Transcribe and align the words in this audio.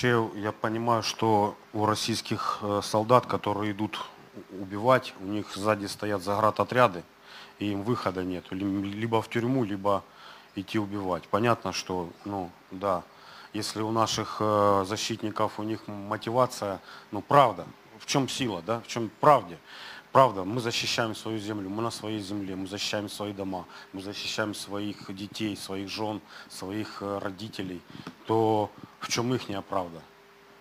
Вообще, 0.00 0.30
я 0.36 0.52
понимаю, 0.52 1.02
что 1.02 1.56
у 1.72 1.84
российских 1.84 2.60
э, 2.62 2.82
солдат, 2.84 3.26
которые 3.26 3.72
идут 3.72 3.98
убивать, 4.52 5.12
у 5.20 5.24
них 5.24 5.52
сзади 5.56 5.86
стоят 5.86 6.22
заградотряды, 6.22 7.02
и 7.58 7.72
им 7.72 7.82
выхода 7.82 8.22
нет. 8.22 8.44
Либо 8.52 9.20
в 9.20 9.28
тюрьму, 9.28 9.64
либо 9.64 10.04
идти 10.54 10.78
убивать. 10.78 11.26
Понятно, 11.26 11.72
что, 11.72 12.10
ну, 12.24 12.48
да, 12.70 13.02
если 13.52 13.82
у 13.82 13.90
наших 13.90 14.36
э, 14.38 14.84
защитников, 14.86 15.58
у 15.58 15.64
них 15.64 15.80
мотивация, 15.88 16.80
ну, 17.10 17.20
правда, 17.20 17.66
в 17.98 18.06
чем 18.06 18.28
сила, 18.28 18.62
да, 18.64 18.78
в 18.78 18.86
чем 18.86 19.10
правде? 19.18 19.58
Правда, 20.12 20.44
мы 20.44 20.60
защищаем 20.60 21.14
свою 21.14 21.38
землю, 21.38 21.68
мы 21.68 21.82
на 21.82 21.90
своей 21.90 22.20
земле, 22.20 22.56
мы 22.56 22.66
защищаем 22.66 23.10
свои 23.10 23.32
дома, 23.32 23.66
мы 23.92 24.00
защищаем 24.00 24.54
своих 24.54 25.14
детей, 25.14 25.54
своих 25.54 25.88
жен, 25.88 26.22
своих 26.48 27.02
э, 27.02 27.18
родителей, 27.18 27.82
то 28.26 28.70
в 29.00 29.08
чем 29.08 29.34
их 29.34 29.42
правда? 29.68 30.02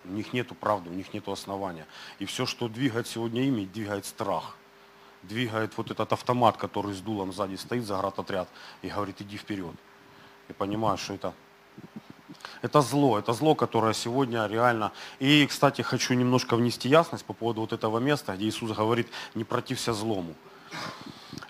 У 0.03 0.09
них 0.09 0.33
нет 0.33 0.47
правды, 0.59 0.89
у 0.89 0.93
них 0.93 1.13
нет 1.13 1.27
основания. 1.29 1.85
И 2.19 2.25
все, 2.25 2.45
что 2.45 2.67
двигает 2.67 3.07
сегодня 3.07 3.43
ими, 3.43 3.65
двигает 3.65 4.05
страх. 4.05 4.57
Двигает 5.23 5.77
вот 5.77 5.91
этот 5.91 6.11
автомат, 6.13 6.57
который 6.57 6.93
с 6.93 6.99
дулом 6.99 7.31
сзади 7.33 7.55
стоит, 7.55 7.85
заградотряд, 7.85 8.49
и 8.81 8.89
говорит, 8.89 9.21
иди 9.21 9.37
вперед. 9.37 9.75
Я 10.49 10.55
понимаю, 10.55 10.97
что 10.97 11.13
это 11.13 11.33
это 12.61 12.81
зло, 12.81 13.19
это 13.19 13.33
зло, 13.33 13.55
которое 13.55 13.93
сегодня 13.93 14.47
реально. 14.47 14.91
И, 15.19 15.45
кстати, 15.47 15.81
хочу 15.81 16.13
немножко 16.13 16.55
внести 16.55 16.89
ясность 16.89 17.25
по 17.25 17.33
поводу 17.33 17.61
вот 17.61 17.73
этого 17.73 17.99
места, 17.99 18.35
где 18.35 18.45
Иисус 18.45 18.71
говорит, 18.71 19.07
не 19.35 19.43
протився 19.43 19.93
злому. 19.93 20.33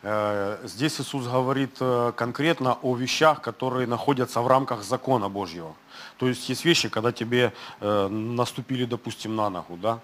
Э, 0.03 0.57
здесь 0.63 0.99
Иисус 1.01 1.25
говорит 1.25 1.77
э, 1.79 2.13
конкретно 2.15 2.77
о 2.81 2.95
вещах, 2.95 3.41
которые 3.41 3.87
находятся 3.87 4.41
в 4.41 4.47
рамках 4.47 4.83
закона 4.83 5.29
Божьего. 5.29 5.75
То 6.17 6.27
есть 6.27 6.49
есть 6.49 6.65
вещи, 6.65 6.89
когда 6.89 7.11
тебе 7.11 7.51
э, 7.79 8.07
наступили, 8.07 8.85
допустим, 8.85 9.35
на 9.35 9.49
ногу, 9.49 9.77
да, 9.77 9.99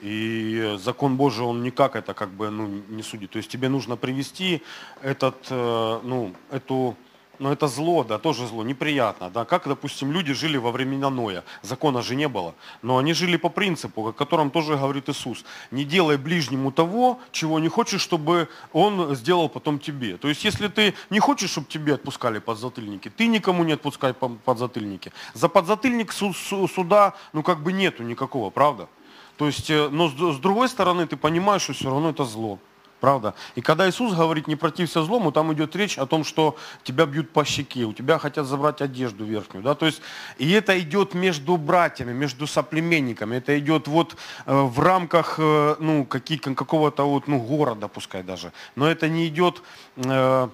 и 0.00 0.76
закон 0.78 1.16
Божий, 1.16 1.44
он 1.44 1.62
никак 1.62 1.96
это 1.96 2.14
как 2.14 2.30
бы 2.30 2.50
ну, 2.50 2.66
не 2.88 3.02
судит. 3.02 3.30
То 3.30 3.38
есть 3.38 3.50
тебе 3.50 3.68
нужно 3.68 3.96
привести 3.96 4.62
этот, 5.02 5.50
ну, 5.50 6.32
эту 6.50 6.96
но 7.38 7.52
это 7.52 7.68
зло, 7.68 8.04
да, 8.04 8.18
тоже 8.18 8.46
зло, 8.46 8.62
неприятно. 8.62 9.30
Да. 9.30 9.44
Как, 9.44 9.68
допустим, 9.68 10.12
люди 10.12 10.32
жили 10.32 10.56
во 10.56 10.70
времена 10.70 11.10
Ноя. 11.10 11.44
Закона 11.62 12.02
же 12.02 12.14
не 12.16 12.28
было. 12.28 12.54
Но 12.82 12.98
они 12.98 13.12
жили 13.12 13.36
по 13.36 13.48
принципу, 13.48 14.08
о 14.08 14.12
котором 14.12 14.50
тоже 14.50 14.76
говорит 14.76 15.08
Иисус. 15.08 15.44
Не 15.70 15.84
делай 15.84 16.16
ближнему 16.16 16.72
того, 16.72 17.18
чего 17.32 17.58
не 17.58 17.68
хочешь, 17.68 18.00
чтобы 18.00 18.48
он 18.72 19.14
сделал 19.14 19.48
потом 19.48 19.78
тебе. 19.78 20.16
То 20.16 20.28
есть, 20.28 20.44
если 20.44 20.68
ты 20.68 20.94
не 21.10 21.20
хочешь, 21.20 21.50
чтобы 21.50 21.66
тебе 21.68 21.94
отпускали 21.94 22.38
подзатыльники, 22.38 23.08
ты 23.08 23.26
никому 23.26 23.64
не 23.64 23.72
отпускай 23.72 24.12
подзатыльники. 24.12 25.12
За 25.34 25.48
подзатыльник 25.48 26.12
суда, 26.12 27.14
ну, 27.32 27.42
как 27.42 27.62
бы 27.62 27.72
нету 27.72 28.02
никакого, 28.02 28.50
правда? 28.50 28.88
То 29.36 29.46
есть, 29.46 29.70
э, 29.70 29.88
но 29.88 30.08
с 30.08 30.38
другой 30.38 30.68
стороны, 30.68 31.06
ты 31.06 31.16
понимаешь, 31.16 31.62
что 31.62 31.72
все 31.72 31.90
равно 31.90 32.10
это 32.10 32.24
зло. 32.24 32.58
Правда? 33.00 33.34
И 33.54 33.60
когда 33.60 33.88
Иисус 33.88 34.14
говорит 34.14 34.48
не 34.48 34.56
протився 34.56 35.02
злому, 35.02 35.30
там 35.30 35.52
идет 35.52 35.76
речь 35.76 35.98
о 35.98 36.06
том, 36.06 36.24
что 36.24 36.56
тебя 36.82 37.06
бьют 37.06 37.30
по 37.30 37.44
щеке, 37.44 37.84
у 37.84 37.92
тебя 37.92 38.18
хотят 38.18 38.46
забрать 38.46 38.82
одежду 38.82 39.24
верхнюю. 39.24 39.62
Да? 39.62 39.74
То 39.74 39.86
есть, 39.86 40.02
и 40.38 40.50
это 40.50 40.78
идет 40.80 41.14
между 41.14 41.56
братьями, 41.56 42.12
между 42.12 42.46
соплеменниками. 42.46 43.36
Это 43.36 43.58
идет 43.58 43.88
вот 43.88 44.16
э, 44.46 44.52
в 44.52 44.80
рамках 44.80 45.36
э, 45.38 45.76
ну, 45.78 46.04
какого-то 46.06 47.08
вот, 47.08 47.28
ну, 47.28 47.38
города, 47.38 47.88
пускай 47.88 48.22
даже. 48.22 48.52
Но 48.74 48.86
это 48.90 49.08
не 49.08 49.28
идет... 49.28 49.62
Э, 49.96 50.48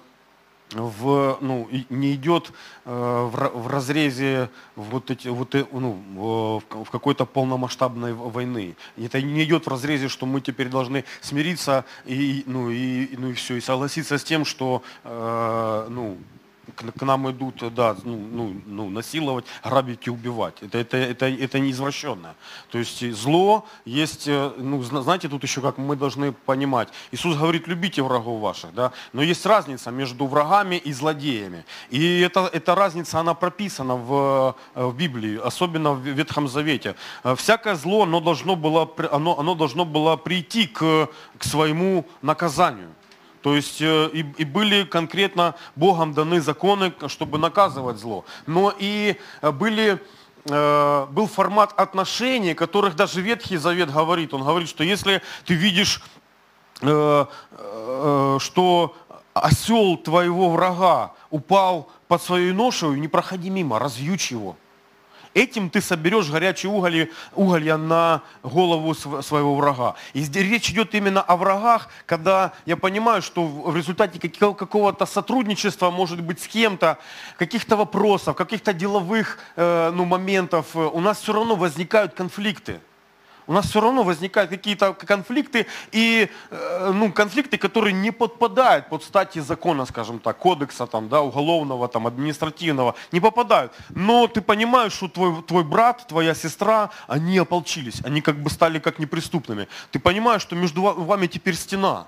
в, 0.71 1.37
ну, 1.41 1.69
не 1.89 2.15
идет 2.15 2.51
э, 2.85 2.89
в, 2.89 3.51
в 3.53 3.67
разрезе 3.67 4.49
вот 4.75 5.11
эти, 5.11 5.27
вот, 5.27 5.55
э, 5.55 5.65
ну, 5.71 6.61
в, 6.69 6.89
какой-то 6.91 7.25
полномасштабной 7.25 8.13
войны. 8.13 8.75
Это 8.97 9.21
не 9.21 9.43
идет 9.43 9.65
в 9.65 9.69
разрезе, 9.69 10.07
что 10.07 10.25
мы 10.25 10.41
теперь 10.41 10.69
должны 10.69 11.05
смириться 11.21 11.85
и, 12.05 12.43
ну, 12.45 12.69
и, 12.69 13.15
ну, 13.17 13.29
и 13.29 13.33
все, 13.33 13.55
и 13.55 13.61
согласиться 13.61 14.17
с 14.17 14.23
тем, 14.23 14.45
что 14.45 14.81
э, 15.03 15.87
ну, 15.89 16.17
к, 16.75 16.99
к 16.99 17.01
нам 17.01 17.29
идут, 17.31 17.73
да, 17.73 17.95
ну, 18.03 18.17
ну, 18.17 18.61
ну, 18.65 18.89
насиловать, 18.89 19.45
грабить 19.63 20.07
и 20.07 20.09
убивать. 20.09 20.55
Это, 20.61 20.77
это, 20.77 20.97
это, 20.97 21.25
это 21.27 21.59
не 21.59 21.71
извращенное. 21.71 22.35
То 22.71 22.77
есть 22.77 23.11
зло 23.13 23.65
есть, 23.85 24.27
э, 24.27 24.51
ну, 24.57 24.81
знаете, 24.81 25.29
тут 25.29 25.43
еще 25.43 25.61
как 25.61 25.77
мы 25.77 25.95
должны 25.95 26.31
понимать. 26.31 26.89
Иисус 27.11 27.37
говорит, 27.37 27.67
любите 27.67 28.01
врагов 28.01 28.41
ваших, 28.41 28.73
да, 28.73 28.91
но 29.13 29.21
есть 29.21 29.45
разница 29.45 29.91
между 29.91 30.25
врагами 30.27 30.75
и 30.75 30.93
злодеями. 30.93 31.65
И 31.89 32.21
эта, 32.21 32.49
эта 32.51 32.75
разница, 32.75 33.19
она 33.19 33.33
прописана 33.33 33.95
в, 33.95 34.55
э, 34.75 34.85
в 34.85 34.95
Библии, 34.95 35.39
особенно 35.43 35.93
в 35.93 36.01
Ветхом 36.01 36.47
Завете. 36.47 36.95
Э, 37.23 37.35
всякое 37.35 37.75
зло, 37.75 38.03
оно 38.03 38.19
должно 38.19 38.55
было, 38.55 38.89
оно, 39.11 39.39
оно 39.39 39.55
должно 39.55 39.85
было 39.85 40.15
прийти 40.15 40.67
к, 40.67 41.09
к 41.37 41.43
своему 41.43 42.05
наказанию. 42.21 42.89
То 43.45 43.55
есть 43.55 43.79
э, 43.79 44.09
и, 44.11 44.25
и 44.39 44.43
были 44.43 44.85
конкретно 44.85 45.53
Богом 45.75 46.15
даны 46.15 46.41
законы, 46.41 46.91
чтобы 47.05 47.37
наказывать 47.37 47.99
зло. 47.99 48.25
Но 48.47 48.73
и 48.75 49.17
э, 49.43 49.51
были 49.51 50.01
э, 50.45 51.07
был 51.11 51.27
формат 51.27 51.71
отношений, 51.79 52.55
которых 52.55 52.95
даже 52.95 53.21
Ветхий 53.21 53.57
Завет 53.57 53.93
говорит. 53.93 54.33
Он 54.33 54.41
говорит, 54.41 54.67
что 54.67 54.83
если 54.83 55.21
ты 55.45 55.53
видишь, 55.53 56.01
что 56.79 58.95
осел 59.35 59.97
твоего 59.97 60.49
врага 60.49 61.13
упал 61.29 61.91
под 62.07 62.23
своей 62.23 62.51
ношей, 62.51 62.99
не 62.99 63.07
проходи 63.07 63.51
мимо, 63.51 63.77
развьючь 63.77 64.31
его. 64.31 64.55
Этим 65.35 65.69
ты 65.69 65.81
соберешь 65.81 66.29
горячие 66.29 66.71
уголья, 66.71 67.09
уголья 67.33 67.75
на 67.75 68.21
голову 68.41 68.95
своего 68.95 69.53
врага. 69.55 69.95
И 70.13 70.23
речь 70.23 70.69
идет 70.71 70.95
именно 70.95 71.21
о 71.21 71.35
врагах, 71.35 71.89
когда 72.05 72.53
я 72.65 72.77
понимаю, 72.77 73.21
что 73.21 73.45
в 73.45 73.75
результате 73.75 74.17
какого-то 74.29 75.05
сотрудничества, 75.05 75.91
может 75.91 76.21
быть, 76.21 76.41
с 76.41 76.47
кем-то, 76.47 76.99
каких-то 77.37 77.75
вопросов, 77.75 78.37
каких-то 78.37 78.71
деловых 78.71 79.39
э, 79.57 79.91
ну, 79.93 80.05
моментов, 80.05 80.67
э, 80.73 80.79
у 80.79 81.01
нас 81.01 81.19
все 81.19 81.33
равно 81.33 81.57
возникают 81.57 82.13
конфликты 82.13 82.79
у 83.47 83.53
нас 83.53 83.65
все 83.65 83.81
равно 83.81 84.03
возникают 84.03 84.49
какие-то 84.49 84.93
конфликты, 84.93 85.67
и 85.91 86.29
э, 86.49 86.91
ну, 86.93 87.11
конфликты, 87.11 87.57
которые 87.57 87.93
не 87.93 88.11
подпадают 88.11 88.89
под 88.89 89.03
стати 89.03 89.39
закона, 89.39 89.85
скажем 89.85 90.19
так, 90.19 90.37
кодекса 90.37 90.87
там, 90.87 91.09
да, 91.09 91.21
уголовного, 91.21 91.87
там, 91.87 92.07
административного, 92.07 92.95
не 93.11 93.19
попадают. 93.19 93.71
Но 93.89 94.27
ты 94.27 94.41
понимаешь, 94.41 94.93
что 94.93 95.07
твой, 95.07 95.41
твой 95.43 95.63
брат, 95.63 96.05
твоя 96.07 96.33
сестра, 96.33 96.89
они 97.07 97.37
ополчились, 97.37 98.01
они 98.03 98.21
как 98.21 98.41
бы 98.41 98.49
стали 98.49 98.79
как 98.79 98.99
неприступными. 98.99 99.67
Ты 99.91 99.99
понимаешь, 99.99 100.41
что 100.41 100.55
между 100.55 100.81
вами 100.81 101.27
теперь 101.27 101.55
стена. 101.55 102.07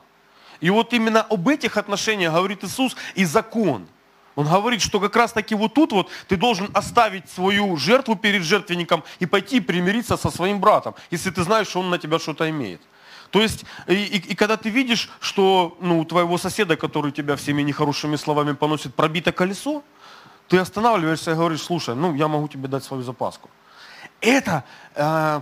И 0.60 0.70
вот 0.70 0.94
именно 0.94 1.22
об 1.22 1.48
этих 1.48 1.78
отношениях 1.78 2.34
говорит 2.34 2.64
Иисус 2.64 2.96
и 3.16 3.26
закон– 3.26 3.88
он 4.38 4.48
говорит, 4.48 4.82
что 4.84 5.00
как 5.00 5.16
раз 5.16 5.34
таки 5.34 5.56
вот 5.56 5.74
тут 5.74 5.92
вот 5.92 6.10
ты 6.28 6.38
должен 6.38 6.70
оставить 6.76 7.28
свою 7.28 7.76
жертву 7.76 8.16
перед 8.16 8.44
жертвенником 8.44 9.04
и 9.20 9.26
пойти 9.26 9.60
примириться 9.60 10.16
со 10.16 10.30
своим 10.30 10.60
братом, 10.60 10.94
если 11.10 11.32
ты 11.32 11.44
знаешь, 11.44 11.68
что 11.68 11.80
он 11.80 11.90
на 11.90 11.98
тебя 11.98 12.20
что-то 12.20 12.48
имеет. 12.48 12.80
То 13.32 13.42
есть, 13.42 13.66
и, 13.88 13.96
и, 13.96 14.18
и 14.18 14.36
когда 14.36 14.56
ты 14.56 14.70
видишь, 14.70 15.10
что 15.20 15.76
ну, 15.82 16.00
у 16.00 16.06
твоего 16.06 16.38
соседа, 16.38 16.78
который 16.78 17.12
тебя 17.12 17.36
всеми 17.36 17.64
нехорошими 17.64 18.16
словами 18.16 18.52
поносит, 18.54 18.94
пробито 18.94 19.32
колесо, 19.32 19.84
ты 20.48 20.60
останавливаешься 20.60 21.32
и 21.32 21.36
говоришь, 21.36 21.64
слушай, 21.64 21.96
ну 21.96 22.14
я 22.14 22.28
могу 22.28 22.48
тебе 22.48 22.68
дать 22.68 22.84
свою 22.84 23.02
запаску. 23.02 23.50
Это 24.22 24.64
э, 24.94 25.42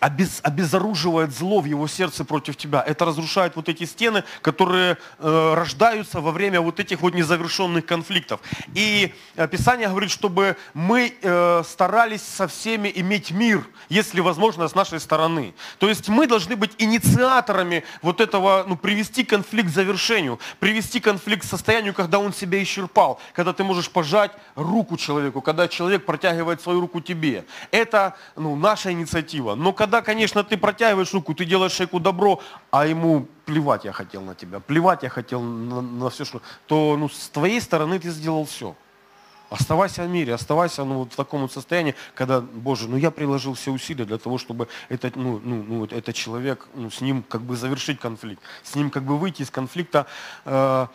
обез, 0.00 0.40
обезоруживает 0.42 1.32
зло 1.34 1.60
в 1.60 1.64
его 1.64 1.86
сердце 1.86 2.24
против 2.24 2.56
тебя. 2.56 2.82
Это 2.86 3.04
разрушает 3.04 3.56
вот 3.56 3.68
эти 3.68 3.84
стены, 3.84 4.24
которые 4.42 4.98
э, 5.18 5.54
рождаются 5.54 6.20
во 6.20 6.30
время 6.30 6.60
вот 6.60 6.80
этих 6.80 7.00
вот 7.00 7.14
незавершенных 7.14 7.86
конфликтов. 7.86 8.40
И 8.74 9.14
э, 9.36 9.48
Писание 9.48 9.88
говорит, 9.88 10.10
чтобы 10.10 10.56
мы 10.74 11.14
э, 11.20 11.62
старались 11.64 12.22
со 12.22 12.48
всеми 12.48 12.90
иметь 12.94 13.30
мир, 13.30 13.66
если 13.88 14.20
возможно, 14.20 14.68
с 14.68 14.74
нашей 14.74 15.00
стороны. 15.00 15.54
То 15.78 15.88
есть 15.88 16.08
мы 16.08 16.26
должны 16.26 16.56
быть 16.56 16.72
инициаторами 16.78 17.84
вот 18.02 18.20
этого, 18.20 18.64
ну, 18.66 18.76
привести 18.76 19.24
конфликт 19.24 19.68
к 19.68 19.72
завершению, 19.72 20.38
привести 20.58 21.00
конфликт 21.00 21.42
к 21.42 21.48
состоянию, 21.48 21.94
когда 21.94 22.18
он 22.18 22.32
себя 22.32 22.62
исчерпал, 22.62 23.20
когда 23.32 23.52
ты 23.52 23.64
можешь 23.64 23.90
пожать 23.90 24.32
руку 24.54 24.96
человеку, 24.96 25.40
когда 25.40 25.68
человек 25.68 26.04
протягивает 26.04 26.60
свою 26.60 26.80
руку 26.80 27.00
тебе. 27.00 27.44
Это 27.70 28.16
ну, 28.36 28.56
наша 28.56 28.92
инициатива. 28.92 29.54
Но 29.54 29.72
когда, 29.72 29.83
конечно, 30.02 30.42
ты 30.44 30.56
протягиваешь 30.56 31.12
руку, 31.14 31.34
ты 31.34 31.44
делаешь 31.44 31.72
человеку 31.72 32.00
добро, 32.00 32.40
а 32.70 32.86
ему 32.86 33.26
плевать 33.44 33.84
я 33.84 33.92
хотел 33.92 34.22
на 34.22 34.34
тебя, 34.34 34.60
плевать 34.60 35.02
я 35.02 35.08
хотел 35.08 35.40
на, 35.40 35.80
на 35.80 36.10
все, 36.10 36.24
что... 36.24 36.40
То 36.66 36.96
ну, 36.98 37.08
с 37.08 37.28
твоей 37.28 37.60
стороны 37.60 37.98
ты 37.98 38.10
сделал 38.10 38.44
все. 38.44 38.74
Оставайся 39.50 40.02
в 40.02 40.08
мире, 40.08 40.34
оставайся 40.34 40.84
ну, 40.84 40.98
вот 41.00 41.12
в 41.12 41.16
таком 41.16 41.42
вот 41.42 41.52
состоянии, 41.52 41.94
когда, 42.14 42.40
Боже, 42.40 42.88
ну 42.88 42.96
я 42.96 43.10
приложил 43.10 43.54
все 43.54 43.70
усилия 43.70 44.04
для 44.04 44.18
того, 44.18 44.38
чтобы 44.38 44.68
этот, 44.88 45.16
ну, 45.16 45.40
ну, 45.44 45.62
ну, 45.62 45.84
этот 45.84 46.14
человек, 46.14 46.66
ну, 46.74 46.90
с 46.90 47.00
ним 47.00 47.22
как 47.22 47.42
бы 47.42 47.56
завершить 47.56 48.00
конфликт, 48.00 48.42
с 48.62 48.74
ним 48.74 48.90
как 48.90 49.04
бы 49.04 49.16
выйти 49.18 49.42
из 49.42 49.50
конфликта 49.50 50.06
э, 50.44 50.86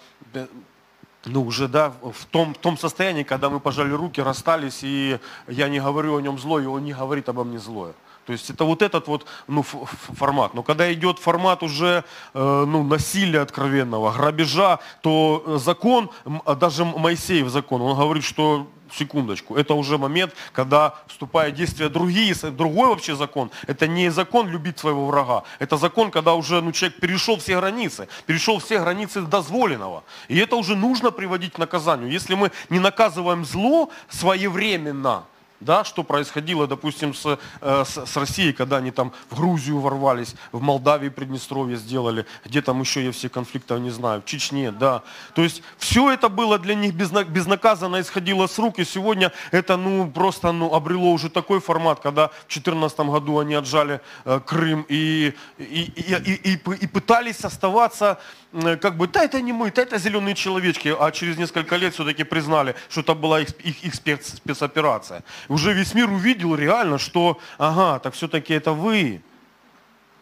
ну, 1.25 1.43
уже, 1.43 1.67
да, 1.67 1.91
в 2.01 2.25
том, 2.25 2.53
в 2.53 2.57
том 2.57 2.77
состоянии, 2.77 3.23
когда 3.23 3.49
мы 3.49 3.59
пожали 3.59 3.91
руки, 3.91 4.21
расстались, 4.21 4.79
и 4.83 5.19
я 5.47 5.67
не 5.67 5.79
говорю 5.79 6.17
о 6.17 6.21
нем 6.21 6.39
злое, 6.39 6.63
и 6.63 6.67
он 6.67 6.83
не 6.83 6.93
говорит 6.93 7.29
обо 7.29 7.43
мне 7.43 7.59
злое. 7.59 7.93
То 8.25 8.33
есть 8.33 8.49
это 8.51 8.63
вот 8.63 8.83
этот 8.83 9.07
вот 9.07 9.25
ну, 9.47 9.63
формат. 9.63 10.53
Но 10.53 10.61
когда 10.61 10.93
идет 10.93 11.17
формат 11.17 11.63
уже 11.63 12.03
э, 12.33 12.65
ну, 12.67 12.83
насилия 12.83 13.41
откровенного, 13.41 14.11
грабежа, 14.11 14.79
то 15.01 15.57
закон, 15.57 16.11
даже 16.59 16.85
Моисеев 16.85 17.49
закон, 17.49 17.81
он 17.81 17.97
говорит, 17.97 18.23
что 18.23 18.67
секундочку, 18.93 19.55
это 19.55 19.73
уже 19.73 19.97
момент, 19.97 20.33
когда 20.51 20.95
вступают 21.07 21.55
в 21.55 21.57
действие 21.57 21.89
другие, 21.89 22.33
другой 22.51 22.89
вообще 22.89 23.15
закон. 23.15 23.51
Это 23.67 23.87
не 23.87 24.09
закон 24.09 24.49
любить 24.49 24.79
своего 24.79 25.07
врага, 25.07 25.43
это 25.59 25.77
закон, 25.77 26.11
когда 26.11 26.33
уже 26.33 26.61
ну, 26.61 26.71
человек 26.71 26.99
перешел 26.99 27.37
все 27.37 27.57
границы, 27.57 28.07
перешел 28.25 28.59
все 28.59 28.79
границы 28.79 29.21
дозволенного. 29.21 30.03
И 30.27 30.37
это 30.37 30.55
уже 30.55 30.75
нужно 30.75 31.11
приводить 31.11 31.53
к 31.53 31.57
наказанию. 31.57 32.11
Если 32.11 32.35
мы 32.35 32.51
не 32.69 32.79
наказываем 32.79 33.45
зло 33.45 33.89
своевременно, 34.09 35.25
да, 35.59 35.83
что 35.83 36.03
происходило, 36.03 36.67
допустим, 36.67 37.13
с, 37.13 37.37
э, 37.61 37.83
с, 37.85 38.05
с 38.05 38.17
Россией, 38.17 38.53
когда 38.53 38.77
они 38.77 38.91
там 38.91 39.11
в 39.29 39.37
Грузию 39.37 39.79
ворвались, 39.79 40.35
в 40.51 40.61
Молдавии 40.61 41.09
Приднестровье 41.09 41.77
сделали, 41.77 42.25
где 42.45 42.61
там 42.61 42.79
еще 42.81 43.03
я 43.03 43.11
все 43.11 43.29
конфликты 43.29 43.79
не 43.79 43.89
знаю, 43.89 44.21
в 44.21 44.25
Чечне, 44.25 44.71
да. 44.71 45.03
То 45.35 45.43
есть 45.43 45.61
все 45.77 46.11
это 46.11 46.29
было 46.29 46.57
для 46.59 46.75
них 46.75 46.93
безнаказанно 46.93 48.01
исходило 48.01 48.47
с 48.47 48.57
рук, 48.57 48.79
и 48.79 48.85
сегодня 48.85 49.31
это 49.51 49.77
ну, 49.77 50.09
просто 50.09 50.51
ну, 50.51 50.73
обрело 50.73 51.11
уже 51.11 51.29
такой 51.29 51.59
формат, 51.59 51.99
когда 51.99 52.27
в 52.27 52.47
2014 52.47 52.99
году 52.99 53.39
они 53.39 53.55
отжали 53.55 54.01
э, 54.25 54.39
Крым 54.45 54.85
и, 54.89 55.33
и, 55.57 55.63
и, 55.63 56.13
и, 56.13 56.53
и, 56.53 56.61
и 56.81 56.87
пытались 56.87 57.45
оставаться 57.45 58.19
Э, 58.51 58.77
как 58.77 58.97
бы, 58.97 59.07
да, 59.07 59.23
это 59.23 59.41
не 59.41 59.53
мы, 59.53 59.71
да, 59.71 59.83
это 59.83 59.97
зеленые 59.97 60.35
человечки, 60.35 60.95
а 60.99 61.11
через 61.11 61.37
несколько 61.37 61.75
лет 61.75 61.93
все-таки 61.93 62.23
признали, 62.23 62.75
что 62.89 63.01
это 63.01 63.13
была 63.13 63.41
их, 63.41 63.49
их, 63.59 63.83
их 63.83 63.95
спец, 63.95 64.35
спецоперация. 64.35 65.23
Уже 65.49 65.73
весь 65.73 65.95
мир 65.95 66.09
увидел 66.09 66.55
реально, 66.55 66.99
что, 66.99 67.39
ага, 67.57 67.99
так 67.99 68.13
все-таки 68.13 68.53
это 68.53 68.71
вы. 68.71 69.21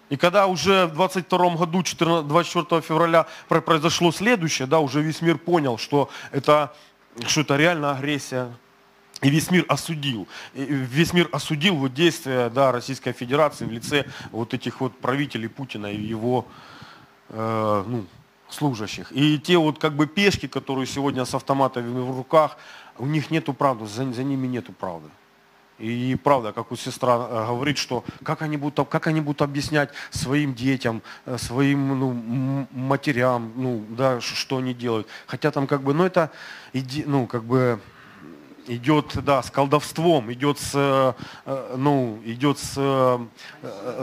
И 0.09 0.15
когда 0.15 0.47
уже 0.47 0.87
в 0.87 0.93
22 0.93 1.49
году, 1.57 1.83
14, 1.83 2.27
24 2.27 2.81
февраля 2.81 3.27
произошло 3.49 4.13
следующее, 4.13 4.67
да, 4.67 4.79
уже 4.79 5.01
весь 5.01 5.21
мир 5.21 5.37
понял, 5.37 5.77
что 5.77 6.09
это, 6.31 6.73
что 7.27 7.41
это 7.41 7.57
реально 7.57 7.91
агрессия, 7.91 8.49
и 9.21 9.29
весь 9.29 9.51
мир 9.51 9.65
осудил. 9.67 10.29
И 10.53 10.63
весь 10.63 11.11
мир 11.11 11.27
осудил 11.33 11.75
вот 11.75 11.93
действия 11.93 12.49
да, 12.49 12.71
Российской 12.71 13.11
Федерации 13.11 13.65
в 13.65 13.71
лице 13.71 14.05
вот 14.31 14.53
этих 14.53 14.79
вот 14.79 14.97
правителей 14.97 15.49
Путина 15.49 15.87
и 15.87 15.99
его 15.99 16.47
э, 17.29 17.83
ну, 17.85 18.05
служащих. 18.49 19.11
И 19.11 19.39
те 19.39 19.57
вот 19.57 19.79
как 19.79 19.95
бы 19.95 20.07
пешки, 20.07 20.47
которые 20.47 20.85
сегодня 20.85 21.25
с 21.25 21.33
автоматами 21.33 21.99
в 21.99 22.15
руках, 22.15 22.57
у 22.99 23.05
них 23.05 23.31
нету 23.31 23.53
правды, 23.53 23.85
за, 23.85 24.11
за 24.11 24.23
ними 24.23 24.47
нету 24.47 24.73
правды. 24.73 25.09
И 25.79 26.17
правда, 26.23 26.53
как 26.53 26.71
у 26.71 26.75
сестра 26.75 27.27
э, 27.29 27.45
говорит, 27.47 27.77
что 27.77 28.03
как 28.23 28.41
они 28.41 28.57
будут, 28.57 28.89
как 28.89 29.05
они 29.07 29.21
будут 29.21 29.43
объяснять 29.43 29.89
своим 30.09 30.55
детям, 30.55 31.03
э, 31.25 31.37
своим 31.37 31.99
ну, 31.99 32.67
матерям, 32.71 33.53
ну, 33.55 33.85
да, 33.89 34.19
что 34.19 34.57
они 34.57 34.73
делают. 34.73 35.07
Хотя 35.27 35.51
там 35.51 35.67
как 35.67 35.83
бы, 35.83 35.93
ну 35.93 36.03
это, 36.03 36.31
ну, 37.05 37.27
как 37.27 37.43
бы, 37.43 37.79
идет, 38.65 39.23
да, 39.23 39.43
с 39.43 39.51
колдовством, 39.51 40.33
идет 40.33 40.57
с, 40.57 40.71
э, 40.73 41.13
ну, 41.77 42.19
идет 42.25 42.57
с, 42.57 42.73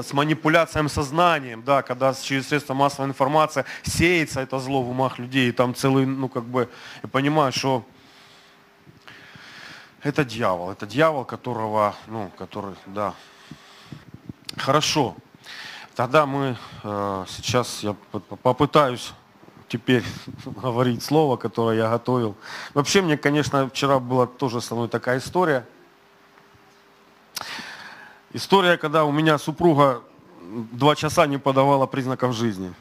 с 0.02 0.12
манипуляцией 0.12 0.88
сознанием, 0.88 1.64
да, 1.64 1.82
когда 1.82 2.14
через 2.14 2.48
средства 2.48 2.74
массовой 2.74 3.08
информации 3.08 3.64
сеется 3.82 4.40
это 4.40 4.60
зло 4.60 4.80
в 4.80 4.90
умах 4.90 5.18
людей, 5.18 5.48
и 5.48 5.52
там 5.52 5.74
целый, 5.74 6.06
ну, 6.06 6.28
как 6.28 6.44
бы, 6.44 6.68
я 7.02 7.08
понимаю, 7.08 7.52
что 7.52 7.84
это 10.04 10.24
дьявол, 10.24 10.70
это 10.70 10.86
дьявол, 10.86 11.24
которого, 11.24 11.94
ну, 12.06 12.30
который, 12.36 12.74
да. 12.86 13.14
Хорошо. 14.56 15.16
Тогда 15.96 16.26
мы 16.26 16.56
э, 16.82 17.24
сейчас, 17.28 17.82
я 17.82 17.96
попытаюсь 18.42 19.12
теперь 19.68 20.04
говорить 20.44 21.02
слово, 21.02 21.36
которое 21.36 21.78
я 21.78 21.88
готовил. 21.88 22.36
Вообще 22.74 23.00
мне, 23.00 23.16
конечно, 23.16 23.68
вчера 23.68 23.98
была 23.98 24.26
тоже 24.26 24.60
со 24.60 24.74
мной 24.74 24.88
такая 24.88 25.18
история. 25.18 25.66
История, 28.34 28.76
когда 28.76 29.04
у 29.04 29.12
меня 29.12 29.38
супруга 29.38 30.02
два 30.72 30.96
часа 30.96 31.26
не 31.26 31.38
подавала 31.38 31.86
признаков 31.86 32.34
жизни. 32.34 32.74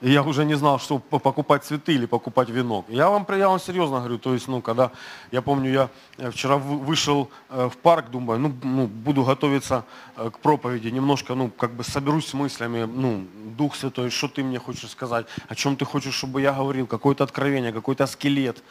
И 0.00 0.12
я 0.12 0.22
уже 0.22 0.44
не 0.44 0.54
знал, 0.54 0.78
что 0.78 1.00
покупать 1.00 1.64
цветы 1.64 1.92
или 1.94 2.06
покупать 2.06 2.48
венок. 2.50 2.84
Я 2.88 3.08
вам, 3.08 3.26
я 3.36 3.48
вам 3.48 3.58
серьезно 3.58 3.98
говорю, 3.98 4.18
то 4.18 4.32
есть, 4.32 4.46
ну, 4.46 4.62
когда, 4.62 4.92
я 5.32 5.42
помню, 5.42 5.72
я 5.72 5.88
э, 6.18 6.30
вчера 6.30 6.56
вышел 6.56 7.28
э, 7.50 7.68
в 7.68 7.76
парк, 7.76 8.10
думаю, 8.10 8.38
ну, 8.38 8.52
ну, 8.62 8.86
буду 8.86 9.24
готовиться 9.24 9.84
э, 10.16 10.30
к 10.30 10.38
проповеди, 10.38 10.88
немножко, 10.88 11.34
ну, 11.34 11.50
как 11.50 11.72
бы 11.72 11.82
соберусь 11.82 12.28
с 12.28 12.34
мыслями, 12.34 12.84
ну, 12.84 13.26
Дух 13.56 13.74
Святой, 13.74 14.10
что 14.10 14.28
ты 14.28 14.44
мне 14.44 14.60
хочешь 14.60 14.90
сказать, 14.90 15.26
о 15.48 15.56
чем 15.56 15.76
ты 15.76 15.84
хочешь, 15.84 16.14
чтобы 16.14 16.42
я 16.42 16.52
говорил, 16.52 16.86
какое-то 16.86 17.24
откровение, 17.24 17.72
какой-то 17.72 18.06
скелет. 18.06 18.62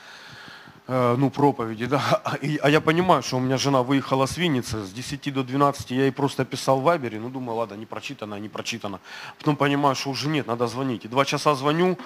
Э, 0.88 1.16
ну, 1.18 1.30
проповеди, 1.30 1.86
да. 1.86 2.22
А, 2.24 2.38
а 2.62 2.70
я 2.70 2.82
понимаю, 2.82 3.22
что 3.22 3.38
у 3.38 3.40
меня 3.40 3.58
жена 3.58 3.84
выехала 3.84 4.26
с 4.26 4.38
Винницы 4.38 4.86
с 4.86 4.92
10 4.92 5.34
до 5.34 5.44
12, 5.44 5.92
я 5.92 6.04
ей 6.04 6.12
просто 6.12 6.46
писал 6.46 6.80
в 6.80 6.84
Вайбере, 6.84 7.20
ну, 7.20 7.30
думаю, 7.30 7.58
ладно, 7.58 7.76
не 7.76 7.86
прочитано, 7.86 8.40
не 8.40 8.50
прочитано. 8.50 9.00
Потом 9.38 9.56
понимаю, 9.56 9.96
что 9.96 10.10
уже 10.12 10.30
нет, 10.30 10.48
надо 10.48 10.68
звонить. 10.68 11.06
И 11.06 11.08
два 11.08 11.26
часа 11.26 11.56
звоню, 11.56 11.98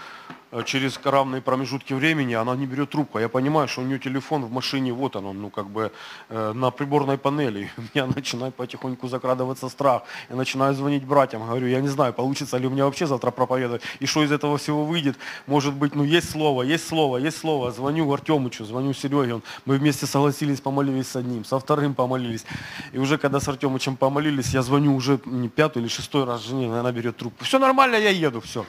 через 0.65 0.99
равные 1.03 1.41
промежутки 1.41 1.93
времени 1.93 2.33
она 2.33 2.55
не 2.55 2.65
берет 2.65 2.89
трубку. 2.89 3.17
А 3.17 3.21
я 3.21 3.29
понимаю, 3.29 3.67
что 3.67 3.81
у 3.81 3.85
нее 3.85 3.99
телефон 3.99 4.43
в 4.45 4.51
машине, 4.51 4.91
вот 4.91 5.15
он, 5.15 5.41
ну 5.41 5.49
как 5.49 5.69
бы 5.69 5.91
э, 6.29 6.53
на 6.53 6.71
приборной 6.71 7.17
панели. 7.17 7.69
У 7.77 7.81
меня 7.81 8.07
начинает 8.07 8.55
потихоньку 8.55 9.07
закрадываться 9.07 9.69
страх. 9.69 10.03
Я 10.29 10.35
начинаю 10.35 10.73
звонить 10.73 11.05
братьям, 11.05 11.45
говорю, 11.45 11.67
я 11.67 11.81
не 11.81 11.87
знаю, 11.87 12.13
получится 12.13 12.57
ли 12.57 12.67
у 12.67 12.69
меня 12.69 12.85
вообще 12.85 13.07
завтра 13.07 13.31
проповедовать, 13.31 13.81
и 13.99 14.05
что 14.05 14.23
из 14.23 14.31
этого 14.31 14.57
всего 14.57 14.85
выйдет. 14.85 15.17
Может 15.47 15.73
быть, 15.73 15.95
ну 15.95 16.03
есть 16.03 16.29
слово, 16.29 16.63
есть 16.63 16.87
слово, 16.87 17.17
есть 17.17 17.37
слово. 17.37 17.71
Звоню 17.71 18.11
Артемычу, 18.11 18.65
звоню 18.65 18.93
Сереге, 18.93 19.35
он, 19.35 19.43
мы 19.65 19.77
вместе 19.77 20.05
согласились, 20.05 20.59
помолились 20.59 21.07
с 21.07 21.15
одним, 21.15 21.45
со 21.45 21.59
вторым 21.59 21.93
помолились. 21.93 22.45
И 22.91 22.97
уже 22.97 23.17
когда 23.17 23.39
с 23.39 23.47
Артемычем 23.47 23.95
помолились, 23.95 24.53
я 24.53 24.61
звоню 24.61 24.95
уже 24.95 25.19
не 25.25 25.47
пятый 25.49 25.81
или 25.81 25.87
шестой 25.87 26.25
раз 26.25 26.41
жене, 26.41 26.71
она 26.77 26.91
берет 26.91 27.17
трубку. 27.17 27.43
Все 27.45 27.59
нормально, 27.59 27.95
я 27.95 28.09
еду, 28.09 28.41
все. 28.41 28.65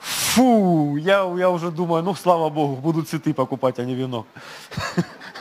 Фу, 0.00 0.96
я, 0.96 1.22
я 1.38 1.50
уже 1.50 1.70
думаю, 1.70 2.02
ну 2.02 2.14
слава 2.14 2.48
Богу, 2.48 2.76
буду 2.76 3.02
цветы 3.02 3.34
покупать, 3.34 3.78
а 3.78 3.84
не 3.84 3.94
вино. 3.94 4.26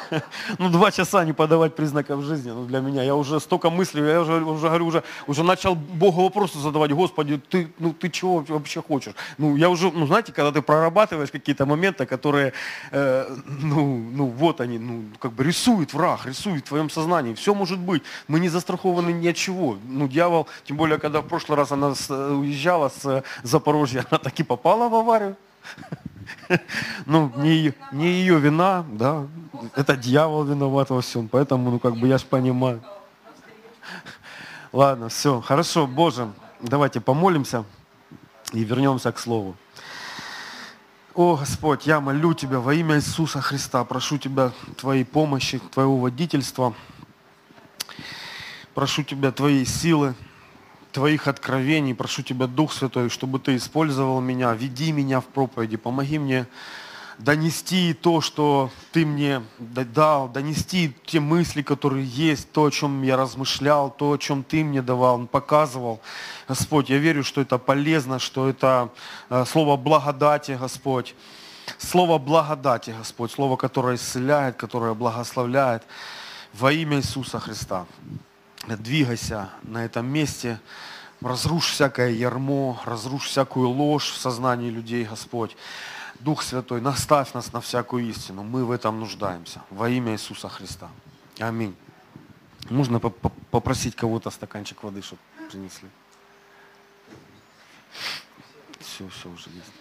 ну, 0.58 0.70
два 0.70 0.92
часа 0.92 1.26
не 1.26 1.34
подавать 1.34 1.76
признаков 1.76 2.24
жизни, 2.24 2.52
ну, 2.52 2.66
для 2.66 2.80
меня. 2.80 3.04
Я 3.04 3.16
уже 3.16 3.40
столько 3.40 3.70
мыслей, 3.70 4.04
я 4.04 4.22
уже, 4.22 4.44
уже 4.44 4.68
говорю, 4.68 4.86
уже, 4.86 5.04
уже 5.28 5.44
начал 5.44 5.76
Богу 5.76 6.24
вопросы 6.24 6.60
задавать, 6.60 6.92
Господи, 6.92 7.42
ты, 7.50 7.72
ну, 7.80 7.94
ты 7.94 8.10
чего 8.10 8.44
вообще 8.48 8.82
хочешь? 8.82 9.14
Ну, 9.38 9.56
я 9.56 9.70
уже, 9.70 9.92
ну, 9.92 10.08
знаете, 10.08 10.32
когда 10.32 10.52
ты 10.52 10.62
прорабатываешь 10.62 11.32
какие-то 11.32 11.66
моменты, 11.66 12.06
которые, 12.06 12.54
э, 12.92 13.36
ну, 13.48 13.98
ну, 13.98 14.26
вот 14.28 14.62
они, 14.62 14.80
ну, 14.80 15.04
как 15.20 15.34
бы 15.34 15.44
рисует 15.44 15.94
враг, 15.94 16.26
рисует 16.26 16.66
в 16.66 16.70
твоем 16.70 16.90
сознании. 16.90 17.34
Все 17.34 17.54
может 17.54 17.80
быть. 17.80 18.04
Мы 18.28 18.40
не 18.40 18.50
застрахованы 18.50 19.12
ни 19.12 19.28
от 19.28 19.36
чего. 19.36 19.78
Ну, 19.88 20.08
дьявол, 20.08 20.48
тем 20.66 20.78
более, 20.78 20.98
когда 20.98 21.22
в 21.22 21.28
прошлый 21.28 21.58
раз 21.58 21.72
она 21.72 21.88
уезжала 21.88 22.90
с 22.90 23.24
Запорожья, 23.44 24.06
она 24.12 24.20
таки 24.20 24.44
попала 24.44 24.90
в 24.90 24.96
аварию. 24.96 25.36
Ну, 27.06 27.32
не 27.38 27.74
не 27.92 28.08
ее 28.08 28.40
вина, 28.40 28.86
да, 28.92 29.28
это 29.76 29.96
дьявол 29.96 30.44
виноват 30.44 30.90
во 30.90 31.02
всем, 31.02 31.28
поэтому, 31.28 31.72
ну, 31.72 31.80
как 31.80 31.96
бы 31.96 32.08
я 32.08 32.18
ж 32.18 32.24
понимаю. 32.24 32.82
Ладно, 34.74 35.10
все, 35.10 35.42
хорошо, 35.42 35.88
Боже, 35.88 36.32
давайте 36.62 37.00
помолимся 37.00 37.64
и 38.52 38.64
вернемся 38.64 39.12
к 39.12 39.20
Слову. 39.20 39.56
О, 41.16 41.36
Господь, 41.36 41.88
я 41.88 42.00
молю 42.00 42.34
Тебя 42.34 42.60
во 42.60 42.74
имя 42.74 42.98
Иисуса 42.98 43.42
Христа, 43.42 43.84
прошу 43.84 44.18
Тебя 44.18 44.52
Твоей 44.78 45.04
помощи, 45.04 45.60
Твоего 45.72 45.98
водительства, 45.98 46.74
прошу 48.76 49.04
Тебя 49.04 49.32
Твоей 49.32 49.66
силы, 49.66 50.14
Твоих 50.92 51.28
откровений. 51.28 51.94
Прошу 51.94 52.24
Тебя, 52.24 52.48
Дух 52.48 52.74
Святой, 52.74 53.10
чтобы 53.10 53.40
Ты 53.40 53.56
использовал 53.56 54.22
меня, 54.22 54.54
веди 54.54 54.92
меня 54.92 55.20
в 55.20 55.26
проповеди, 55.26 55.78
помоги 55.78 56.20
мне 56.20 56.48
донести 57.18 57.94
то, 57.94 58.22
что 58.22 58.70
Ты 58.92 59.06
мне 59.06 59.42
дал, 59.58 60.30
донести 60.30 60.96
те 61.06 61.20
мысли, 61.20 61.62
которые 61.62 62.06
есть, 62.06 62.52
то, 62.52 62.66
о 62.66 62.72
чем 62.72 63.02
я 63.04 63.18
размышлял, 63.18 63.90
то, 63.90 64.12
о 64.12 64.18
чем 64.18 64.44
Ты 64.44 64.64
мне 64.64 64.82
давал, 64.82 65.26
показывал. 65.28 66.00
Господь, 66.48 66.90
я 66.90 66.98
верю, 66.98 67.24
что 67.24 67.42
это 67.42 67.58
полезно, 67.58 68.20
что 68.20 68.50
это 68.50 68.90
э, 69.30 69.46
слово 69.46 69.78
благодати, 69.78 70.58
Господь. 70.60 71.16
Слово 71.78 72.18
благодати, 72.18 72.96
Господь, 72.98 73.32
слово, 73.32 73.58
которое 73.58 73.96
исцеляет, 73.96 74.56
которое 74.56 74.94
благословляет 74.94 75.84
во 76.54 76.72
имя 76.72 76.98
Иисуса 76.98 77.40
Христа 77.40 77.86
двигайся 78.76 79.50
на 79.64 79.86
этом 79.86 80.08
месте, 80.08 80.60
разрушь 81.22 81.70
всякое 81.70 82.10
ярмо, 82.10 82.82
разрушь 82.86 83.28
всякую 83.28 83.70
ложь 83.70 84.12
в 84.12 84.18
сознании 84.18 84.70
людей, 84.70 85.06
Господь. 85.06 85.56
Дух 86.20 86.42
Святой, 86.42 86.82
наставь 86.82 87.34
нас 87.34 87.54
на 87.54 87.62
всякую 87.62 88.10
истину. 88.10 88.44
Мы 88.44 88.66
в 88.66 88.72
этом 88.72 89.00
нуждаемся. 89.00 89.62
Во 89.70 89.88
имя 89.88 90.14
Иисуса 90.14 90.50
Христа. 90.50 90.90
Аминь. 91.40 91.76
Можно 92.70 93.00
попросить 93.00 93.96
кого-то 93.96 94.30
стаканчик 94.32 94.84
воды, 94.84 95.02
чтобы 95.02 95.22
принесли? 95.50 95.88
Все, 98.80 99.08
все 99.10 99.30
уже 99.30 99.50
есть. 99.52 99.72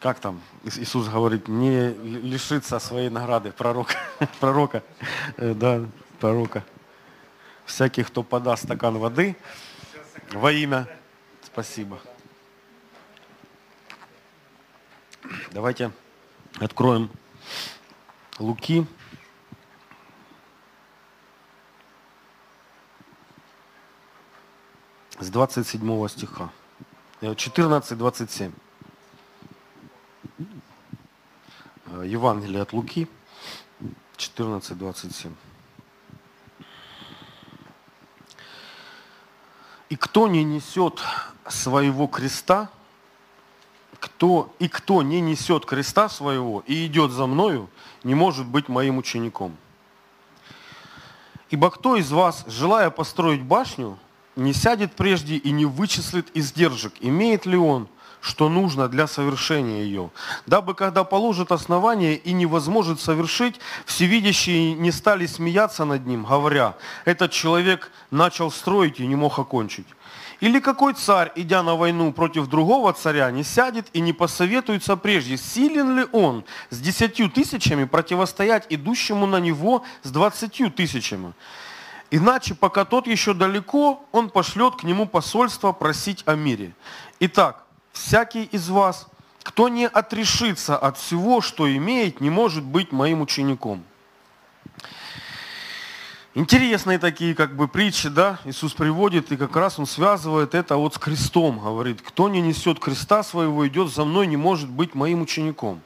Как 0.00 0.18
там 0.20 0.40
Иисус 0.64 1.08
говорит, 1.08 1.48
не 1.48 1.92
лишиться 1.92 2.78
своей 2.78 3.10
награды 3.10 3.52
пророка, 3.52 3.94
пророка, 4.40 4.82
э, 5.36 5.52
да, 5.52 5.84
пророка. 6.20 6.64
Всякий, 7.64 8.04
кто 8.04 8.22
подаст 8.22 8.64
стакан 8.64 8.98
воды 8.98 9.36
во 10.32 10.52
имя, 10.52 10.86
спасибо. 11.42 11.98
Давайте 15.50 15.90
откроем 16.60 17.10
Луки, 18.38 18.86
с 25.18 25.28
27 25.30 26.08
стиха. 26.08 26.50
14-27. 27.20 28.52
Э, 30.38 30.44
э, 31.86 32.06
Евангелие 32.06 32.62
от 32.62 32.72
Луки, 32.72 33.08
14-27. 34.16 35.32
И 39.90 39.96
кто 39.96 40.28
не 40.28 40.44
несет 40.44 41.02
своего 41.48 42.06
креста, 42.06 42.70
кто, 43.98 44.54
и 44.58 44.68
кто 44.68 45.02
не 45.02 45.20
несет 45.20 45.66
креста 45.66 46.08
своего 46.08 46.62
и 46.66 46.86
идет 46.86 47.10
за 47.10 47.26
мною, 47.26 47.68
не 48.02 48.14
может 48.14 48.46
быть 48.46 48.68
моим 48.68 48.98
учеником. 48.98 49.56
Ибо 51.50 51.70
кто 51.70 51.96
из 51.96 52.12
вас, 52.12 52.44
желая 52.46 52.90
построить 52.90 53.42
башню, 53.42 53.98
не 54.36 54.52
сядет 54.52 54.94
прежде 54.94 55.36
и 55.36 55.50
не 55.50 55.66
вычислит 55.66 56.30
издержек, 56.34 56.94
имеет 57.00 57.44
ли 57.44 57.56
он, 57.56 57.88
что 58.20 58.48
нужно 58.48 58.88
для 58.88 59.06
совершения 59.06 59.82
ее, 59.82 60.10
дабы, 60.46 60.74
когда 60.74 61.04
положит 61.04 61.52
основание 61.52 62.16
и 62.16 62.32
невозможно 62.32 62.96
совершить, 62.96 63.60
всевидящие 63.86 64.74
не 64.74 64.92
стали 64.92 65.26
смеяться 65.26 65.84
над 65.84 66.06
ним, 66.06 66.24
говоря, 66.24 66.76
этот 67.04 67.32
человек 67.32 67.90
начал 68.10 68.50
строить 68.50 69.00
и 69.00 69.06
не 69.06 69.16
мог 69.16 69.38
окончить. 69.38 69.86
Или 70.40 70.58
какой 70.58 70.94
царь, 70.94 71.30
идя 71.34 71.62
на 71.62 71.76
войну 71.76 72.12
против 72.12 72.46
другого 72.46 72.94
царя, 72.94 73.30
не 73.30 73.44
сядет 73.44 73.88
и 73.92 74.00
не 74.00 74.14
посоветуется 74.14 74.96
прежде, 74.96 75.36
силен 75.36 75.98
ли 75.98 76.06
он 76.12 76.44
с 76.70 76.78
десятью 76.78 77.30
тысячами 77.30 77.84
противостоять 77.84 78.66
идущему 78.70 79.26
на 79.26 79.38
него 79.38 79.84
с 80.02 80.10
двадцатью 80.10 80.70
тысячами? 80.70 81.34
Иначе, 82.10 82.54
пока 82.54 82.84
тот 82.84 83.06
еще 83.06 83.34
далеко, 83.34 84.02
он 84.12 84.30
пошлет 84.30 84.76
к 84.76 84.82
нему 84.82 85.06
посольство 85.06 85.72
просить 85.72 86.22
о 86.26 86.34
мире. 86.34 86.72
Итак, 87.20 87.64
всякий 88.00 88.44
из 88.44 88.68
вас, 88.68 89.06
кто 89.42 89.68
не 89.68 89.86
отрешится 89.86 90.76
от 90.76 90.98
всего, 90.98 91.40
что 91.40 91.70
имеет, 91.74 92.20
не 92.20 92.30
может 92.30 92.64
быть 92.64 92.92
моим 92.92 93.20
учеником. 93.20 93.84
Интересные 96.34 97.00
такие 97.00 97.34
как 97.34 97.56
бы 97.56 97.66
притчи, 97.66 98.08
да, 98.08 98.38
Иисус 98.44 98.72
приводит, 98.72 99.32
и 99.32 99.36
как 99.36 99.56
раз 99.56 99.78
Он 99.80 99.86
связывает 99.86 100.54
это 100.54 100.76
вот 100.76 100.94
с 100.94 100.98
крестом, 100.98 101.58
говорит, 101.58 102.02
кто 102.02 102.28
не 102.28 102.40
несет 102.40 102.78
креста 102.78 103.24
своего, 103.24 103.66
идет 103.66 103.92
за 103.92 104.04
мной, 104.04 104.28
не 104.28 104.36
может 104.36 104.68
быть 104.68 104.94
моим 104.94 105.22
учеником. 105.22 105.80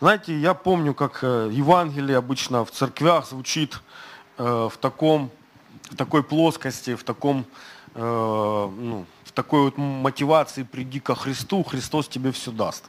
Знаете, 0.00 0.36
я 0.36 0.54
помню, 0.54 0.94
как 0.94 1.20
э, 1.22 1.48
Евангелие 1.52 2.16
обычно 2.16 2.64
в 2.64 2.72
церквях 2.72 3.28
звучит 3.28 3.80
э, 4.36 4.68
в, 4.72 4.76
таком, 4.78 5.30
такой 5.96 6.24
плоскости, 6.24 6.96
в 6.96 7.04
таком, 7.04 7.46
э, 7.94 8.00
ну, 8.00 9.06
такой 9.34 9.62
вот 9.62 9.78
мотивации 9.78 10.62
«приди 10.62 11.00
ко 11.00 11.14
Христу, 11.14 11.62
Христос 11.62 12.08
тебе 12.08 12.32
все 12.32 12.50
даст» 12.50 12.84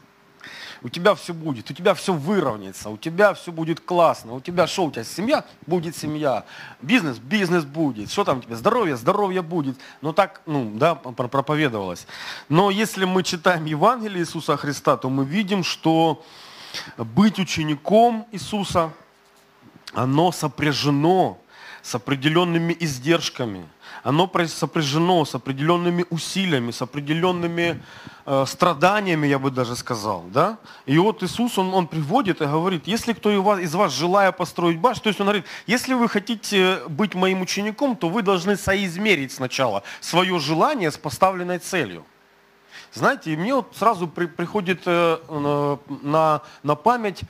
у 0.84 0.90
тебя 0.90 1.16
все 1.16 1.34
будет, 1.34 1.72
у 1.72 1.74
тебя 1.74 1.94
все 1.94 2.14
выровняется, 2.14 2.90
у 2.90 2.98
тебя 2.98 3.34
все 3.34 3.52
будет 3.52 3.80
классно, 3.80 4.34
у 4.34 4.42
тебя 4.42 4.68
что, 4.68 4.86
у 4.86 4.92
тебя 4.92 5.06
семья? 5.06 5.46
Будет 5.66 5.96
семья, 5.96 6.46
бизнес? 6.82 7.20
Бизнес 7.20 7.64
будет, 7.64 8.12
что 8.12 8.26
там 8.26 8.40
у 8.40 8.42
тебя? 8.42 8.58
Здоровье? 8.58 8.98
Здоровье 8.98 9.42
будет. 9.42 9.78
Ну 10.02 10.12
так, 10.12 10.42
ну, 10.46 10.72
да, 10.76 10.96
проповедовалось. 10.96 12.06
Но 12.50 12.70
если 12.70 13.06
мы 13.06 13.24
читаем 13.24 13.64
Евангелие 13.64 14.22
Иисуса 14.22 14.58
Христа, 14.58 14.98
то 14.98 15.10
мы 15.10 15.24
видим, 15.24 15.64
что 15.64 16.24
быть 16.98 17.40
учеником 17.40 18.28
Иисуса, 18.32 18.92
оно 19.94 20.32
сопряжено 20.34 21.40
с 21.84 21.94
определенными 21.94 22.76
издержками– 22.80 23.68
оно 24.04 24.30
сопряжено 24.48 25.24
с 25.24 25.34
определенными 25.34 26.06
усилиями, 26.10 26.72
с 26.72 26.82
определенными 26.82 27.82
э, 28.26 28.46
страданиями, 28.46 29.28
я 29.28 29.40
бы 29.40 29.50
даже 29.50 29.76
сказал. 29.76 30.26
Да? 30.28 30.58
И 30.86 30.98
вот 30.98 31.24
Иисус, 31.24 31.58
он, 31.58 31.74
он 31.74 31.88
приводит 31.88 32.42
и 32.42 32.46
говорит, 32.46 32.86
если 32.86 33.14
кто 33.14 33.32
из 33.32 33.74
вас, 33.74 33.92
из 33.92 33.94
желая 33.94 34.32
построить 34.34 34.78
башню, 34.78 35.04
то 35.04 35.10
есть 35.10 35.22
он 35.22 35.28
говорит, 35.28 35.46
если 35.68 35.94
вы 35.94 36.10
хотите 36.10 36.80
быть 36.90 37.16
моим 37.16 37.42
учеником, 37.42 37.96
то 37.96 38.10
вы 38.10 38.24
должны 38.24 38.58
соизмерить 38.58 39.32
сначала 39.32 39.84
свое 40.02 40.38
желание 40.40 40.92
с 40.92 40.98
поставленной 40.98 41.60
целью. 41.60 42.06
Знаете, 42.94 43.32
и 43.32 43.38
мне 43.38 43.56
вот 43.56 43.74
сразу 43.76 44.08
при, 44.08 44.26
приходит 44.26 44.82
э, 44.86 45.80
на, 46.04 46.42
на 46.62 46.76
память 46.76 47.22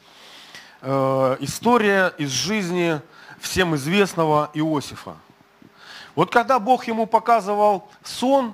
э, 0.81 1.37
история 1.39 2.13
из 2.17 2.31
жизни 2.31 2.99
всем 3.43 3.75
известного 3.75 4.49
Иосифа. 4.53 5.17
Вот 6.15 6.31
когда 6.31 6.59
Бог 6.59 6.85
ему 6.85 7.05
показывал 7.05 7.89
сон 8.03 8.53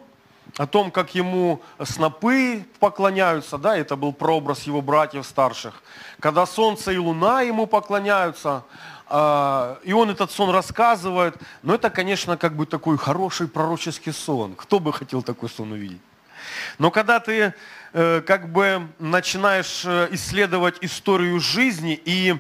о 0.58 0.66
том, 0.66 0.92
как 0.92 1.14
ему 1.14 1.62
снопы 1.84 2.66
поклоняются, 2.80 3.58
да, 3.58 3.78
это 3.78 3.96
был 3.96 4.14
прообраз 4.14 4.64
его 4.64 4.82
братьев 4.82 5.26
старших, 5.26 5.84
когда 6.20 6.46
солнце 6.46 6.92
и 6.92 6.98
луна 6.98 7.42
ему 7.42 7.68
поклоняются, 7.68 8.64
а, 9.08 9.78
и 9.84 9.94
он 9.94 10.10
этот 10.10 10.32
сон 10.32 10.50
рассказывает, 10.50 11.36
но 11.62 11.76
это, 11.76 11.90
конечно, 11.90 12.36
как 12.36 12.56
бы 12.56 12.66
такой 12.66 12.98
хороший 12.98 13.48
пророческий 13.48 14.12
сон. 14.12 14.56
Кто 14.56 14.80
бы 14.80 14.92
хотел 14.92 15.22
такой 15.22 15.50
сон 15.50 15.72
увидеть? 15.72 16.02
Но 16.78 16.90
когда 16.92 17.20
ты 17.20 17.54
э, 17.94 18.22
как 18.22 18.52
бы 18.52 18.88
начинаешь 18.98 19.84
э, 19.86 20.08
исследовать 20.12 20.78
историю 20.82 21.40
жизни 21.40 22.00
и 22.06 22.36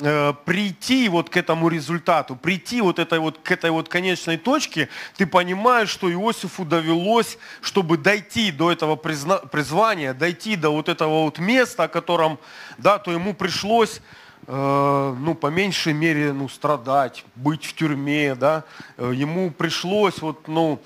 Э, 0.00 0.34
прийти 0.44 1.08
вот 1.08 1.30
к 1.30 1.36
этому 1.36 1.68
результату, 1.68 2.34
прийти 2.34 2.80
вот, 2.80 2.98
этой 2.98 3.20
вот 3.20 3.38
к 3.38 3.52
этой 3.52 3.70
вот 3.70 3.88
конечной 3.88 4.36
точке, 4.36 4.88
ты 5.16 5.24
понимаешь, 5.24 5.88
что 5.88 6.10
Иосифу 6.12 6.64
довелось, 6.64 7.38
чтобы 7.60 7.96
дойти 7.96 8.50
до 8.50 8.72
этого 8.72 8.96
призна, 8.96 9.36
призвания, 9.36 10.12
дойти 10.12 10.56
до 10.56 10.70
вот 10.70 10.88
этого 10.88 11.22
вот 11.22 11.38
места, 11.38 11.84
о 11.84 11.88
котором, 11.88 12.40
да, 12.76 12.98
то 12.98 13.12
ему 13.12 13.34
пришлось 13.34 14.00
э, 14.48 15.16
ну, 15.16 15.36
по 15.36 15.46
меньшей 15.46 15.92
мере, 15.92 16.32
ну, 16.32 16.48
страдать, 16.48 17.24
быть 17.36 17.64
в 17.64 17.74
тюрьме, 17.74 18.34
да, 18.34 18.64
э, 18.96 19.12
ему 19.14 19.52
пришлось, 19.52 20.18
вот, 20.20 20.48
ну, 20.48 20.80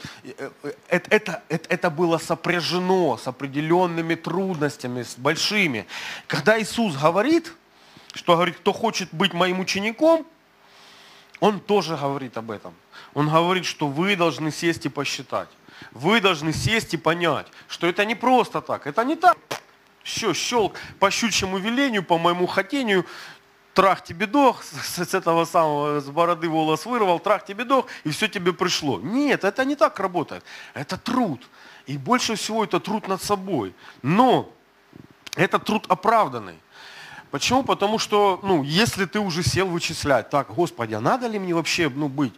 это, 0.91 1.09
это, 1.09 1.43
это, 1.49 1.67
это 1.71 1.89
было 1.89 2.19
сопряжено 2.19 3.17
с 3.17 3.27
определенными 3.27 4.17
трудностями, 4.17 5.03
с 5.03 5.15
большими. 5.17 5.87
Когда 6.27 6.61
Иисус 6.61 6.95
говорит, 6.95 7.55
что 8.15 8.35
говорит, 8.35 8.57
кто 8.57 8.73
хочет 8.73 9.09
быть 9.13 9.33
моим 9.33 9.61
учеником, 9.61 10.27
он 11.41 11.61
тоже 11.61 11.97
говорит 11.97 12.37
об 12.37 12.51
этом. 12.51 12.75
Он 13.15 13.29
говорит, 13.29 13.65
что 13.65 13.87
вы 13.87 14.17
должны 14.17 14.51
сесть 14.51 14.87
и 14.87 14.89
посчитать. 14.89 15.49
Вы 15.93 16.21
должны 16.21 16.53
сесть 16.53 16.95
и 16.95 16.97
понять, 16.97 17.47
что 17.69 17.87
это 17.87 18.05
не 18.05 18.15
просто 18.15 18.61
так. 18.61 18.87
Это 18.87 19.05
не 19.05 19.15
так. 19.15 19.39
Все, 20.03 20.33
щелк 20.33 20.75
по 20.99 21.11
щучьему 21.11 21.59
велению, 21.59 22.03
по 22.03 22.19
моему 22.19 22.47
хотению, 22.47 23.07
трах 23.75 24.03
тебе 24.03 24.27
дох, 24.27 24.65
с, 24.65 25.15
этого 25.15 25.45
самого, 25.45 26.01
с 26.01 26.07
бороды 26.07 26.49
волос 26.49 26.87
вырвал, 26.87 27.21
трах 27.21 27.45
тебе 27.45 27.65
дох, 27.65 27.87
и 28.05 28.11
все 28.11 28.27
тебе 28.27 28.53
пришло. 28.53 28.99
Нет, 29.01 29.45
это 29.45 29.65
не 29.65 29.77
так 29.77 30.01
работает. 30.01 30.43
Это 30.75 30.97
труд. 30.97 31.47
И 31.87 31.97
больше 31.97 32.35
всего 32.35 32.65
это 32.65 32.81
труд 32.81 33.07
над 33.07 33.23
собой. 33.23 33.75
Но 34.03 34.51
это 35.37 35.59
труд 35.59 35.85
оправданный. 35.89 36.59
Почему? 37.31 37.63
Потому 37.63 37.99
что, 37.99 38.41
ну, 38.43 38.63
если 38.63 39.05
ты 39.05 39.21
уже 39.21 39.43
сел 39.43 39.67
вычислять, 39.67 40.31
так, 40.31 40.49
Господи, 40.55 40.95
а 40.95 41.01
надо 41.01 41.27
ли 41.27 41.39
мне 41.39 41.55
вообще, 41.55 41.91
ну, 41.91 42.09
быть, 42.09 42.33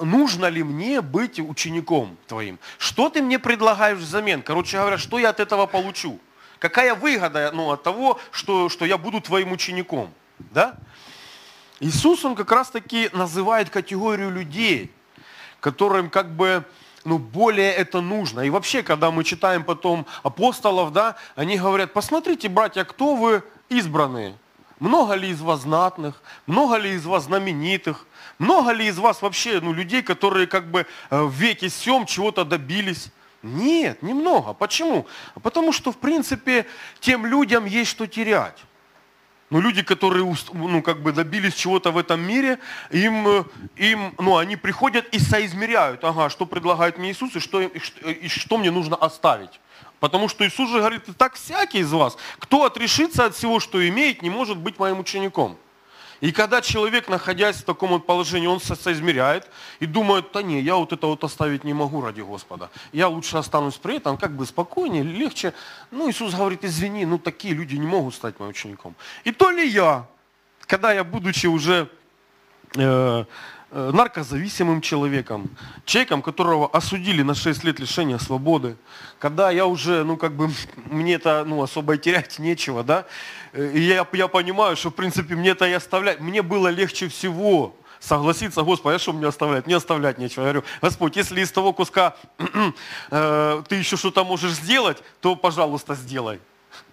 нужно 0.00 0.46
ли 0.46 0.62
мне 0.62 1.00
быть 1.00 1.40
учеником 1.40 2.16
твоим? 2.28 2.58
Что 2.78 3.08
ты 3.08 3.22
мне 3.22 3.40
предлагаешь 3.40 3.98
взамен? 3.98 4.42
Короче 4.42 4.78
говоря, 4.78 4.98
что 4.98 5.18
я 5.18 5.30
от 5.30 5.40
этого 5.40 5.66
получу? 5.66 6.20
Какая 6.60 6.94
выгода, 6.94 7.50
ну, 7.52 7.72
от 7.72 7.82
того, 7.82 8.20
что, 8.30 8.68
что 8.68 8.84
я 8.84 8.98
буду 8.98 9.20
твоим 9.20 9.50
учеником? 9.50 10.12
Да? 10.38 10.76
Иисус, 11.80 12.24
Он 12.24 12.36
как 12.36 12.50
раз 12.52 12.70
таки 12.70 13.10
называет 13.12 13.68
категорию 13.68 14.30
людей, 14.30 14.92
которым 15.60 16.08
как 16.08 16.34
бы 16.34 16.64
ну, 17.04 17.18
более 17.18 17.72
это 17.72 18.00
нужно. 18.00 18.40
И 18.40 18.50
вообще, 18.50 18.82
когда 18.82 19.10
мы 19.10 19.22
читаем 19.22 19.62
потом 19.64 20.06
апостолов, 20.22 20.92
да, 20.92 21.16
они 21.36 21.56
говорят, 21.56 21.92
посмотрите, 21.92 22.48
братья, 22.48 22.84
кто 22.84 23.14
вы 23.14 23.44
избранные? 23.68 24.36
Много 24.78 25.14
ли 25.14 25.30
из 25.30 25.40
вас 25.40 25.62
знатных? 25.62 26.22
Много 26.46 26.76
ли 26.76 26.94
из 26.94 27.06
вас 27.06 27.24
знаменитых? 27.24 28.06
Много 28.38 28.72
ли 28.72 28.86
из 28.86 28.98
вас 28.98 29.22
вообще 29.22 29.60
ну, 29.60 29.72
людей, 29.72 30.02
которые 30.02 30.46
как 30.46 30.70
бы 30.70 30.86
э, 31.10 31.22
в 31.22 31.32
веке 31.32 31.70
сем 31.70 32.04
чего-то 32.04 32.44
добились? 32.44 33.10
Нет, 33.42 34.02
немного. 34.02 34.52
Почему? 34.52 35.06
Потому 35.42 35.72
что, 35.72 35.92
в 35.92 35.96
принципе, 35.96 36.66
тем 37.00 37.24
людям 37.24 37.64
есть 37.64 37.90
что 37.90 38.06
терять. 38.06 38.58
Но 39.48 39.60
люди, 39.60 39.82
которые 39.82 40.36
ну, 40.52 40.82
как 40.82 41.02
бы 41.02 41.12
добились 41.12 41.54
чего-то 41.54 41.92
в 41.92 41.98
этом 41.98 42.20
мире, 42.20 42.58
им, 42.90 43.26
э, 43.28 43.44
им, 43.76 44.14
ну, 44.18 44.36
они 44.36 44.56
приходят 44.56 45.06
и 45.14 45.18
соизмеряют, 45.18 46.02
ага, 46.04 46.28
что 46.28 46.46
предлагает 46.46 46.98
мне 46.98 47.12
Иисус 47.12 47.36
и 47.36 47.40
что, 47.40 47.60
и 47.60 47.78
что, 47.78 48.10
и 48.10 48.28
что 48.28 48.58
мне 48.58 48.70
нужно 48.70 48.96
оставить. 48.96 49.60
Потому 50.00 50.28
что 50.28 50.46
Иисус 50.46 50.70
же 50.70 50.78
говорит, 50.78 51.02
так 51.16 51.34
всякий 51.34 51.78
из 51.78 51.92
вас, 51.92 52.16
кто 52.38 52.64
отрешится 52.64 53.24
от 53.24 53.34
всего, 53.34 53.60
что 53.60 53.86
имеет, 53.88 54.22
не 54.22 54.30
может 54.30 54.58
быть 54.58 54.78
моим 54.78 55.00
учеником. 55.00 55.56
И 56.20 56.32
когда 56.32 56.62
человек, 56.62 57.08
находясь 57.08 57.56
в 57.56 57.64
таком 57.64 57.90
вот 57.90 58.06
положении, 58.06 58.46
он 58.46 58.58
соизмеряет 58.60 59.50
и 59.80 59.86
думает, 59.86 60.26
да 60.32 60.42
не, 60.42 60.62
я 60.62 60.76
вот 60.76 60.92
это 60.92 61.06
вот 61.06 61.22
оставить 61.24 61.62
не 61.62 61.74
могу 61.74 62.00
ради 62.00 62.22
Господа. 62.22 62.70
Я 62.92 63.08
лучше 63.08 63.36
останусь 63.36 63.74
при 63.74 63.96
этом, 63.96 64.16
как 64.16 64.32
бы 64.32 64.46
спокойнее, 64.46 65.02
легче. 65.02 65.52
Ну, 65.90 66.10
Иисус 66.10 66.34
говорит, 66.34 66.64
извини, 66.64 67.04
ну 67.04 67.18
такие 67.18 67.52
люди 67.52 67.76
не 67.76 67.86
могут 67.86 68.14
стать 68.14 68.38
моим 68.38 68.50
учеником. 68.50 68.94
И 69.24 69.32
то 69.32 69.50
ли 69.50 69.68
я, 69.68 70.06
когда 70.66 70.92
я, 70.92 71.04
будучи 71.04 71.46
уже 71.46 71.90
Э, 72.74 73.24
наркозависимым 73.72 74.80
человеком, 74.80 75.50
человеком, 75.84 76.22
которого 76.22 76.68
осудили 76.68 77.22
на 77.22 77.34
6 77.34 77.64
лет 77.64 77.80
лишения 77.80 78.18
свободы, 78.18 78.76
когда 79.18 79.50
я 79.50 79.66
уже, 79.66 80.04
ну, 80.04 80.16
как 80.16 80.34
бы, 80.34 80.50
мне 80.86 81.14
это, 81.14 81.44
ну, 81.44 81.62
особо 81.62 81.96
терять 81.96 82.38
нечего, 82.38 82.84
да, 82.84 83.06
э, 83.52 83.72
и 83.74 83.80
я, 83.80 84.06
я 84.12 84.28
понимаю, 84.28 84.76
что, 84.76 84.90
в 84.90 84.94
принципе, 84.94 85.34
мне 85.34 85.50
это 85.50 85.66
и 85.66 85.72
оставлять, 85.72 86.20
мне 86.20 86.42
было 86.42 86.68
легче 86.68 87.08
всего 87.08 87.74
согласиться, 87.98 88.62
Господи, 88.62 88.96
а 88.96 88.98
что 88.98 89.12
мне 89.12 89.26
оставлять? 89.26 89.66
Не 89.66 89.74
оставлять 89.74 90.18
нечего. 90.18 90.44
Я 90.44 90.52
говорю, 90.52 90.66
Господь, 90.80 91.16
если 91.16 91.40
из 91.40 91.50
того 91.50 91.72
куска 91.72 92.16
э, 93.10 93.62
ты 93.68 93.74
еще 93.74 93.96
что-то 93.96 94.24
можешь 94.24 94.52
сделать, 94.52 95.02
то, 95.20 95.34
пожалуйста, 95.34 95.94
сделай. 95.94 96.40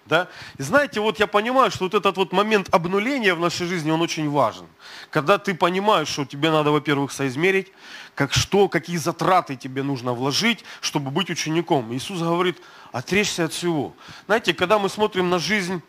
Да? 0.06 0.28
И 0.58 0.62
знаете, 0.62 1.00
вот 1.00 1.18
я 1.18 1.26
понимаю, 1.26 1.70
что 1.70 1.84
вот 1.84 1.94
этот 1.94 2.16
вот 2.16 2.32
момент 2.32 2.68
обнуления 2.74 3.34
в 3.34 3.40
нашей 3.40 3.66
жизни, 3.66 3.90
он 3.90 4.02
очень 4.02 4.28
важен. 4.28 4.66
Когда 5.10 5.38
ты 5.38 5.54
понимаешь, 5.54 6.08
что 6.08 6.26
тебе 6.26 6.50
надо, 6.50 6.70
во-первых, 6.70 7.10
соизмерить, 7.10 7.72
как 8.14 8.32
что, 8.32 8.68
какие 8.68 8.98
затраты 8.98 9.56
тебе 9.56 9.82
нужно 9.82 10.12
вложить, 10.12 10.64
чтобы 10.80 11.10
быть 11.10 11.30
учеником. 11.30 11.92
Иисус 11.94 12.20
говорит, 12.20 12.58
отречься 12.92 13.44
от 13.44 13.52
всего. 13.52 13.94
Знаете, 14.26 14.52
когда 14.52 14.78
мы 14.78 14.90
смотрим 14.90 15.30
на 15.30 15.38
жизнь 15.38 15.80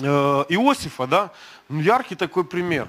э, 0.00 0.04
Иосифа, 0.04 1.06
да, 1.06 1.32
ну, 1.70 1.80
яркий 1.80 2.16
такой 2.16 2.44
пример. 2.44 2.86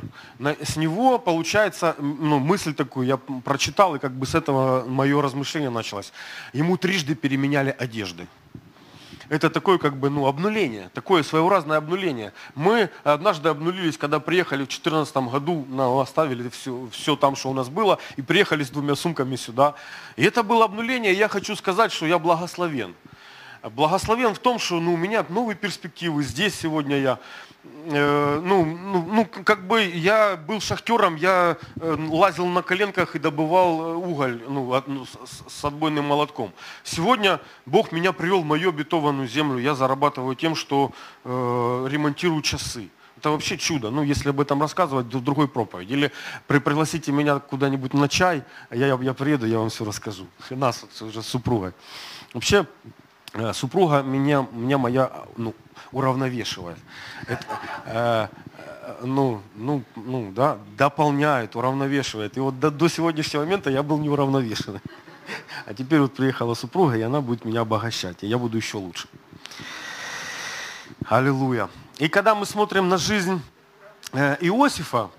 С 0.61 0.75
него 0.75 1.19
получается, 1.19 1.95
ну, 1.99 2.39
мысль 2.39 2.73
такую 2.73 3.07
я 3.07 3.15
прочитал, 3.17 3.95
и 3.95 3.99
как 3.99 4.11
бы 4.11 4.25
с 4.25 4.35
этого 4.35 4.83
мое 4.85 5.21
размышление 5.21 5.69
началось. 5.69 6.11
Ему 6.51 6.75
трижды 6.75 7.15
переменяли 7.15 7.73
одежды 7.79 8.27
это 9.29 9.49
такое 9.49 9.77
как 9.77 9.97
бы 9.97 10.09
ну, 10.09 10.27
обнуление, 10.27 10.89
такое 10.93 11.23
своеобразное 11.23 11.77
обнуление. 11.77 12.33
Мы 12.55 12.89
однажды 13.03 13.49
обнулились, 13.49 13.97
когда 13.97 14.19
приехали 14.19 14.63
в 14.63 14.67
2014 14.67 15.15
году, 15.15 15.65
ну, 15.69 15.99
оставили 15.99 16.49
все, 16.49 16.87
все 16.91 17.15
там, 17.15 17.35
что 17.35 17.49
у 17.49 17.53
нас 17.53 17.69
было, 17.69 17.99
и 18.15 18.21
приехали 18.21 18.63
с 18.63 18.69
двумя 18.69 18.95
сумками 18.95 19.35
сюда. 19.35 19.75
И 20.15 20.23
это 20.23 20.43
было 20.43 20.65
обнуление, 20.65 21.13
я 21.13 21.27
хочу 21.27 21.55
сказать, 21.55 21.91
что 21.91 22.05
я 22.05 22.19
благословен. 22.19 22.95
Благословен 23.71 24.33
в 24.33 24.39
том, 24.39 24.59
что 24.59 24.79
ну, 24.79 24.93
у 24.93 24.97
меня 24.97 25.25
новые 25.29 25.55
перспективы. 25.55 26.21
Здесь 26.23 26.53
сегодня 26.53 26.99
я 26.99 27.19
ну, 27.63 28.65
ну, 28.65 29.05
ну, 29.09 29.25
как 29.25 29.67
бы 29.67 29.83
я 29.83 30.35
был 30.35 30.59
шахтером, 30.59 31.15
я 31.15 31.57
э, 31.75 31.97
лазил 32.09 32.45
на 32.47 32.61
коленках 32.61 33.15
и 33.15 33.19
добывал 33.19 33.81
э, 33.81 33.95
уголь 33.95 34.41
ну, 34.47 34.83
ну 34.87 35.05
с 35.25 35.65
отбойным 35.65 36.05
молотком. 36.05 36.51
Сегодня 36.83 37.39
Бог 37.65 37.91
меня 37.91 38.11
привел 38.11 38.41
в 38.41 38.45
мою 38.45 38.69
обетованную 38.69 39.27
землю. 39.27 39.59
Я 39.59 39.75
зарабатываю 39.75 40.35
тем, 40.35 40.55
что 40.55 40.91
э, 41.23 41.87
ремонтирую 41.89 42.41
часы. 42.41 42.89
Это 43.17 43.31
вообще 43.31 43.57
чудо. 43.57 43.89
Ну, 43.89 44.03
если 44.03 44.29
об 44.29 44.41
этом 44.41 44.59
рассказывать, 44.61 45.09
то 45.09 45.19
в 45.19 45.23
другой 45.23 45.47
проповеди. 45.47 45.93
Или 45.93 46.11
при, 46.47 46.59
пригласите 46.59 47.13
меня 47.13 47.39
куда-нибудь 47.39 47.93
на 47.93 48.09
чай, 48.09 48.43
я, 48.71 48.87
я 48.87 49.13
приеду, 49.13 49.45
я 49.45 49.59
вам 49.59 49.69
все 49.69 49.85
расскажу. 49.85 50.27
Нас 50.49 50.85
уже 50.99 51.21
с 51.21 51.27
супругой. 51.27 51.71
Вообще, 52.33 52.65
супруга 53.53 54.01
меня, 54.01 54.47
меня 54.51 54.77
моя 54.77 55.11
ну, 55.37 55.53
уравновешивает. 55.91 56.77
Это, 57.27 57.45
э, 57.85 58.27
э, 58.57 58.95
ну, 59.03 59.41
ну, 59.55 59.83
ну, 59.95 60.31
да, 60.31 60.57
дополняет, 60.77 61.55
уравновешивает. 61.55 62.37
И 62.37 62.39
вот 62.39 62.59
до, 62.59 62.71
до 62.71 62.87
сегодняшнего 62.87 63.43
момента 63.43 63.69
я 63.69 63.83
был 63.83 63.97
неуравновешенный. 63.97 64.81
А 65.65 65.73
теперь 65.73 65.99
вот 65.99 66.13
приехала 66.13 66.53
супруга, 66.53 66.97
и 66.97 67.01
она 67.01 67.21
будет 67.21 67.45
меня 67.45 67.61
обогащать, 67.61 68.23
и 68.23 68.27
я 68.27 68.37
буду 68.37 68.57
еще 68.57 68.77
лучше. 68.77 69.07
Аллилуйя. 71.07 71.69
И 71.97 72.07
когда 72.09 72.35
мы 72.35 72.45
смотрим 72.45 72.89
на 72.89 72.97
жизнь 72.97 73.41
э, 74.11 74.37
Иосифа, 74.41 75.09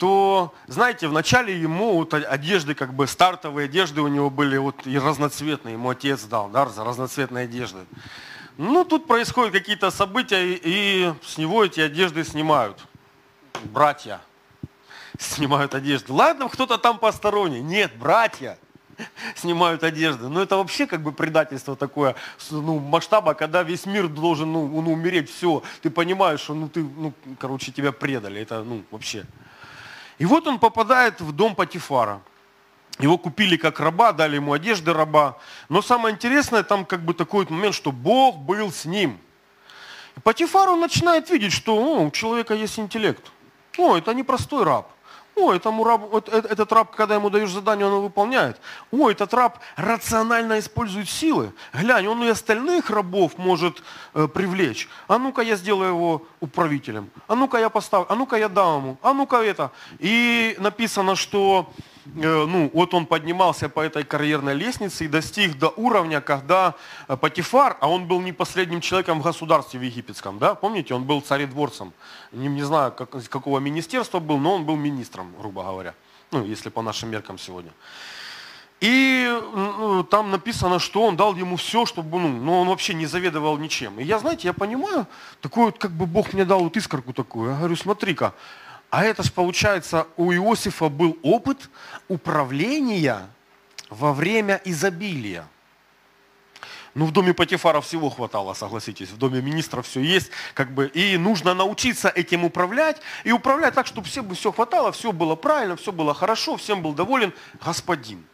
то, 0.00 0.54
знаете, 0.66 1.08
вначале 1.08 1.60
ему 1.60 1.96
вот 1.96 2.14
одежды, 2.14 2.74
как 2.74 2.94
бы 2.94 3.06
стартовые 3.06 3.66
одежды 3.66 4.00
у 4.00 4.08
него 4.08 4.30
были 4.30 4.56
вот 4.56 4.86
и 4.86 4.98
разноцветные, 4.98 5.74
ему 5.74 5.90
отец 5.90 6.22
дал, 6.22 6.48
да, 6.48 6.64
разноцветные 6.64 7.44
одежды. 7.44 7.80
Ну, 8.56 8.84
тут 8.86 9.06
происходят 9.06 9.52
какие-то 9.52 9.90
события, 9.90 10.54
и 10.54 11.12
с 11.22 11.36
него 11.36 11.62
эти 11.62 11.80
одежды 11.80 12.24
снимают. 12.24 12.78
Братья 13.64 14.22
снимают 15.18 15.74
одежды. 15.74 16.14
Ладно, 16.14 16.48
кто-то 16.48 16.78
там 16.78 16.98
посторонний. 16.98 17.60
Нет, 17.60 17.92
братья 17.98 18.58
снимают 19.36 19.84
одежды. 19.84 20.28
Но 20.28 20.40
это 20.40 20.56
вообще 20.56 20.86
как 20.86 21.02
бы 21.02 21.12
предательство 21.12 21.76
такое, 21.76 22.16
ну, 22.50 22.78
масштаба, 22.78 23.34
когда 23.34 23.62
весь 23.62 23.84
мир 23.84 24.08
должен 24.08 24.50
ну, 24.50 24.66
ну, 24.66 24.92
умереть, 24.92 25.30
все. 25.30 25.62
Ты 25.82 25.90
понимаешь, 25.90 26.40
что 26.40 26.54
ну, 26.54 26.70
ты, 26.70 26.82
ну, 26.82 27.12
короче, 27.38 27.70
тебя 27.70 27.92
предали. 27.92 28.40
Это, 28.40 28.62
ну, 28.62 28.82
вообще. 28.90 29.26
И 30.20 30.26
вот 30.26 30.46
он 30.46 30.58
попадает 30.58 31.22
в 31.22 31.32
дом 31.32 31.54
Патифара. 31.54 32.20
Его 32.98 33.16
купили 33.16 33.56
как 33.56 33.80
раба, 33.80 34.12
дали 34.12 34.36
ему 34.36 34.52
одежды 34.52 34.92
раба. 34.92 35.38
Но 35.70 35.80
самое 35.80 36.14
интересное, 36.14 36.62
там 36.62 36.84
как 36.84 37.00
бы 37.00 37.14
такой 37.14 37.46
момент, 37.48 37.74
что 37.74 37.90
Бог 37.90 38.36
был 38.36 38.70
с 38.70 38.84
ним. 38.84 39.18
И 40.18 40.20
Патифар, 40.20 40.68
он 40.68 40.80
начинает 40.80 41.30
видеть, 41.30 41.54
что 41.54 41.74
о, 41.74 42.02
у 42.02 42.10
человека 42.10 42.52
есть 42.52 42.78
интеллект. 42.78 43.32
О, 43.78 43.96
это 43.96 44.12
не 44.12 44.22
простой 44.22 44.62
раб. 44.62 44.92
О, 45.36 45.52
этому 45.52 45.84
раб, 45.84 46.14
этот 46.28 46.72
раб, 46.72 46.94
когда 46.94 47.14
ему 47.14 47.30
даешь 47.30 47.50
задание, 47.50 47.86
он 47.86 47.92
его 47.92 48.02
выполняет. 48.02 48.60
О, 48.90 49.10
этот 49.10 49.32
раб 49.32 49.58
рационально 49.76 50.58
использует 50.58 51.08
силы. 51.08 51.52
Глянь, 51.72 52.06
он 52.06 52.22
и 52.24 52.28
остальных 52.28 52.90
рабов 52.90 53.38
может 53.38 53.82
э, 54.14 54.28
привлечь. 54.28 54.88
А 55.08 55.18
ну-ка 55.18 55.42
я 55.42 55.56
сделаю 55.56 55.90
его 55.90 56.26
управителем. 56.40 57.10
А 57.26 57.34
ну-ка 57.34 57.58
я 57.58 57.70
поставлю. 57.70 58.06
А 58.10 58.16
ну-ка 58.16 58.36
я 58.36 58.48
дам 58.48 58.82
ему. 58.82 58.98
А 59.02 59.12
ну-ка 59.14 59.36
это. 59.36 59.70
И 59.98 60.56
написано, 60.58 61.16
что 61.16 61.72
ну, 62.06 62.70
вот 62.72 62.94
он 62.94 63.06
поднимался 63.06 63.68
по 63.68 63.80
этой 63.80 64.04
карьерной 64.04 64.54
лестнице 64.54 65.04
и 65.04 65.08
достиг 65.08 65.58
до 65.58 65.68
уровня, 65.76 66.20
когда 66.20 66.74
э, 67.08 67.16
Патифар, 67.16 67.76
а 67.80 67.88
он 67.88 68.06
был 68.06 68.20
не 68.20 68.32
последним 68.32 68.80
человеком 68.80 69.20
в 69.20 69.24
государстве 69.24 69.80
в 69.80 69.82
египетском, 69.82 70.38
да, 70.38 70.54
помните, 70.54 70.94
он 70.94 71.04
был 71.04 71.20
царедворцем, 71.20 71.92
не, 72.32 72.48
не 72.48 72.62
знаю, 72.62 72.92
как, 72.92 73.10
какого 73.28 73.58
министерства 73.58 74.18
был, 74.18 74.38
но 74.38 74.54
он 74.54 74.64
был 74.64 74.76
министром, 74.76 75.34
грубо 75.38 75.62
говоря, 75.62 75.94
ну, 76.30 76.44
если 76.44 76.70
по 76.70 76.82
нашим 76.82 77.10
меркам 77.10 77.38
сегодня. 77.38 77.72
И 78.80 79.28
ну, 79.54 80.02
там 80.04 80.30
написано, 80.30 80.78
что 80.78 81.02
он 81.02 81.14
дал 81.14 81.34
ему 81.36 81.56
все, 81.56 81.84
чтобы, 81.84 82.18
ну, 82.18 82.28
но 82.28 82.62
он 82.62 82.68
вообще 82.68 82.94
не 82.94 83.04
заведовал 83.04 83.58
ничем. 83.58 84.00
И 84.00 84.04
я, 84.04 84.18
знаете, 84.18 84.48
я 84.48 84.54
понимаю, 84.54 85.06
такой 85.42 85.66
вот, 85.66 85.78
как 85.78 85.90
бы 85.90 86.06
Бог 86.06 86.32
мне 86.32 86.46
дал 86.46 86.60
вот 86.60 86.76
искорку 86.78 87.12
такую. 87.12 87.50
Я 87.50 87.56
говорю, 87.58 87.76
смотри-ка, 87.76 88.32
а 88.90 89.04
это 89.04 89.22
же 89.22 89.30
получается, 89.30 90.08
у 90.16 90.32
Иосифа 90.32 90.88
был 90.88 91.16
опыт 91.22 91.70
управления 92.08 93.28
во 93.88 94.12
время 94.12 94.60
изобилия. 94.64 95.46
Ну, 96.94 97.06
в 97.06 97.12
доме 97.12 97.32
Патифара 97.32 97.80
всего 97.80 98.10
хватало, 98.10 98.52
согласитесь. 98.52 99.10
В 99.10 99.16
доме 99.16 99.40
министра 99.40 99.80
все 99.82 100.00
есть. 100.00 100.30
Как 100.54 100.72
бы, 100.72 100.88
и 100.88 101.16
нужно 101.16 101.54
научиться 101.54 102.08
этим 102.08 102.44
управлять. 102.44 103.00
И 103.22 103.30
управлять 103.30 103.74
так, 103.74 103.86
чтобы 103.86 104.08
всем 104.08 104.34
все 104.34 104.50
хватало, 104.50 104.90
все 104.90 105.12
было 105.12 105.36
правильно, 105.36 105.76
все 105.76 105.92
было 105.92 106.14
хорошо, 106.14 106.56
всем 106.56 106.82
был 106.82 106.92
доволен 106.92 107.32
господин. 107.64 108.24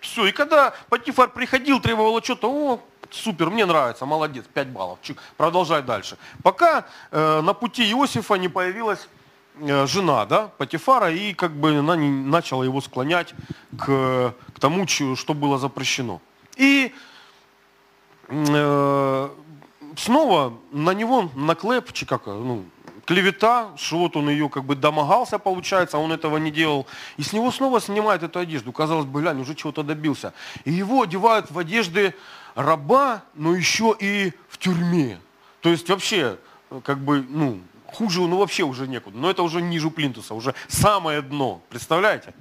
Все. 0.00 0.26
И 0.26 0.32
когда 0.32 0.74
Патифар 0.88 1.28
приходил, 1.28 1.78
требовал 1.78 2.20
что-то, 2.24 2.50
о, 2.50 2.80
супер, 3.08 3.50
мне 3.50 3.66
нравится, 3.66 4.04
молодец, 4.04 4.46
5 4.52 4.68
баллов, 4.68 4.98
продолжай 5.36 5.80
дальше. 5.80 6.18
Пока 6.42 6.86
э, 7.12 7.40
на 7.40 7.54
пути 7.54 7.88
Иосифа 7.88 8.34
не 8.34 8.48
появилась 8.48 9.06
жена, 9.60 10.26
да, 10.26 10.50
Патифара, 10.58 11.12
и 11.12 11.34
как 11.34 11.52
бы 11.52 11.76
она 11.76 11.96
не, 11.96 12.08
начала 12.08 12.64
его 12.64 12.80
склонять 12.80 13.34
к, 13.78 14.34
к 14.54 14.60
тому, 14.60 14.86
что 14.86 15.34
было 15.34 15.58
запрещено. 15.58 16.20
И 16.56 16.92
э, 18.28 19.28
снова 19.96 20.54
на 20.72 20.94
него 20.94 21.30
наклеп, 21.34 21.92
как, 22.06 22.26
ну, 22.26 22.64
клевета, 23.04 23.72
что 23.76 23.98
вот 23.98 24.16
он 24.16 24.28
ее 24.28 24.48
как 24.48 24.64
бы 24.64 24.74
домогался, 24.76 25.38
получается, 25.38 25.96
а 25.96 26.00
он 26.00 26.12
этого 26.12 26.36
не 26.38 26.50
делал. 26.50 26.86
И 27.16 27.22
с 27.22 27.32
него 27.32 27.50
снова 27.50 27.80
снимают 27.80 28.22
эту 28.22 28.38
одежду. 28.38 28.72
Казалось 28.72 29.06
бы, 29.06 29.20
глянь, 29.20 29.40
уже 29.40 29.54
чего-то 29.54 29.82
добился. 29.82 30.32
И 30.64 30.72
его 30.72 31.02
одевают 31.02 31.50
в 31.50 31.58
одежды 31.58 32.14
раба, 32.54 33.22
но 33.34 33.54
еще 33.54 33.94
и 33.98 34.32
в 34.48 34.58
тюрьме. 34.58 35.18
То 35.60 35.68
есть 35.70 35.88
вообще, 35.88 36.38
как 36.84 36.98
бы, 36.98 37.24
ну, 37.28 37.60
хуже, 37.94 38.20
ну 38.20 38.38
вообще 38.38 38.62
уже 38.62 38.86
некуда. 38.86 39.16
Но 39.18 39.30
это 39.30 39.42
уже 39.42 39.60
ниже 39.62 39.90
плинтуса, 39.90 40.34
уже 40.34 40.54
самое 40.68 41.22
дно. 41.22 41.62
Представляете? 41.68 42.34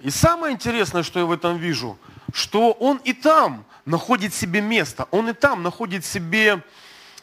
И 0.00 0.10
самое 0.10 0.54
интересное, 0.54 1.02
что 1.02 1.20
я 1.20 1.26
в 1.26 1.32
этом 1.32 1.58
вижу, 1.58 1.98
что 2.32 2.72
он 2.72 2.98
и 3.04 3.12
там 3.12 3.64
находит 3.84 4.34
себе 4.34 4.60
место, 4.60 5.06
он 5.10 5.28
и 5.28 5.32
там 5.32 5.62
находит 5.62 6.04
себе 6.04 6.62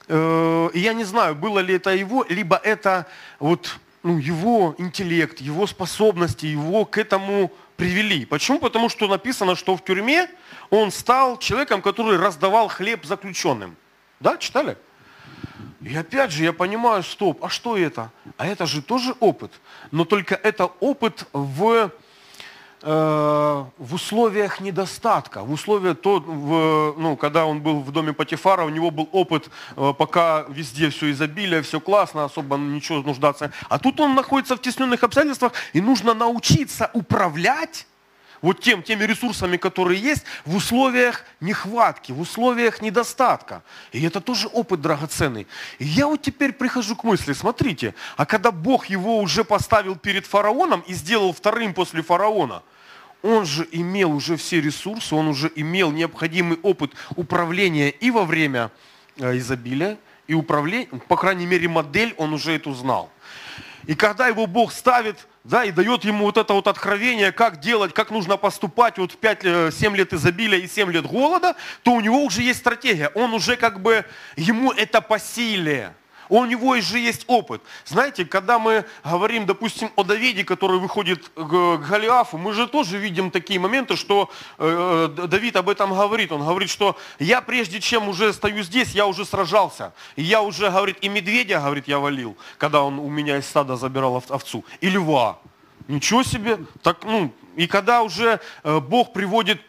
Э, 0.08 0.70
я 0.74 0.94
не 0.94 1.04
знаю, 1.04 1.36
было 1.36 1.60
ли 1.60 1.76
это 1.76 1.94
его, 1.94 2.26
либо 2.30 2.56
это 2.56 3.08
вот 3.40 3.78
ну, 4.04 4.18
его 4.18 4.76
интеллект, 4.78 5.42
его 5.42 5.68
способности, 5.68 6.46
его 6.46 6.86
к 6.86 6.98
этому 6.98 7.52
привели. 7.76 8.26
Почему? 8.26 8.60
Потому 8.60 8.90
что 8.90 9.08
написано, 9.08 9.56
что 9.56 9.76
в 9.76 9.84
тюрьме 9.84 10.30
он 10.70 10.92
стал 10.92 11.38
человеком, 11.38 11.82
который 11.82 12.18
раздавал 12.18 12.70
хлеб 12.70 13.06
заключенным. 13.06 13.76
Да, 14.20 14.38
читали? 14.38 14.78
И 15.82 15.96
опять 15.96 16.32
же 16.32 16.44
я 16.44 16.54
понимаю, 16.54 17.04
стоп, 17.04 17.44
а 17.44 17.50
что 17.50 17.78
это? 17.78 18.12
А 18.38 18.48
это 18.48 18.66
же 18.66 18.82
тоже 18.82 19.16
опыт. 19.20 19.52
Но 19.92 20.06
только 20.06 20.36
это 20.36 20.66
опыт 20.80 21.28
в 21.34 21.92
Э, 22.84 23.66
в 23.80 23.96
условиях 23.96 24.60
недостатка, 24.60 25.42
в 25.42 25.52
условиях, 25.52 26.00
то, 26.00 26.20
в, 26.20 26.94
ну, 26.98 27.18
когда 27.18 27.48
он 27.48 27.60
был 27.60 27.80
в 27.80 27.92
доме 27.92 28.14
Патифара, 28.14 28.66
у 28.66 28.70
него 28.70 28.92
был 28.92 29.10
опыт, 29.12 29.50
э, 29.76 29.94
пока 29.98 30.46
везде 30.48 30.92
все 30.92 31.10
изобилие, 31.10 31.64
все 31.64 31.80
классно, 31.80 32.26
особо 32.26 32.56
ничего 32.56 33.02
нуждаться. 33.02 33.52
А 33.68 33.80
тут 33.80 34.00
он 34.00 34.14
находится 34.14 34.56
в 34.56 34.62
тесненных 34.62 35.04
обстоятельствах, 35.04 35.54
и 35.74 35.82
нужно 35.82 36.14
научиться 36.14 36.92
управлять 36.94 37.88
вот 38.42 38.62
тем, 38.62 38.84
теми 38.84 39.04
ресурсами, 39.04 39.58
которые 39.58 40.00
есть, 40.00 40.24
в 40.46 40.56
условиях 40.56 41.24
нехватки, 41.40 42.12
в 42.12 42.20
условиях 42.20 42.82
недостатка. 42.82 43.64
И 43.92 44.04
это 44.04 44.22
тоже 44.22 44.48
опыт 44.48 44.82
драгоценный. 44.82 45.48
И 45.80 45.86
я 45.86 46.08
вот 46.08 46.22
теперь 46.22 46.54
прихожу 46.54 46.96
к 46.96 47.04
мысли, 47.04 47.34
смотрите, 47.34 47.94
а 48.16 48.26
когда 48.26 48.52
Бог 48.52 48.88
его 48.88 49.20
уже 49.20 49.44
поставил 49.44 49.96
перед 49.96 50.26
фараоном 50.26 50.82
и 50.82 50.94
сделал 50.94 51.34
вторым 51.34 51.74
после 51.74 52.02
фараона, 52.02 52.64
он 53.24 53.46
же 53.46 53.68
имел 53.72 54.12
уже 54.12 54.38
все 54.38 54.62
ресурсы, 54.62 55.16
он 55.16 55.28
уже 55.28 55.52
имел 55.56 55.92
необходимый 55.92 56.60
опыт 56.62 56.92
управления 57.16 57.90
и 57.90 58.12
во 58.12 58.26
время 58.26 58.72
э, 59.18 59.38
изобилия, 59.38 59.98
и 60.28 60.34
управления, 60.34 60.88
по 61.08 61.16
крайней 61.16 61.46
мере, 61.46 61.68
модель 61.68 62.14
он 62.18 62.34
уже 62.34 62.54
эту 62.54 62.74
знал. 62.74 63.10
И 63.86 63.96
когда 63.96 64.28
его 64.28 64.46
Бог 64.46 64.74
ставит, 64.74 65.28
да, 65.48 65.64
и 65.64 65.72
дает 65.72 66.04
ему 66.04 66.26
вот 66.26 66.38
это 66.38 66.54
вот 66.54 66.68
откровение, 66.68 67.32
как 67.32 67.62
делать, 67.62 67.94
как 67.94 68.12
нужно 68.12 68.36
поступать 68.36 68.98
вот 68.98 69.14
в 69.14 69.18
5-7 69.18 69.94
э, 69.94 69.96
лет 69.96 70.14
изобилия 70.14 70.60
и 70.60 70.68
7 70.68 70.92
лет 70.92 71.06
голода, 71.06 71.56
то 71.84 71.94
у 71.94 72.02
него 72.02 72.22
уже 72.24 72.42
есть 72.42 72.60
стратегия. 72.60 73.10
Он 73.16 73.34
уже 73.34 73.56
как 73.56 73.82
бы, 73.82 74.04
ему 74.36 74.74
это 74.74 75.00
по 75.00 75.18
силе. 75.18 75.94
У 76.30 76.44
него 76.46 76.80
же 76.80 77.00
есть 77.00 77.24
опыт. 77.28 77.62
Знаете, 77.86 78.26
когда 78.26 78.60
мы 78.60 78.86
говорим, 79.04 79.46
допустим, 79.46 79.90
о 79.96 80.04
Давиде, 80.04 80.44
который 80.44 80.80
выходит 80.80 81.30
к 81.36 81.78
Голиафу, 81.78 82.38
мы 82.38 82.54
же 82.54 82.68
тоже 82.68 82.98
видим 82.98 83.32
такие 83.32 83.60
моменты, 83.60 83.96
что 83.96 84.30
э, 84.58 85.10
э, 85.18 85.28
Давид 85.28 85.56
об 85.56 85.70
этом 85.70 85.94
говорит. 85.94 86.32
Он 86.32 86.46
говорит, 86.46 86.70
что 86.70 86.98
я 87.20 87.42
прежде 87.42 87.80
чем 87.80 88.10
уже 88.10 88.34
стою 88.34 88.64
здесь, 88.64 88.92
я 88.92 89.08
уже 89.08 89.26
сражался. 89.26 89.94
И 90.16 90.24
я 90.24 90.42
уже, 90.42 90.70
говорит, 90.70 90.98
и 91.02 91.10
медведя, 91.10 91.60
говорит, 91.60 91.88
я 91.88 92.00
валил, 92.00 92.38
когда 92.58 92.82
он 92.82 93.00
у 93.00 93.10
меня 93.10 93.38
из 93.38 93.48
стада 93.48 93.76
забирал 93.76 94.24
овцу. 94.30 94.66
И 94.82 94.90
льва. 94.90 95.40
Ничего 95.88 96.24
себе. 96.24 96.60
Так, 96.82 97.04
ну, 97.04 97.32
и 97.56 97.68
когда 97.68 98.04
уже 98.04 98.40
э, 98.64 98.80
Бог 98.80 99.14
приводит 99.14 99.62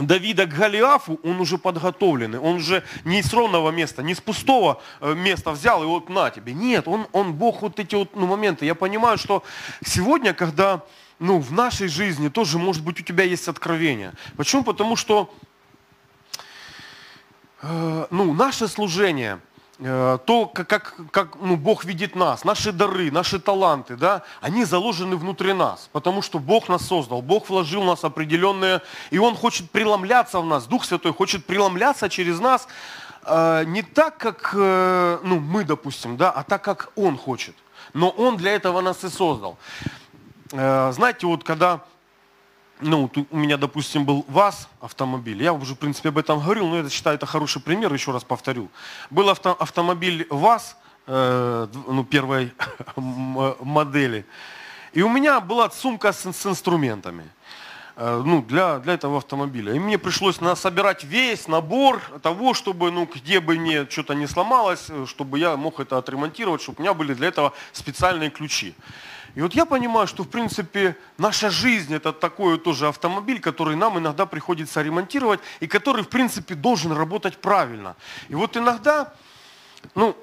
Давида 0.00 0.46
к 0.46 0.50
Голиафу, 0.50 1.20
он 1.22 1.40
уже 1.40 1.58
подготовленный, 1.58 2.38
он 2.38 2.56
уже 2.56 2.82
не 3.04 3.22
с 3.22 3.32
ровного 3.32 3.70
места, 3.70 4.02
не 4.02 4.14
с 4.14 4.20
пустого 4.20 4.80
э, 5.00 5.14
места 5.14 5.50
взял 5.50 5.82
и 5.82 5.86
вот 5.86 6.08
на 6.08 6.30
тебе. 6.30 6.52
Нет, 6.52 6.88
он, 6.88 7.06
он 7.12 7.34
Бог 7.34 7.62
вот 7.62 7.78
эти 7.78 7.94
вот 7.94 8.16
ну, 8.16 8.26
моменты. 8.26 8.66
Я 8.66 8.74
понимаю, 8.74 9.18
что 9.18 9.42
сегодня, 9.84 10.34
когда 10.34 10.82
ну, 11.18 11.38
в 11.38 11.52
нашей 11.52 11.88
жизни 11.88 12.28
тоже, 12.28 12.58
может 12.58 12.82
быть, 12.82 13.00
у 13.00 13.02
тебя 13.02 13.24
есть 13.24 13.48
откровение. 13.48 14.12
Почему? 14.36 14.64
Потому 14.64 14.96
что 14.96 15.32
э, 17.62 18.06
ну, 18.10 18.32
наше 18.32 18.68
служение– 18.68 19.40
то, 19.80 20.50
как, 20.52 20.68
как, 20.68 20.94
как 21.10 21.40
ну, 21.40 21.56
Бог 21.56 21.84
видит 21.84 22.14
нас, 22.14 22.44
наши 22.44 22.70
дары, 22.70 23.10
наши 23.10 23.40
таланты, 23.40 23.96
да, 23.96 24.22
они 24.42 24.64
заложены 24.64 25.16
внутри 25.16 25.54
нас, 25.54 25.88
потому 25.92 26.20
что 26.20 26.38
Бог 26.38 26.68
нас 26.68 26.86
создал, 26.86 27.22
Бог 27.22 27.48
вложил 27.48 27.80
в 27.80 27.86
нас 27.86 28.04
определенные, 28.04 28.82
и 29.10 29.18
Он 29.18 29.34
хочет 29.34 29.70
преломляться 29.70 30.40
в 30.40 30.44
нас, 30.44 30.66
Дух 30.66 30.84
Святой 30.84 31.14
хочет 31.14 31.46
преломляться 31.46 32.10
через 32.10 32.40
нас 32.40 32.68
э, 33.24 33.64
не 33.66 33.82
так, 33.82 34.18
как 34.18 34.54
э, 34.54 35.18
ну, 35.22 35.40
мы, 35.40 35.64
допустим, 35.64 36.16
да, 36.16 36.30
а 36.30 36.42
так, 36.42 36.62
как 36.62 36.90
Он 36.96 37.16
хочет. 37.16 37.54
Но 37.94 38.10
Он 38.10 38.36
для 38.36 38.52
этого 38.52 38.80
нас 38.80 39.02
и 39.04 39.08
создал. 39.08 39.56
Э, 40.52 40.92
знаете, 40.92 41.26
вот 41.26 41.44
когда 41.44 41.80
ну, 42.80 43.10
у 43.30 43.36
меня, 43.36 43.56
допустим, 43.56 44.04
был 44.04 44.24
ВАЗ 44.28 44.68
автомобиль. 44.80 45.42
Я 45.42 45.52
уже, 45.52 45.74
в 45.74 45.78
принципе, 45.78 46.08
об 46.08 46.18
этом 46.18 46.40
говорил, 46.40 46.66
но 46.66 46.78
я 46.78 46.88
считаю, 46.88 47.16
это 47.16 47.26
хороший 47.26 47.60
пример, 47.62 47.92
еще 47.92 48.12
раз 48.12 48.24
повторю. 48.24 48.68
Был 49.10 49.28
авто, 49.28 49.56
автомобиль 49.58 50.26
ВАЗ, 50.30 50.76
э, 51.06 51.66
ну, 51.86 52.04
первой 52.04 52.52
модели. 52.96 54.24
И 54.92 55.02
у 55.02 55.08
меня 55.08 55.40
была 55.40 55.70
сумка 55.70 56.12
с, 56.12 56.32
с 56.32 56.46
инструментами 56.46 57.24
э, 57.96 58.22
ну, 58.24 58.42
для, 58.42 58.78
для 58.78 58.94
этого 58.94 59.18
автомобиля. 59.18 59.74
И 59.74 59.78
мне 59.78 59.98
пришлось 59.98 60.38
собирать 60.56 61.04
весь 61.04 61.46
набор 61.48 62.00
того, 62.22 62.54
чтобы, 62.54 62.90
ну, 62.90 63.08
где 63.12 63.40
бы 63.40 63.56
мне 63.56 63.88
что-то 63.88 64.14
не 64.14 64.26
сломалось, 64.26 64.86
э, 64.88 65.06
чтобы 65.06 65.38
я 65.38 65.56
мог 65.56 65.80
это 65.80 65.98
отремонтировать, 65.98 66.62
чтобы 66.62 66.78
у 66.78 66.82
меня 66.82 66.94
были 66.94 67.14
для 67.14 67.28
этого 67.28 67.52
специальные 67.72 68.30
ключи. 68.30 68.74
И 69.34 69.42
вот 69.42 69.54
я 69.54 69.64
понимаю, 69.64 70.06
что 70.06 70.24
в 70.24 70.28
принципе 70.28 70.96
наша 71.18 71.50
жизнь 71.50 71.94
это 71.94 72.12
такой 72.12 72.58
тоже 72.58 72.88
автомобиль, 72.88 73.40
который 73.40 73.76
нам 73.76 73.98
иногда 73.98 74.26
приходится 74.26 74.82
ремонтировать 74.82 75.40
и 75.60 75.66
который 75.66 76.02
в 76.02 76.08
принципе 76.08 76.54
должен 76.54 76.92
работать 76.92 77.38
правильно. 77.38 77.96
И 78.28 78.34
вот 78.34 78.56
иногда, 78.56 79.12
ну, 79.94 80.16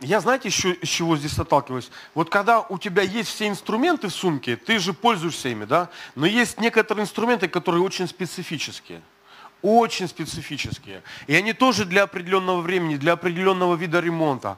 я 0.00 0.20
знаете, 0.20 0.48
еще, 0.48 0.76
с 0.82 0.88
чего 0.88 1.16
здесь 1.16 1.38
отталкиваюсь? 1.38 1.90
Вот 2.14 2.30
когда 2.30 2.60
у 2.60 2.78
тебя 2.78 3.02
есть 3.02 3.30
все 3.30 3.48
инструменты 3.48 4.08
в 4.08 4.14
сумке, 4.14 4.56
ты 4.56 4.78
же 4.78 4.92
пользуешься 4.92 5.48
ими, 5.48 5.64
да? 5.64 5.90
Но 6.14 6.26
есть 6.26 6.60
некоторые 6.60 7.02
инструменты, 7.02 7.48
которые 7.48 7.82
очень 7.82 8.06
специфические. 8.06 9.02
Очень 9.60 10.06
специфические. 10.06 11.02
И 11.26 11.34
они 11.34 11.52
тоже 11.52 11.84
для 11.84 12.04
определенного 12.04 12.60
времени, 12.60 12.96
для 12.96 13.14
определенного 13.14 13.74
вида 13.74 13.98
ремонта. 13.98 14.56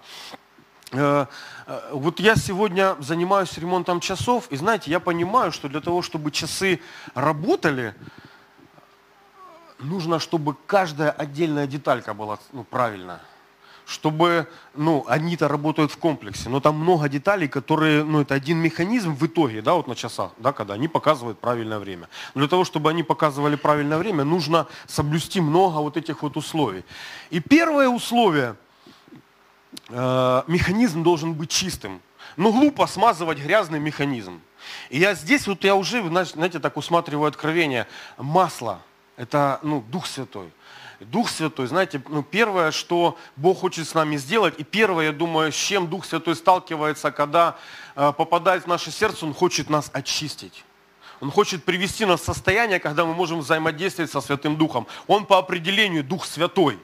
Э, 0.93 1.27
э, 1.67 1.91
вот 1.93 2.19
я 2.19 2.35
сегодня 2.35 2.97
занимаюсь 2.99 3.57
ремонтом 3.59 4.01
часов, 4.01 4.49
и 4.51 4.57
знаете, 4.57 4.91
я 4.91 4.99
понимаю, 4.99 5.53
что 5.53 5.69
для 5.69 5.81
того, 5.81 6.03
чтобы 6.03 6.33
часы 6.33 6.81
работали, 7.15 7.95
нужно, 9.79 10.19
чтобы 10.19 10.57
каждая 10.67 11.11
отдельная 11.11 11.67
деталька 11.67 12.13
была 12.13 12.39
ну, 12.53 12.65
правильная. 12.65 13.21
Чтобы, 13.87 14.47
ну, 14.75 15.05
они-то 15.09 15.49
работают 15.49 15.91
в 15.91 15.97
комплексе, 15.97 16.49
но 16.49 16.61
там 16.61 16.77
много 16.77 17.09
деталей, 17.09 17.49
которые, 17.49 18.05
ну, 18.05 18.21
это 18.21 18.35
один 18.35 18.59
механизм 18.59 19.15
в 19.15 19.27
итоге, 19.27 19.63
да, 19.63 19.75
вот 19.75 19.89
на 19.89 19.97
часах, 19.97 20.31
да, 20.39 20.53
когда 20.53 20.75
они 20.75 20.87
показывают 20.87 21.41
правильное 21.41 21.79
время. 21.79 22.09
Но 22.35 22.41
для 22.41 22.49
того, 22.49 22.65
чтобы 22.65 22.91
они 22.91 23.03
показывали 23.03 23.57
правильное 23.57 23.99
время, 23.99 24.25
нужно 24.25 24.67
соблюсти 24.87 25.41
много 25.41 25.79
вот 25.79 25.97
этих 25.97 26.23
вот 26.23 26.37
условий. 26.37 26.85
И 27.31 27.41
первое 27.41 27.89
условие– 27.89 28.57
Э, 29.91 30.43
механизм 30.47 31.03
должен 31.03 31.35
быть 31.35 31.51
чистым. 31.51 32.01
Но 32.37 32.53
глупо 32.53 32.87
смазывать 32.87 33.39
грязный 33.39 33.81
механизм. 33.81 34.41
И 34.89 34.99
я 34.99 35.15
здесь, 35.15 35.47
вот 35.47 35.65
я 35.65 35.75
уже, 35.75 36.03
знаете, 36.25 36.61
так 36.61 36.77
усматриваю 36.77 37.29
откровение. 37.29 37.87
Масло– 38.17 38.81
это 39.17 39.59
ну, 39.63 39.81
Дух 39.81 40.07
Святой. 40.07 40.51
Дух 41.01 41.31
Святой, 41.31 41.67
знаете, 41.67 42.03
ну, 42.09 42.23
первое, 42.23 42.73
что 42.73 43.17
Бог 43.37 43.61
хочет 43.61 43.89
с 43.89 43.95
нами 43.95 44.17
сделать, 44.17 44.55
и 44.59 44.65
первое, 44.65 45.07
я 45.07 45.13
думаю, 45.13 45.51
с 45.51 45.57
чем 45.57 45.89
Дух 45.89 46.05
Святой 46.05 46.37
сталкивается, 46.37 47.11
когда 47.11 47.57
э, 47.97 48.13
попадает 48.13 48.65
в 48.65 48.67
наше 48.67 48.91
сердце, 48.91 49.25
Он 49.25 49.33
хочет 49.33 49.71
нас 49.71 49.91
очистить. 49.95 50.65
Он 51.21 51.31
хочет 51.31 51.65
привести 51.65 52.05
нас 52.05 52.21
в 52.21 52.25
состояние, 52.25 52.79
когда 52.81 53.05
мы 53.05 53.15
можем 53.15 53.41
взаимодействовать 53.41 54.11
со 54.11 54.21
Святым 54.21 54.57
Духом. 54.57 54.87
Он 55.07 55.27
по 55.27 55.39
определению 55.39 56.05
Дух 56.05 56.27
Святой. 56.27 56.79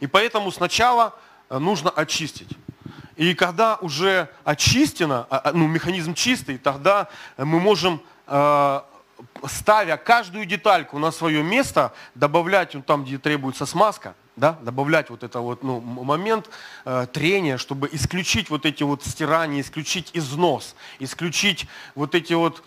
И 0.00 0.06
поэтому 0.06 0.50
сначала 0.52 1.14
нужно 1.50 1.90
очистить. 1.90 2.48
И 3.18 3.34
когда 3.34 3.76
уже 3.76 4.28
очистено, 4.44 5.26
а, 5.28 5.38
а, 5.38 5.52
ну, 5.52 5.66
механизм 5.66 6.14
чистый, 6.14 6.56
тогда 6.56 7.08
мы 7.36 7.58
можем, 7.58 8.00
э, 8.28 8.80
ставя 9.48 9.96
каждую 9.96 10.46
детальку 10.46 10.98
на 11.00 11.10
свое 11.10 11.42
место, 11.42 11.92
добавлять 12.14 12.74
ну, 12.74 12.82
там, 12.82 13.04
где 13.04 13.18
требуется 13.18 13.66
смазка, 13.66 14.14
да, 14.36 14.52
добавлять 14.62 15.10
вот 15.10 15.24
это 15.24 15.40
вот 15.40 15.64
ну, 15.64 15.80
момент 15.80 16.48
э, 16.84 17.08
трения, 17.12 17.58
чтобы 17.58 17.88
исключить 17.90 18.50
вот 18.50 18.64
эти 18.64 18.84
вот 18.84 19.04
стирания, 19.04 19.60
исключить 19.60 20.10
износ, 20.14 20.76
исключить 21.00 21.66
вот 21.96 22.14
эти 22.14 22.34
вот 22.34 22.62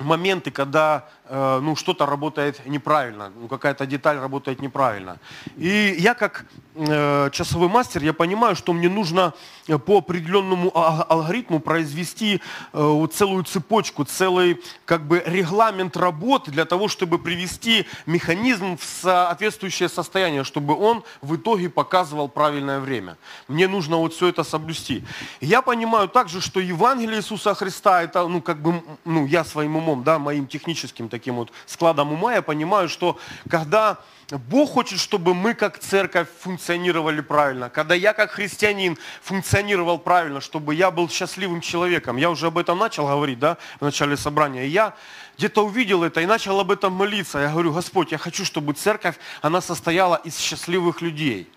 моменты, 0.00 0.50
когда 0.50 1.04
э, 1.24 1.60
ну, 1.62 1.76
что-то 1.76 2.06
работает 2.06 2.66
неправильно, 2.66 3.32
ну, 3.40 3.48
какая-то 3.48 3.86
деталь 3.86 4.18
работает 4.18 4.60
неправильно. 4.60 5.18
И 5.56 5.96
я 5.98 6.14
как 6.14 6.44
э, 6.74 7.30
часовой 7.32 7.68
мастер, 7.68 8.02
я 8.02 8.12
понимаю, 8.12 8.56
что 8.56 8.72
мне 8.72 8.88
нужно 8.88 9.32
э, 9.68 9.78
по 9.78 9.98
определенному 9.98 10.70
алгоритму 10.74 11.60
произвести 11.60 12.36
э, 12.72 12.82
вот 12.82 13.14
целую 13.14 13.44
цепочку, 13.44 14.04
целый 14.04 14.62
как 14.84 15.06
бы 15.06 15.22
регламент 15.26 15.96
работы 15.96 16.50
для 16.50 16.64
того, 16.64 16.88
чтобы 16.88 17.18
привести 17.18 17.86
механизм 18.06 18.76
в 18.76 18.84
соответствующее 18.84 19.88
состояние, 19.88 20.44
чтобы 20.44 20.74
он 20.74 21.04
в 21.22 21.36
итоге 21.36 21.68
показывал 21.68 22.28
правильное 22.28 22.80
время. 22.80 23.16
Мне 23.48 23.68
нужно 23.68 23.96
вот 23.96 24.14
все 24.14 24.28
это 24.28 24.44
соблюсти. 24.44 25.04
я 25.40 25.62
понимаю 25.62 26.08
также, 26.08 26.40
что 26.40 26.60
Евангелие 26.60 27.18
Иисуса 27.18 27.54
Христа, 27.54 28.02
это 28.02 28.26
ну 28.26 28.40
как 28.40 28.62
бы, 28.62 28.82
ну 29.04 29.26
я 29.26 29.44
своим 29.44 29.76
умом, 29.76 29.89
да, 29.96 30.18
моим 30.18 30.46
техническим 30.46 31.08
таким 31.08 31.36
вот 31.36 31.52
складом 31.66 32.12
ума, 32.12 32.34
я 32.34 32.42
понимаю, 32.42 32.88
что 32.88 33.18
когда 33.48 33.98
Бог 34.38 34.70
хочет, 34.70 35.00
чтобы 35.00 35.34
мы 35.34 35.54
как 35.54 35.78
церковь 35.78 36.28
функционировали 36.40 37.20
правильно. 37.20 37.68
Когда 37.68 37.94
я 37.94 38.12
как 38.12 38.30
христианин 38.30 38.96
функционировал 39.22 39.98
правильно, 39.98 40.40
чтобы 40.40 40.74
я 40.74 40.90
был 40.90 41.08
счастливым 41.08 41.60
человеком. 41.60 42.16
Я 42.16 42.30
уже 42.30 42.46
об 42.46 42.58
этом 42.58 42.78
начал 42.78 43.06
говорить, 43.06 43.38
да, 43.38 43.56
в 43.80 43.84
начале 43.84 44.16
собрания. 44.16 44.66
я 44.66 44.94
где-то 45.36 45.64
увидел 45.64 46.04
это 46.04 46.20
и 46.20 46.26
начал 46.26 46.60
об 46.60 46.70
этом 46.70 46.92
молиться. 46.92 47.38
Я 47.38 47.48
говорю, 47.48 47.72
Господь, 47.72 48.12
я 48.12 48.18
хочу, 48.18 48.44
чтобы 48.44 48.74
церковь, 48.74 49.16
она 49.42 49.60
состояла 49.60 50.16
из 50.16 50.38
счастливых 50.38 51.00
людей. 51.00 51.48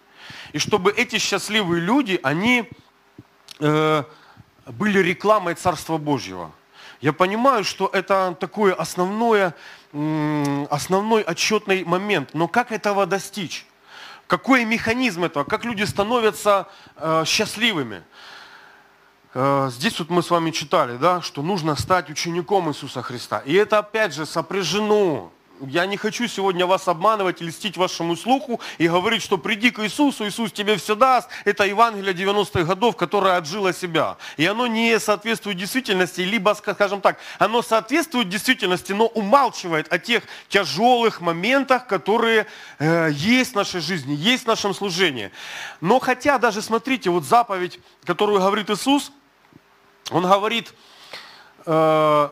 И 0.53 0.57
чтобы 0.57 0.91
эти 0.91 1.17
счастливые 1.17 1.81
люди, 1.81 2.19
они 2.23 2.69
э, 3.59 4.03
были 4.65 4.99
рекламой 4.99 5.55
Царства 5.55 5.97
Божьего. 5.97 6.51
Я 7.03 7.11
понимаю, 7.11 7.65
что 7.65 7.89
это 7.91 8.33
такое 8.39 8.73
основное, 8.73 9.53
основной 9.91 11.21
отчетный 11.23 11.83
момент. 11.83 12.29
Но 12.33 12.47
как 12.47 12.71
этого 12.71 13.05
достичь? 13.05 13.65
Какой 14.25 14.63
механизм 14.63 15.25
этого? 15.25 15.43
Как 15.43 15.65
люди 15.65 15.83
становятся 15.83 16.69
э, 16.95 17.25
счастливыми? 17.25 18.03
Э, 19.33 19.69
здесь 19.69 19.99
вот 19.99 20.11
мы 20.11 20.23
с 20.23 20.29
вами 20.29 20.51
читали, 20.51 20.95
да, 20.95 21.21
что 21.21 21.41
нужно 21.41 21.75
стать 21.75 22.09
учеником 22.09 22.69
Иисуса 22.69 23.01
Христа. 23.01 23.39
И 23.39 23.53
это 23.53 23.79
опять 23.79 24.13
же 24.13 24.25
сопряжено 24.25 25.33
я 25.67 25.85
не 25.85 25.97
хочу 25.97 26.27
сегодня 26.27 26.65
вас 26.65 26.87
обманывать 26.87 27.41
и 27.41 27.45
льстить 27.45 27.77
вашему 27.77 28.15
слуху 28.15 28.59
и 28.77 28.87
говорить, 28.87 29.21
что 29.21 29.37
приди 29.37 29.71
к 29.71 29.83
Иисусу, 29.83 30.27
Иисус 30.27 30.51
тебе 30.51 30.77
все 30.77 30.95
даст. 30.95 31.29
Это 31.45 31.65
Евангелие 31.65 32.13
90-х 32.13 32.63
годов, 32.63 32.95
которое 32.95 33.37
отжило 33.37 33.73
себя. 33.73 34.17
И 34.37 34.45
оно 34.45 34.67
не 34.67 34.99
соответствует 34.99 35.57
действительности, 35.57 36.21
либо, 36.21 36.53
скажем 36.53 37.01
так, 37.01 37.17
оно 37.39 37.61
соответствует 37.61 38.29
действительности, 38.29 38.93
но 38.93 39.07
умалчивает 39.07 39.91
о 39.91 39.99
тех 39.99 40.23
тяжелых 40.49 41.21
моментах, 41.21 41.87
которые 41.87 42.47
э, 42.79 43.09
есть 43.11 43.53
в 43.53 43.55
нашей 43.55 43.81
жизни, 43.81 44.13
есть 44.13 44.43
в 44.43 44.47
нашем 44.47 44.73
служении. 44.73 45.31
Но 45.81 45.99
хотя 45.99 46.37
даже, 46.37 46.61
смотрите, 46.61 47.09
вот 47.09 47.23
заповедь, 47.23 47.79
которую 48.05 48.39
говорит 48.39 48.69
Иисус, 48.69 49.11
Он 50.11 50.23
говорит, 50.23 50.73
э, 51.65 52.29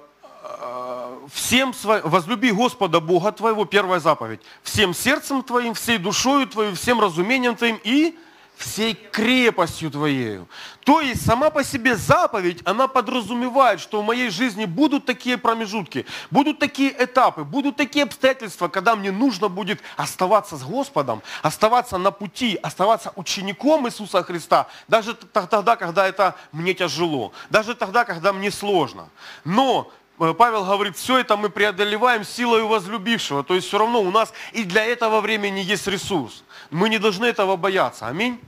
всем 1.33 1.73
своим, 1.73 2.07
возлюби 2.07 2.51
Господа 2.51 2.99
Бога 2.99 3.31
твоего, 3.31 3.65
первая 3.65 3.99
заповедь, 3.99 4.41
всем 4.63 4.93
сердцем 4.93 5.43
твоим, 5.43 5.73
всей 5.73 5.97
душою 5.97 6.47
твоим, 6.47 6.75
всем 6.75 6.99
разумением 6.99 7.55
твоим 7.55 7.79
и 7.83 8.17
всей 8.61 8.93
крепостью 8.93 9.91
твоею. 9.91 10.47
То 10.83 11.01
есть 11.01 11.25
сама 11.25 11.49
по 11.49 11.63
себе 11.63 11.95
заповедь, 11.95 12.61
она 12.63 12.87
подразумевает, 12.87 13.79
что 13.79 14.01
в 14.01 14.05
моей 14.05 14.29
жизни 14.29 14.65
будут 14.65 15.05
такие 15.05 15.37
промежутки, 15.37 16.05
будут 16.29 16.59
такие 16.59 16.93
этапы, 16.97 17.43
будут 17.43 17.75
такие 17.75 18.03
обстоятельства, 18.03 18.67
когда 18.67 18.95
мне 18.95 19.11
нужно 19.11 19.47
будет 19.47 19.81
оставаться 19.97 20.57
с 20.57 20.63
Господом, 20.63 21.21
оставаться 21.41 21.97
на 21.97 22.11
пути, 22.11 22.57
оставаться 22.61 23.11
учеником 23.15 23.87
Иисуса 23.87 24.23
Христа, 24.23 24.67
даже 24.87 25.13
тогда, 25.15 25.75
когда 25.75 26.07
это 26.07 26.35
мне 26.51 26.73
тяжело, 26.73 27.31
даже 27.49 27.75
тогда, 27.75 28.05
когда 28.05 28.31
мне 28.33 28.51
сложно. 28.51 29.09
Но 29.43 29.91
Павел 30.37 30.63
говорит, 30.63 30.95
все 30.97 31.17
это 31.17 31.35
мы 31.35 31.49
преодолеваем 31.49 32.23
силой 32.23 32.63
возлюбившего. 32.63 33.43
То 33.43 33.55
есть 33.55 33.67
все 33.67 33.79
равно 33.79 34.01
у 34.01 34.11
нас 34.11 34.31
и 34.51 34.63
для 34.63 34.85
этого 34.85 35.19
времени 35.19 35.59
есть 35.59 35.87
ресурс. 35.87 36.43
Мы 36.69 36.89
не 36.89 36.99
должны 36.99 37.25
этого 37.25 37.55
бояться. 37.55 38.07
Аминь. 38.07 38.39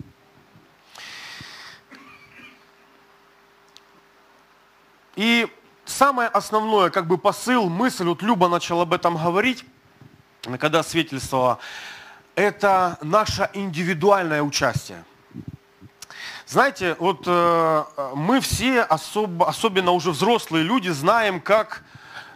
И 5.16 5.48
самое 5.86 6.30
основное, 6.30 6.92
как 6.92 7.08
бы 7.08 7.18
посыл, 7.18 7.70
мысль, 7.70 8.06
вот 8.06 8.22
Люба 8.22 8.48
начал 8.50 8.80
об 8.82 8.94
этом 8.94 9.18
говорить, 9.18 9.66
когда 10.60 10.84
свидетельствовала, 10.84 11.58
это 12.36 12.98
наше 13.02 13.50
индивидуальное 13.54 14.44
участие. 14.44 15.04
Знаете, 16.54 16.96
вот 17.00 17.24
э, 17.26 17.84
мы 18.14 18.40
все, 18.40 18.82
особо, 18.82 19.50
особенно 19.50 19.90
уже 19.92 20.12
взрослые 20.12 20.64
люди, 20.64 20.90
знаем, 20.90 21.42
как 21.42 21.84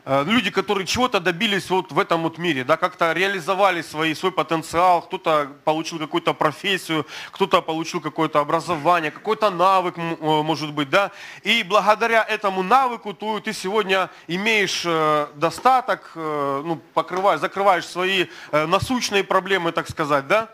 э, 0.06 0.24
люди, 0.26 0.50
которые 0.50 0.88
чего-то 0.88 1.20
добились 1.20 1.70
вот 1.70 1.92
в 1.92 2.00
этом 2.00 2.24
вот 2.24 2.40
мире, 2.40 2.64
да, 2.64 2.78
как-то 2.78 3.14
реализовали 3.14 3.84
свои, 3.84 4.16
свой 4.16 4.32
потенциал, 4.32 5.04
кто-то 5.04 5.52
получил 5.64 6.00
какую-то 6.00 6.34
профессию, 6.34 7.06
кто-то 7.30 7.62
получил 7.62 8.02
какое-то 8.02 8.40
образование, 8.40 9.12
какой-то 9.12 9.52
навык, 9.52 10.00
э, 10.00 10.02
может 10.20 10.74
быть, 10.74 10.90
да, 10.90 11.12
и 11.44 11.62
благодаря 11.62 12.24
этому 12.24 12.64
навыку 12.64 13.14
ты, 13.14 13.40
ты 13.42 13.54
сегодня 13.54 14.10
имеешь 14.28 14.82
э, 14.84 15.28
достаток, 15.36 16.14
э, 16.16 16.62
ну, 16.66 16.82
покрываешь, 16.96 17.40
закрываешь 17.40 17.86
свои 17.86 18.26
э, 18.52 18.66
насущные 18.66 19.24
проблемы, 19.24 19.72
так 19.72 19.88
сказать, 19.88 20.28
да, 20.28 20.50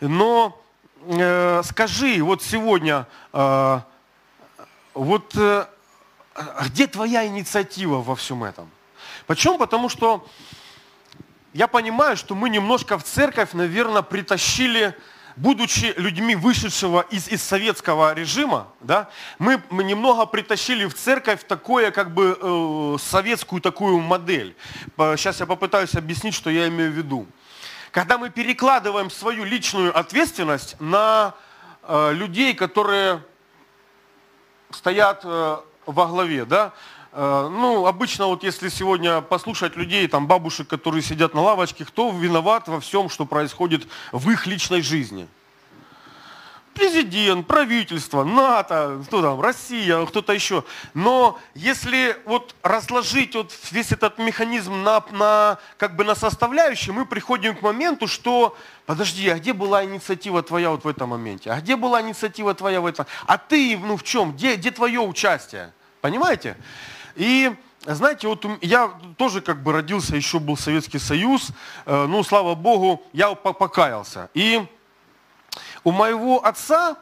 но 0.00 0.62
э, 1.06 1.62
скажи, 1.64 2.22
вот 2.22 2.42
сегодня, 2.42 3.06
э, 3.32 3.80
вот 4.94 5.34
э, 5.36 5.66
где 6.66 6.86
твоя 6.86 7.26
инициатива 7.26 8.02
во 8.02 8.14
всем 8.16 8.44
этом? 8.44 8.70
Почему? 9.26 9.58
Потому 9.58 9.88
что 9.88 10.26
я 11.52 11.66
понимаю, 11.66 12.16
что 12.16 12.34
мы 12.34 12.50
немножко 12.50 12.98
в 12.98 13.04
церковь, 13.04 13.52
наверное, 13.52 14.02
притащили, 14.02 14.94
будучи 15.36 15.94
людьми 15.96 16.34
вышедшего 16.34 17.00
из, 17.10 17.28
из 17.28 17.42
советского 17.42 18.14
режима, 18.14 18.68
да, 18.80 19.08
мы, 19.38 19.62
мы 19.70 19.84
немного 19.84 20.26
притащили 20.26 20.84
в 20.86 20.94
церковь 20.94 21.44
такое, 21.46 21.90
как 21.90 22.12
бы, 22.12 22.38
э, 22.40 22.96
советскую 23.00 23.60
такую 23.60 24.00
модель. 24.00 24.56
Сейчас 24.96 25.40
я 25.40 25.46
попытаюсь 25.46 25.94
объяснить, 25.94 26.34
что 26.34 26.50
я 26.50 26.68
имею 26.68 26.90
в 26.92 26.94
виду 26.94 27.26
когда 27.96 28.18
мы 28.18 28.28
перекладываем 28.28 29.08
свою 29.08 29.44
личную 29.44 29.98
ответственность 29.98 30.78
на 30.80 31.32
э, 31.82 32.12
людей, 32.12 32.52
которые 32.52 33.22
стоят 34.70 35.22
э, 35.24 35.56
во 35.86 36.06
главе, 36.06 36.44
да, 36.44 36.74
э, 37.12 37.48
ну, 37.50 37.86
обычно 37.86 38.26
вот 38.26 38.42
если 38.42 38.68
сегодня 38.68 39.22
послушать 39.22 39.76
людей, 39.76 40.06
там, 40.08 40.26
бабушек, 40.26 40.68
которые 40.68 41.00
сидят 41.00 41.32
на 41.32 41.40
лавочке, 41.40 41.86
кто 41.86 42.10
виноват 42.10 42.68
во 42.68 42.80
всем, 42.80 43.08
что 43.08 43.24
происходит 43.24 43.88
в 44.12 44.28
их 44.30 44.46
личной 44.46 44.82
жизни? 44.82 45.26
Президент, 46.76 47.46
правительство, 47.46 48.22
НАТО, 48.22 49.02
кто 49.06 49.22
там, 49.22 49.40
Россия, 49.40 50.04
кто-то 50.04 50.32
еще. 50.32 50.62
Но 50.94 51.38
если 51.54 52.16
вот 52.26 52.54
разложить 52.62 53.34
вот 53.34 53.52
весь 53.70 53.92
этот 53.92 54.18
механизм 54.18 54.82
на, 54.82 55.02
на, 55.10 55.58
как 55.78 55.96
бы 55.96 56.04
на 56.04 56.14
составляющие, 56.14 56.92
мы 56.92 57.06
приходим 57.06 57.56
к 57.56 57.62
моменту, 57.62 58.06
что 58.06 58.56
подожди, 58.84 59.28
а 59.28 59.38
где 59.38 59.52
была 59.52 59.84
инициатива 59.84 60.42
твоя 60.42 60.70
вот 60.70 60.84
в 60.84 60.88
этом 60.88 61.10
моменте? 61.10 61.50
А 61.50 61.60
где 61.60 61.76
была 61.76 62.02
инициатива 62.02 62.54
твоя 62.54 62.80
в 62.80 62.86
этом? 62.86 63.06
А 63.26 63.38
ты, 63.38 63.78
ну 63.78 63.96
в 63.96 64.02
чем? 64.02 64.32
Где, 64.32 64.56
где 64.56 64.70
твое 64.70 65.00
участие? 65.00 65.72
Понимаете? 66.02 66.56
И 67.14 67.52
знаете, 67.86 68.28
вот 68.28 68.44
я 68.62 68.90
тоже 69.16 69.40
как 69.40 69.62
бы 69.62 69.72
родился, 69.72 70.16
еще 70.16 70.40
был 70.40 70.56
Советский 70.56 70.98
Союз, 70.98 71.50
э, 71.86 72.06
ну, 72.06 72.22
слава 72.24 72.54
Богу, 72.54 73.02
я 73.12 73.34
покаялся. 73.34 74.28
И 74.34 74.66
у 75.86 75.92
моего 75.92 76.44
отца 76.44 76.96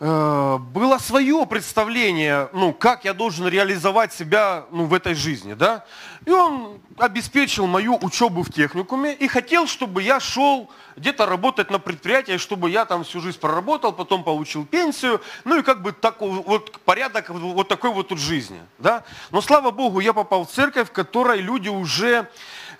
э, 0.00 0.58
было 0.58 0.98
свое 0.98 1.46
представление, 1.46 2.48
ну, 2.52 2.72
как 2.72 3.04
я 3.04 3.14
должен 3.14 3.46
реализовать 3.46 4.12
себя 4.12 4.64
ну, 4.72 4.86
в 4.86 4.92
этой 4.92 5.14
жизни, 5.14 5.54
да. 5.54 5.84
И 6.26 6.30
он 6.32 6.80
обеспечил 6.98 7.68
мою 7.68 7.96
учебу 8.02 8.42
в 8.42 8.52
техникуме 8.52 9.14
и 9.14 9.28
хотел, 9.28 9.68
чтобы 9.68 10.02
я 10.02 10.18
шел 10.18 10.72
где-то 10.96 11.24
работать 11.24 11.70
на 11.70 11.78
предприятии, 11.78 12.36
чтобы 12.36 12.68
я 12.68 12.84
там 12.84 13.04
всю 13.04 13.20
жизнь 13.20 13.38
проработал, 13.38 13.92
потом 13.92 14.24
получил 14.24 14.66
пенсию, 14.66 15.22
ну 15.44 15.60
и 15.60 15.62
как 15.62 15.82
бы 15.82 15.92
такой 15.92 16.30
вот 16.30 16.80
порядок 16.80 17.30
вот 17.30 17.68
такой 17.68 17.92
вот 17.92 18.08
тут 18.08 18.18
жизни, 18.18 18.60
да. 18.78 19.04
Но 19.30 19.40
слава 19.40 19.70
Богу, 19.70 20.00
я 20.00 20.12
попал 20.12 20.46
в 20.46 20.50
церковь, 20.50 20.88
в 20.88 20.92
которой 20.92 21.40
люди 21.40 21.68
уже 21.68 22.28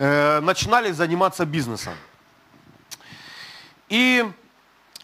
э, 0.01 0.41
начинали 0.41 0.91
заниматься 0.91 1.47
бизнесом. 1.47 1.95
И 3.89 4.27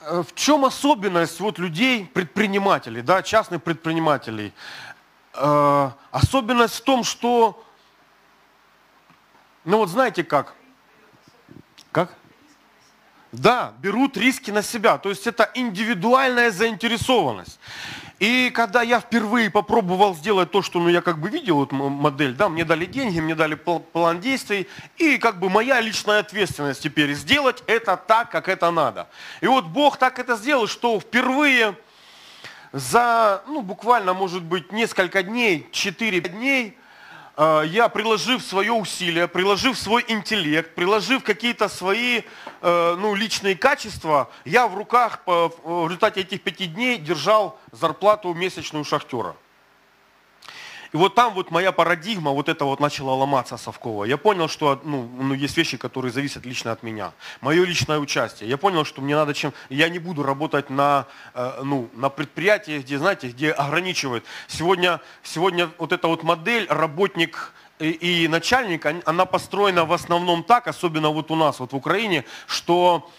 в 0.01 0.35
чем 0.35 0.65
особенность 0.65 1.41
вот 1.41 1.59
людей, 1.59 2.07
предпринимателей, 2.07 3.03
да, 3.03 3.23
частных 3.23 3.63
предпринимателей? 3.63 4.53
Э, 5.35 5.91
особенность 6.11 6.77
в 6.77 6.83
том, 6.83 7.05
что, 7.05 7.63
ну 9.65 9.79
вот 9.79 9.89
знаете 9.89 10.25
как? 10.25 10.55
Как? 11.93 12.15
Да, 13.33 13.75
берут 13.79 14.17
риски 14.17 14.51
на 14.51 14.63
себя. 14.63 14.99
То 14.99 15.11
есть 15.11 15.27
это 15.27 15.51
индивидуальная 15.55 16.51
заинтересованность. 16.51 17.59
И 18.19 18.51
когда 18.51 18.83
я 18.83 19.01
впервые 19.01 19.49
попробовал 19.49 20.15
сделать 20.15 20.51
то, 20.51 20.61
что 20.61 20.81
ну, 20.81 20.89
я 20.89 21.03
как 21.03 21.19
бы 21.19 21.29
видел 21.29 21.57
вот 21.57 21.71
модель, 21.73 22.35
да, 22.35 22.49
мне 22.49 22.65
дали 22.65 22.85
деньги, 22.85 23.21
мне 23.21 23.37
дали 23.37 23.55
план 23.55 24.21
действий, 24.21 24.67
и 24.97 25.19
как 25.19 25.39
бы 25.39 25.49
моя 25.49 25.81
личная 25.81 26.21
ответственность 26.21 26.83
теперь 26.83 27.15
сделать 27.15 27.63
это 27.67 27.97
так, 27.97 28.31
как 28.31 28.49
это 28.49 28.71
надо. 28.71 29.09
И 29.41 29.47
вот 29.47 29.67
Бог 29.67 29.99
так 29.99 30.19
это 30.19 30.37
сделал, 30.37 30.67
что 30.67 30.99
впервые 30.99 31.77
за, 32.73 33.43
ну, 33.47 33.63
буквально, 33.63 34.15
может 34.15 34.43
быть, 34.43 34.73
несколько 34.73 35.23
дней, 35.23 35.69
4 35.71 36.21
дней, 36.21 36.78
я, 37.39 37.89
приложив 37.89 38.43
свое 38.43 38.73
усилие, 38.73 39.29
приложив 39.29 39.79
свой 39.79 40.05
интеллект, 40.09 40.75
приложив 40.75 41.23
какие-то 41.23 41.69
свои 41.69 42.23
э, 42.63 42.97
ну, 42.99 43.15
личные 43.15 43.55
качества, 43.55 44.29
я 44.45 44.67
в 44.67 44.75
руках 44.77 45.21
в 45.27 45.85
результате 45.85 46.23
этих 46.23 46.43
пяти 46.43 46.67
дней 46.67 46.99
держал 46.99 47.61
зарплату 47.71 48.35
месячную 48.35 48.85
шахтера. 48.85 49.37
И 50.93 50.97
вот 50.97 51.15
там 51.15 51.35
вот 51.35 51.51
моя 51.51 51.73
парадигма 51.73 52.31
вот 52.31 52.49
это 52.49 52.65
вот 52.65 52.81
начала 52.81 53.13
ломаться 53.13 53.57
совково. 53.57 54.05
Я 54.05 54.17
понял, 54.17 54.49
что 54.49 54.81
ну, 54.85 55.09
ну, 55.21 55.35
есть 55.35 55.57
вещи, 55.57 55.77
которые 55.77 56.13
зависят 56.13 56.47
лично 56.47 56.73
от 56.73 56.83
меня. 56.83 57.13
Мое 57.41 57.65
личное 57.65 57.99
участие. 57.99 58.49
Я 58.49 58.57
понял, 58.57 58.85
что 58.85 59.03
мне 59.03 59.15
надо 59.15 59.35
чем... 59.35 59.53
Я 59.69 59.89
не 59.89 59.99
буду 59.99 60.23
работать 60.23 60.71
на, 60.71 61.07
э, 61.35 61.61
ну, 61.63 61.91
на 61.95 62.09
предприятии, 62.09 62.79
где, 62.79 62.99
знаете, 62.99 63.29
где 63.29 63.51
ограничивают. 63.51 64.25
Сегодня, 64.47 65.01
сегодня 65.23 65.71
вот 65.79 65.93
эта 65.93 66.09
вот 66.09 66.23
модель 66.23 66.67
работник 66.71 67.53
и, 67.79 67.91
и 67.91 68.29
начальник, 68.29 68.87
она 68.87 69.25
построена 69.25 69.85
в 69.85 69.93
основном 69.93 70.43
так, 70.43 70.69
особенно 70.69 71.11
вот 71.11 71.31
у 71.31 71.37
нас, 71.37 71.61
вот 71.61 71.73
в 71.73 71.77
Украине, 71.77 72.25
что 72.47 73.11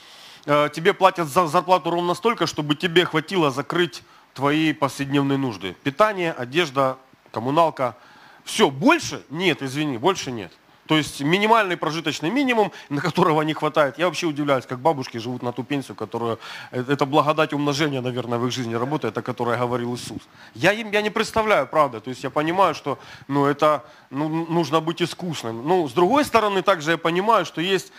э, 0.46 0.70
тебе 0.74 0.94
платят 0.94 1.28
за 1.28 1.48
зарплату 1.48 1.92
ровно 1.92 2.14
столько, 2.14 2.48
чтобы 2.48 2.76
тебе 2.76 3.06
хватило 3.06 3.52
закрыть 3.52 4.04
твои 4.34 4.74
повседневные 4.74 5.38
нужды. 5.38 5.76
Питание, 5.84 6.32
одежда, 6.32 6.98
коммуналка. 7.32 7.96
Все, 8.44 8.70
больше 8.70 9.24
нет, 9.30 9.62
извини, 9.62 9.98
больше 9.98 10.32
нет. 10.32 10.52
То 10.90 10.98
есть 10.98 11.22
минимальный 11.22 11.78
прожиточный 11.78 12.32
минимум, 12.32 12.72
на 12.90 13.00
которого 13.00 13.44
не 13.44 13.54
хватает. 13.54 14.00
Я 14.00 14.08
вообще 14.08 14.26
удивляюсь, 14.26 14.66
как 14.66 14.80
бабушки 14.80 15.20
живут 15.20 15.44
на 15.44 15.52
ту 15.52 15.64
пенсию, 15.64 15.96
которую... 15.96 16.40
Э, 16.72 16.84
это 16.88 17.06
благодать 17.06 17.54
умножения, 17.54 18.02
наверное, 18.02 18.40
в 18.40 18.48
их 18.48 18.52
жизни 18.52 18.74
работает, 18.74 19.16
о 19.16 19.22
которой 19.22 19.56
говорил 19.56 19.94
Иисус. 19.94 20.24
Я, 20.56 20.74
им, 20.74 20.90
я 20.92 21.04
не 21.04 21.12
представляю, 21.12 21.68
правда. 21.68 22.00
То 22.00 22.10
есть 22.10 22.24
я 22.24 22.32
понимаю, 22.32 22.74
что 22.74 22.98
ну, 23.28 23.46
это 23.46 23.84
ну, 24.10 24.28
нужно 24.30 24.82
быть 24.82 25.00
искусным. 25.00 25.68
Ну, 25.68 25.88
с 25.88 25.94
другой 25.94 26.26
стороны, 26.26 26.64
также 26.64 26.92
я 26.92 26.98
понимаю, 26.98 27.46
что 27.46 27.62
есть, 27.62 27.92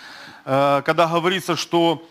э, 0.45 0.83
когда 0.85 1.07
говорится, 1.07 1.55
что 1.55 2.03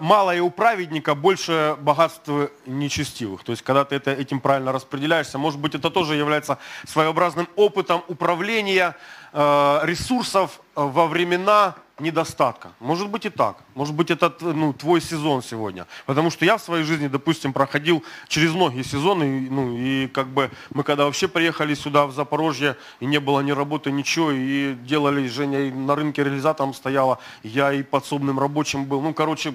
малое 0.00 0.42
у 0.42 0.50
праведника, 0.50 1.14
больше 1.14 1.76
богатства 1.80 2.50
нечестивых. 2.66 3.44
То 3.44 3.52
есть, 3.52 3.62
когда 3.62 3.84
ты 3.84 3.96
это, 3.96 4.10
этим 4.12 4.40
правильно 4.40 4.72
распределяешься, 4.72 5.38
может 5.38 5.60
быть, 5.60 5.74
это 5.74 5.90
тоже 5.90 6.14
является 6.14 6.58
своеобразным 6.86 7.48
опытом 7.56 8.02
управления 8.08 8.96
э, 9.32 9.80
ресурсов 9.84 10.60
во 10.74 11.06
времена 11.06 11.74
недостатка. 11.98 12.72
Может 12.78 13.08
быть 13.08 13.24
и 13.24 13.30
так. 13.30 13.56
Может 13.74 13.94
быть 13.94 14.10
это 14.10 14.32
ну, 14.40 14.72
твой 14.72 15.00
сезон 15.00 15.42
сегодня. 15.42 15.86
Потому 16.04 16.30
что 16.30 16.44
я 16.44 16.58
в 16.58 16.62
своей 16.62 16.84
жизни, 16.84 17.08
допустим, 17.08 17.52
проходил 17.52 18.04
через 18.28 18.52
многие 18.52 18.82
сезоны. 18.82 19.48
Ну, 19.50 19.76
и 19.76 20.06
как 20.08 20.28
бы 20.28 20.50
мы 20.70 20.82
когда 20.82 21.04
вообще 21.04 21.26
приехали 21.26 21.74
сюда, 21.74 22.06
в 22.06 22.12
Запорожье, 22.12 22.76
и 23.00 23.06
не 23.06 23.18
было 23.18 23.40
ни 23.40 23.50
работы, 23.50 23.90
ничего, 23.90 24.30
и 24.30 24.74
делали, 24.74 25.26
Женя 25.26 25.60
и 25.60 25.70
на 25.70 25.96
рынке 25.96 26.22
реализатором 26.22 26.74
стояла, 26.74 27.18
я 27.42 27.72
и 27.72 27.82
подсобным 27.82 28.38
рабочим 28.38 28.84
был. 28.84 29.00
Ну, 29.00 29.14
короче, 29.14 29.54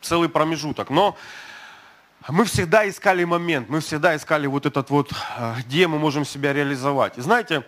целый 0.00 0.28
промежуток. 0.28 0.90
Но 0.90 1.16
мы 2.28 2.44
всегда 2.44 2.88
искали 2.88 3.22
момент, 3.22 3.68
мы 3.68 3.80
всегда 3.80 4.16
искали 4.16 4.48
вот 4.48 4.66
этот 4.66 4.90
вот, 4.90 5.12
э, 5.38 5.54
где 5.60 5.86
мы 5.86 5.98
можем 5.98 6.24
себя 6.24 6.52
реализовать. 6.52 7.18
И 7.18 7.20
знаете, 7.20 7.64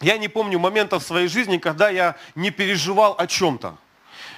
я 0.00 0.18
не 0.18 0.28
помню 0.28 0.58
момента 0.58 0.98
в 0.98 1.02
своей 1.02 1.28
жизни, 1.28 1.58
когда 1.58 1.88
я 1.88 2.16
не 2.34 2.50
переживал 2.50 3.14
о 3.18 3.26
чем-то. 3.26 3.76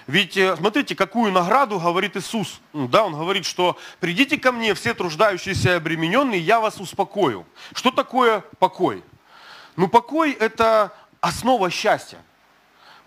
Ведь 0.07 0.37
э, 0.37 0.57
смотрите, 0.57 0.95
какую 0.95 1.31
награду 1.31 1.79
говорит 1.79 2.17
Иисус. 2.17 2.61
Да, 2.73 3.05
Он 3.05 3.15
говорит, 3.15 3.45
что 3.45 3.77
придите 4.01 4.39
ко 4.39 4.53
мне 4.53 4.75
все 4.75 4.95
труждающиеся 4.95 5.71
и 5.71 5.77
обремененные, 5.77 6.41
я 6.41 6.61
вас 6.61 6.81
успокою. 6.81 7.47
Что 7.75 7.91
такое 7.91 8.43
покой? 8.59 9.05
Ну 9.77 9.89
покой 9.89 10.33
это 10.33 10.93
основа 11.21 11.71
счастья. 11.71 12.19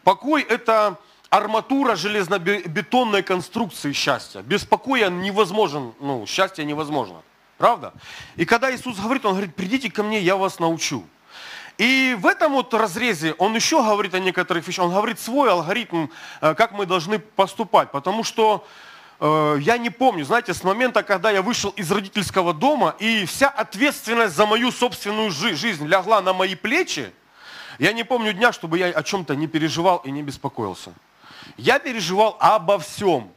Покой 0.04 0.44
это 0.44 0.98
арматура 1.30 1.96
железнобетонной 1.96 3.24
конструкции 3.24 3.92
счастья. 3.92 4.42
Без 4.42 4.64
покоя 4.64 5.10
невозможен, 5.10 5.94
ну, 6.00 6.26
счастье 6.28 6.64
невозможно. 6.64 7.22
Правда? 7.58 7.94
И 8.36 8.46
когда 8.46 8.74
Иисус 8.74 9.00
говорит, 9.00 9.26
Он 9.26 9.32
говорит, 9.32 9.56
придите 9.56 9.90
ко 9.90 10.04
мне, 10.04 10.20
я 10.20 10.36
вас 10.36 10.60
научу. 10.60 11.04
И 11.78 12.16
в 12.20 12.28
этом 12.28 12.54
вот 12.54 12.74
разрезе 12.74 13.34
он 13.38 13.56
еще 13.56 13.84
говорит 13.84 14.14
о 14.14 14.20
некоторых 14.20 14.68
вещах. 14.68 14.86
Он 14.86 14.94
говорит 14.94 15.20
свой 15.20 15.50
алгоритм, 15.50 16.08
э, 16.42 16.54
как 16.56 16.72
мы 16.72 16.86
должны 16.86 17.20
поступать. 17.20 17.92
Потому 17.92 18.24
что 18.24 18.66
э, 19.20 19.58
я 19.60 19.78
не 19.78 19.90
помню, 19.90 20.24
знаете, 20.24 20.54
с 20.54 20.64
момента, 20.64 21.02
когда 21.04 21.32
я 21.32 21.42
вышел 21.42 21.72
из 21.72 21.92
родительского 21.92 22.54
дома, 22.54 22.96
и 23.00 23.26
вся 23.26 23.50
ответственность 23.50 24.36
за 24.36 24.46
мою 24.46 24.72
собственную 24.72 25.32
жизнь 25.32 25.88
лягла 25.88 26.22
на 26.22 26.34
мои 26.34 26.56
плечи, 26.56 27.12
я 27.80 27.92
не 27.92 28.04
помню 28.04 28.34
дня, 28.34 28.54
чтобы 28.54 28.78
я 28.78 28.88
о 28.88 29.02
чем-то 29.02 29.36
не 29.36 29.48
переживал 29.48 29.98
и 30.06 30.12
не 30.12 30.22
беспокоился. 30.22 30.94
Я 31.58 31.80
переживал 31.80 32.38
обо 32.40 32.78
всем. 32.78 33.32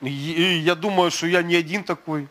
И 0.00 0.10
я 0.10 0.74
думаю, 0.74 1.10
что 1.10 1.26
я 1.26 1.42
не 1.42 1.54
один 1.54 1.84
такой. 1.84 2.28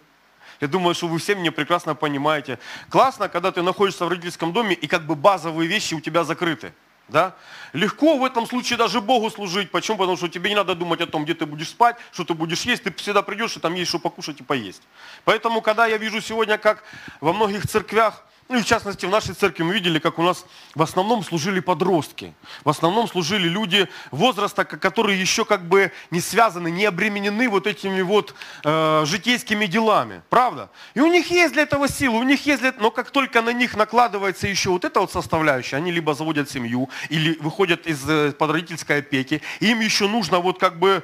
Я 0.61 0.67
думаю, 0.67 0.95
что 0.95 1.07
вы 1.07 1.19
все 1.19 1.35
меня 1.35 1.51
прекрасно 1.51 1.95
понимаете. 1.95 2.59
Классно, 2.89 3.29
когда 3.29 3.51
ты 3.51 3.61
находишься 3.61 4.05
в 4.05 4.09
родительском 4.09 4.53
доме 4.53 4.73
и 4.73 4.87
как 4.87 5.05
бы 5.05 5.15
базовые 5.15 5.67
вещи 5.67 5.93
у 5.93 6.01
тебя 6.01 6.23
закрыты. 6.23 6.73
Да? 7.07 7.35
Легко 7.73 8.17
в 8.17 8.25
этом 8.25 8.47
случае 8.47 8.77
даже 8.77 8.99
Богу 8.99 9.29
служить. 9.29 9.69
Почему? 9.69 9.97
Потому 9.97 10.17
что 10.17 10.27
тебе 10.27 10.49
не 10.49 10.55
надо 10.55 10.75
думать 10.75 11.01
о 11.01 11.07
том, 11.07 11.23
где 11.23 11.33
ты 11.33 11.45
будешь 11.45 11.69
спать, 11.69 11.97
что 12.11 12.23
ты 12.23 12.33
будешь 12.33 12.63
есть. 12.63 12.83
Ты 12.83 12.93
всегда 12.93 13.21
придешь, 13.21 13.55
и 13.57 13.59
там 13.59 13.75
есть 13.75 13.89
что 13.89 13.99
покушать 13.99 14.39
и 14.41 14.43
поесть. 14.43 14.81
Поэтому, 15.23 15.61
когда 15.61 15.85
я 15.85 15.97
вижу 15.97 16.21
сегодня, 16.21 16.57
как 16.57 16.83
во 17.21 17.33
многих 17.33 17.67
церквях 17.67 18.23
ну 18.47 18.59
и 18.59 18.61
в 18.61 18.65
частности 18.65 19.07
в 19.07 19.09
нашей 19.09 19.33
церкви 19.33 19.63
мы 19.63 19.73
видели, 19.73 19.97
как 19.97 20.19
у 20.19 20.21
нас 20.21 20.45
в 20.75 20.81
основном 20.83 21.23
служили 21.23 21.59
подростки. 21.59 22.35
В 22.63 22.69
основном 22.69 23.07
служили 23.07 23.47
люди 23.47 23.89
возраста, 24.11 24.65
которые 24.65 25.19
еще 25.19 25.45
как 25.45 25.67
бы 25.67 25.91
не 26.11 26.21
связаны, 26.21 26.69
не 26.69 26.85
обременены 26.85 27.49
вот 27.49 27.65
этими 27.65 28.01
вот 28.01 28.35
э, 28.63 29.03
житейскими 29.05 29.65
делами. 29.65 30.21
Правда? 30.29 30.69
И 30.93 30.99
у 30.99 31.07
них 31.07 31.31
есть 31.31 31.53
для 31.53 31.63
этого 31.63 31.87
силы, 31.87 32.19
у 32.19 32.23
них 32.23 32.45
есть 32.45 32.59
для 32.59 32.69
этого, 32.69 32.83
но 32.83 32.91
как 32.91 33.09
только 33.09 33.41
на 33.41 33.51
них 33.51 33.75
накладывается 33.75 34.47
еще 34.47 34.69
вот 34.69 34.85
эта 34.85 34.99
вот 34.99 35.11
составляющая, 35.11 35.77
они 35.77 35.91
либо 35.91 36.13
заводят 36.13 36.47
семью, 36.47 36.89
или 37.09 37.37
выходят 37.39 37.87
из 37.87 38.07
э, 38.07 38.31
подродительской 38.31 38.99
опеки, 38.99 39.41
им 39.59 39.79
еще 39.79 40.07
нужно 40.07 40.39
вот 40.39 40.59
как 40.59 40.77
бы 40.77 41.03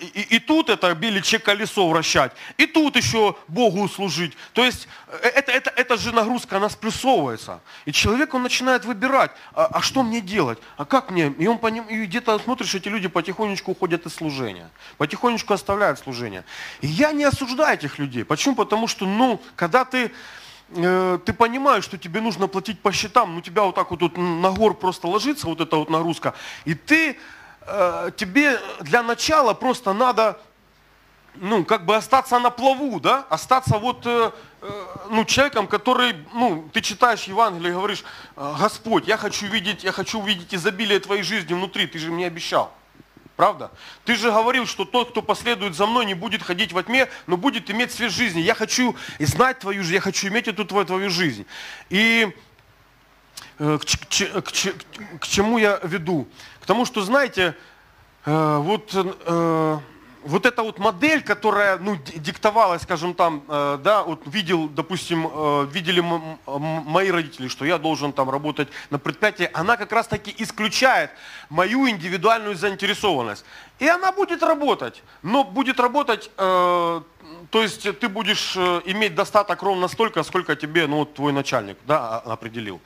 и, 0.00 0.36
и 0.36 0.38
тут 0.38 0.68
это 0.68 0.94
беличье 0.94 1.38
колесо 1.38 1.88
вращать, 1.88 2.32
и 2.56 2.66
тут 2.66 2.96
еще 2.96 3.36
Богу 3.48 3.88
служить. 3.88 4.36
То 4.52 4.64
есть 4.64 4.88
э, 5.08 5.28
это, 5.28 5.52
это, 5.52 5.72
это 5.76 5.96
же 5.96 6.12
нагрузка 6.12 6.56
она 6.56 6.68
сплюсовывается. 6.68 7.60
И 7.84 7.92
человек, 7.92 8.34
он 8.34 8.42
начинает 8.42 8.84
выбирать, 8.84 9.30
а, 9.54 9.66
а 9.66 9.80
что 9.80 10.02
мне 10.02 10.20
делать, 10.20 10.58
а 10.76 10.84
как 10.84 11.10
мне? 11.10 11.34
И 11.38 11.46
он 11.46 11.58
поним... 11.58 11.84
и 11.84 12.04
где-то 12.04 12.38
смотришь, 12.38 12.74
эти 12.74 12.88
люди 12.88 13.08
потихонечку 13.08 13.72
уходят 13.72 14.06
из 14.06 14.14
служения, 14.14 14.70
потихонечку 14.98 15.54
оставляют 15.54 15.98
служение. 15.98 16.44
И 16.80 16.86
я 16.86 17.12
не 17.12 17.24
осуждаю 17.24 17.74
этих 17.74 17.98
людей. 17.98 18.24
Почему? 18.24 18.54
Потому 18.54 18.86
что, 18.88 19.06
ну, 19.06 19.40
когда 19.56 19.84
ты 19.84 20.12
э, 20.70 21.18
ты 21.24 21.32
понимаешь, 21.32 21.84
что 21.84 21.98
тебе 21.98 22.20
нужно 22.20 22.46
платить 22.46 22.80
по 22.80 22.92
счетам, 22.92 23.34
ну 23.34 23.40
тебя 23.40 23.62
вот 23.62 23.74
так 23.74 23.90
вот 23.90 24.00
тут 24.00 24.16
на 24.16 24.50
гор 24.50 24.74
просто 24.74 25.06
ложится 25.08 25.46
вот 25.46 25.60
эта 25.60 25.76
вот 25.76 25.90
нагрузка, 25.90 26.34
и 26.64 26.74
ты, 26.74 27.10
э, 27.10 27.16
тебе 28.16 28.58
для 28.80 29.02
начала 29.02 29.54
просто 29.54 29.92
надо 29.92 30.38
ну, 31.34 31.64
как 31.64 31.86
бы 31.86 31.96
остаться 31.96 32.38
на 32.38 32.50
плаву, 32.50 33.00
да, 33.00 33.26
остаться 33.30 33.78
вот, 33.78 34.04
э, 34.04 34.30
э, 34.60 34.86
ну, 35.10 35.24
человеком, 35.24 35.66
который, 35.66 36.14
ну, 36.34 36.68
ты 36.72 36.80
читаешь 36.80 37.24
Евангелие 37.24 37.70
и 37.72 37.74
говоришь, 37.74 38.04
«Э, 38.36 38.54
Господь, 38.58 39.06
я 39.06 39.16
хочу 39.16 39.46
видеть, 39.46 39.82
я 39.84 39.92
хочу 39.92 40.20
увидеть 40.20 40.54
изобилие 40.54 41.00
твоей 41.00 41.22
жизни 41.22 41.54
внутри, 41.54 41.86
ты 41.86 41.98
же 41.98 42.10
мне 42.10 42.26
обещал. 42.26 42.72
Правда? 43.36 43.70
Ты 44.04 44.14
же 44.14 44.30
говорил, 44.30 44.66
что 44.66 44.84
тот, 44.84 45.10
кто 45.10 45.22
последует 45.22 45.74
за 45.74 45.86
мной, 45.86 46.04
не 46.04 46.14
будет 46.14 46.42
ходить 46.42 46.72
во 46.72 46.82
тьме, 46.82 47.08
но 47.26 47.38
будет 47.38 47.70
иметь 47.70 47.90
свет 47.90 48.12
жизни. 48.12 48.40
Я 48.40 48.54
хочу 48.54 48.94
знать 49.18 49.58
твою 49.58 49.82
жизнь, 49.82 49.94
я 49.94 50.00
хочу 50.00 50.28
иметь 50.28 50.48
эту 50.48 50.66
твою, 50.66 50.84
твою 50.84 51.08
жизнь. 51.08 51.46
И 51.88 52.28
э, 52.28 52.51
к, 53.58 53.78
к, 53.78 54.42
к, 54.42 55.20
к 55.20 55.26
чему 55.26 55.58
я 55.58 55.80
веду? 55.82 56.28
К 56.60 56.66
тому, 56.66 56.84
что, 56.84 57.02
знаете, 57.02 57.56
э, 58.24 58.56
вот 58.58 58.90
э, 58.94 59.78
вот 60.24 60.46
эта 60.46 60.62
вот 60.62 60.78
модель, 60.78 61.22
которая 61.22 61.78
ну, 61.78 61.96
диктовалась, 61.96 62.82
скажем 62.82 63.14
там, 63.14 63.42
э, 63.48 63.78
да, 63.82 64.02
вот 64.02 64.22
видел, 64.26 64.68
допустим, 64.68 65.28
э, 65.32 65.66
видели 65.70 66.02
мои 66.46 67.10
родители, 67.10 67.48
что 67.48 67.64
я 67.64 67.78
должен 67.78 68.12
там 68.12 68.30
работать 68.30 68.68
на 68.90 68.98
предприятии, 68.98 69.50
она 69.52 69.76
как 69.76 69.92
раз 69.92 70.06
таки 70.06 70.34
исключает 70.38 71.10
мою 71.48 71.88
индивидуальную 71.88 72.56
заинтересованность. 72.56 73.44
И 73.78 73.88
она 73.88 74.12
будет 74.12 74.42
работать, 74.42 75.02
но 75.22 75.44
будет 75.44 75.80
работать 75.80 76.30
э, 76.36 77.02
то 77.52 77.62
есть 77.62 77.82
ты 77.98 78.08
будешь 78.08 78.54
э, 78.56 78.80
иметь 78.86 79.14
достаток 79.14 79.62
ровно 79.62 79.86
столько, 79.86 80.22
сколько 80.22 80.56
тебе 80.56 80.86
ну, 80.86 81.04
твой 81.04 81.34
начальник 81.34 81.76
да, 81.86 82.18
определил. 82.20 82.80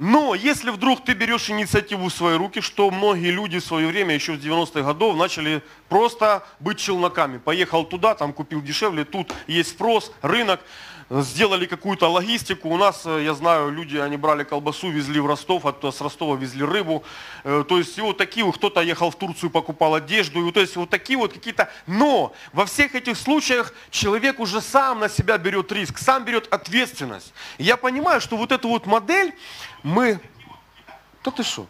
Но 0.00 0.34
если 0.34 0.70
вдруг 0.70 1.04
ты 1.04 1.12
берешь 1.12 1.48
инициативу 1.48 2.08
в 2.08 2.12
свои 2.12 2.36
руки, 2.36 2.60
что 2.60 2.90
многие 2.90 3.30
люди 3.30 3.60
в 3.60 3.64
свое 3.64 3.86
время, 3.86 4.16
еще 4.16 4.36
с 4.36 4.40
90-х 4.40 4.82
годов, 4.82 5.16
начали 5.16 5.62
просто 5.88 6.44
быть 6.58 6.78
челноками. 6.78 7.38
Поехал 7.38 7.84
туда, 7.84 8.16
там 8.16 8.32
купил 8.32 8.60
дешевле, 8.60 9.04
тут 9.04 9.32
есть 9.46 9.70
спрос, 9.70 10.12
рынок 10.20 10.58
сделали 11.10 11.66
какую-то 11.66 12.08
логистику. 12.08 12.68
У 12.68 12.76
нас, 12.76 13.02
э, 13.06 13.24
я 13.24 13.34
знаю, 13.34 13.70
люди, 13.70 13.96
они 13.96 14.16
брали 14.16 14.44
колбасу, 14.44 14.90
везли 14.90 15.20
в 15.20 15.26
Ростов, 15.26 15.64
а 15.64 15.92
с 15.92 16.00
Ростова 16.00 16.36
везли 16.36 16.64
рыбу. 16.64 17.02
Э, 17.44 17.64
то 17.66 17.78
есть 17.78 17.96
и 17.96 18.00
вот 18.00 18.18
такие, 18.18 18.50
кто-то 18.52 18.80
ехал 18.82 19.10
в 19.10 19.16
Турцию, 19.16 19.50
покупал 19.50 19.94
одежду. 19.94 20.46
И 20.46 20.52
то 20.52 20.60
есть 20.60 20.76
вот 20.76 20.90
такие 20.90 21.18
вот 21.18 21.32
какие-то... 21.32 21.70
Но 21.86 22.34
во 22.52 22.66
всех 22.66 22.94
этих 22.94 23.16
случаях 23.16 23.72
человек 23.90 24.38
уже 24.38 24.60
сам 24.60 25.00
на 25.00 25.08
себя 25.08 25.38
берет 25.38 25.72
риск, 25.72 25.98
сам 25.98 26.24
берет 26.24 26.52
ответственность. 26.52 27.32
И 27.56 27.64
я 27.64 27.76
понимаю, 27.76 28.20
что 28.20 28.36
вот 28.36 28.52
эту 28.52 28.68
вот 28.68 28.86
модель 28.86 29.34
мы... 29.82 30.20
Да 31.24 31.30
ты 31.30 31.42
что? 31.42 31.66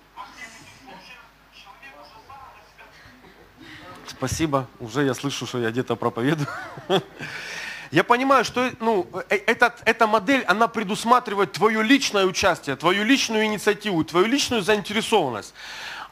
Спасибо, 4.07 4.67
уже 4.81 5.05
я 5.05 5.15
слышу, 5.15 5.47
что 5.47 5.59
я 5.61 5.71
где-то 5.71 5.95
проповедую. 5.95 6.49
Я 7.91 8.05
понимаю, 8.05 8.45
что 8.45 8.71
ну, 8.81 9.07
э, 9.31 9.37
этот, 9.47 9.81
эта 9.85 10.07
модель, 10.07 10.45
она 10.45 10.69
предусматривает 10.69 11.53
твое 11.53 11.83
личное 11.83 12.27
участие, 12.27 12.77
твою 12.77 13.05
личную 13.05 13.45
инициативу, 13.47 14.05
твою 14.05 14.27
личную 14.27 14.63
заинтересованность. 14.63 15.55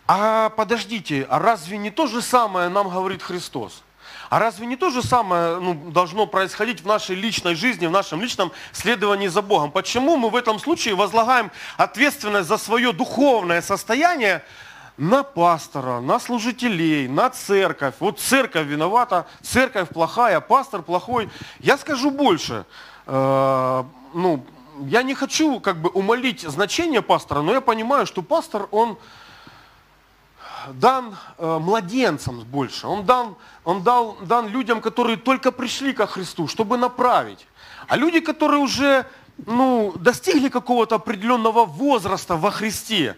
А 0.07 0.51
подождите, 0.51 1.27
а 1.29 1.39
разве 1.39 1.79
не 1.79 1.91
то 1.91 2.07
же 2.07 2.23
самое 2.23 2.69
нам 2.69 2.89
говорит 2.89 3.23
Христос? 3.23 3.83
А 4.31 4.39
разве 4.39 4.67
не 4.67 4.77
то 4.77 4.91
же 4.91 5.03
самое 5.03 5.59
ну, 5.59 5.75
должно 5.91 6.27
происходить 6.27 6.81
в 6.81 6.87
нашей 6.87 7.15
личной 7.15 7.55
жизни, 7.55 7.87
в 7.87 7.91
нашем 7.91 8.21
личном 8.21 8.53
следовании 8.73 9.29
за 9.29 9.43
Богом? 9.43 9.71
Почему 9.71 10.17
мы 10.17 10.31
в 10.31 10.37
этом 10.37 10.59
случае 10.59 10.95
возлагаем 10.95 11.51
ответственность 11.77 12.49
за 12.49 12.57
свое 12.57 12.93
духовное 12.93 13.63
состояние 13.63 14.43
на 14.97 15.23
пастора, 15.23 16.01
на 16.01 16.19
служителей, 16.19 17.09
на 17.09 17.31
церковь. 17.31 17.95
Вот 18.01 18.19
церковь 18.19 18.67
виновата, 18.67 19.27
церковь 19.43 19.89
плохая, 19.89 20.41
пастор 20.41 20.83
плохой. 20.83 21.29
Я 21.61 21.77
скажу 21.77 22.11
больше. 22.11 22.65
Э, 23.07 23.85
ну, 24.15 24.45
я 24.87 25.03
не 25.03 25.15
хочу 25.15 25.61
как 25.61 25.81
бы 25.81 25.91
умолить 25.91 26.43
значение 26.43 27.03
пастора, 27.03 27.43
но 27.43 27.53
я 27.53 27.61
понимаю, 27.61 28.07
что 28.07 28.23
пастор, 28.23 28.69
он 28.71 28.99
дан 30.69 31.17
э, 31.39 31.59
младенцам 31.59 32.41
больше. 32.41 32.87
Он 32.87 33.05
дан, 33.05 33.37
он 33.65 33.83
дал, 33.83 34.17
дан 34.23 34.49
людям, 34.49 34.81
которые 34.81 35.17
только 35.17 35.53
пришли 35.53 35.93
ко 35.93 36.07
Христу, 36.07 36.49
чтобы 36.49 36.77
направить. 36.77 37.47
А 37.89 37.97
люди, 37.97 38.21
которые 38.21 38.61
уже 38.61 39.07
ну, 39.47 39.93
достигли 39.97 40.49
какого-то 40.49 40.97
определенного 40.97 41.65
возраста 41.65 42.37
во 42.37 42.51
Христе, 42.51 43.17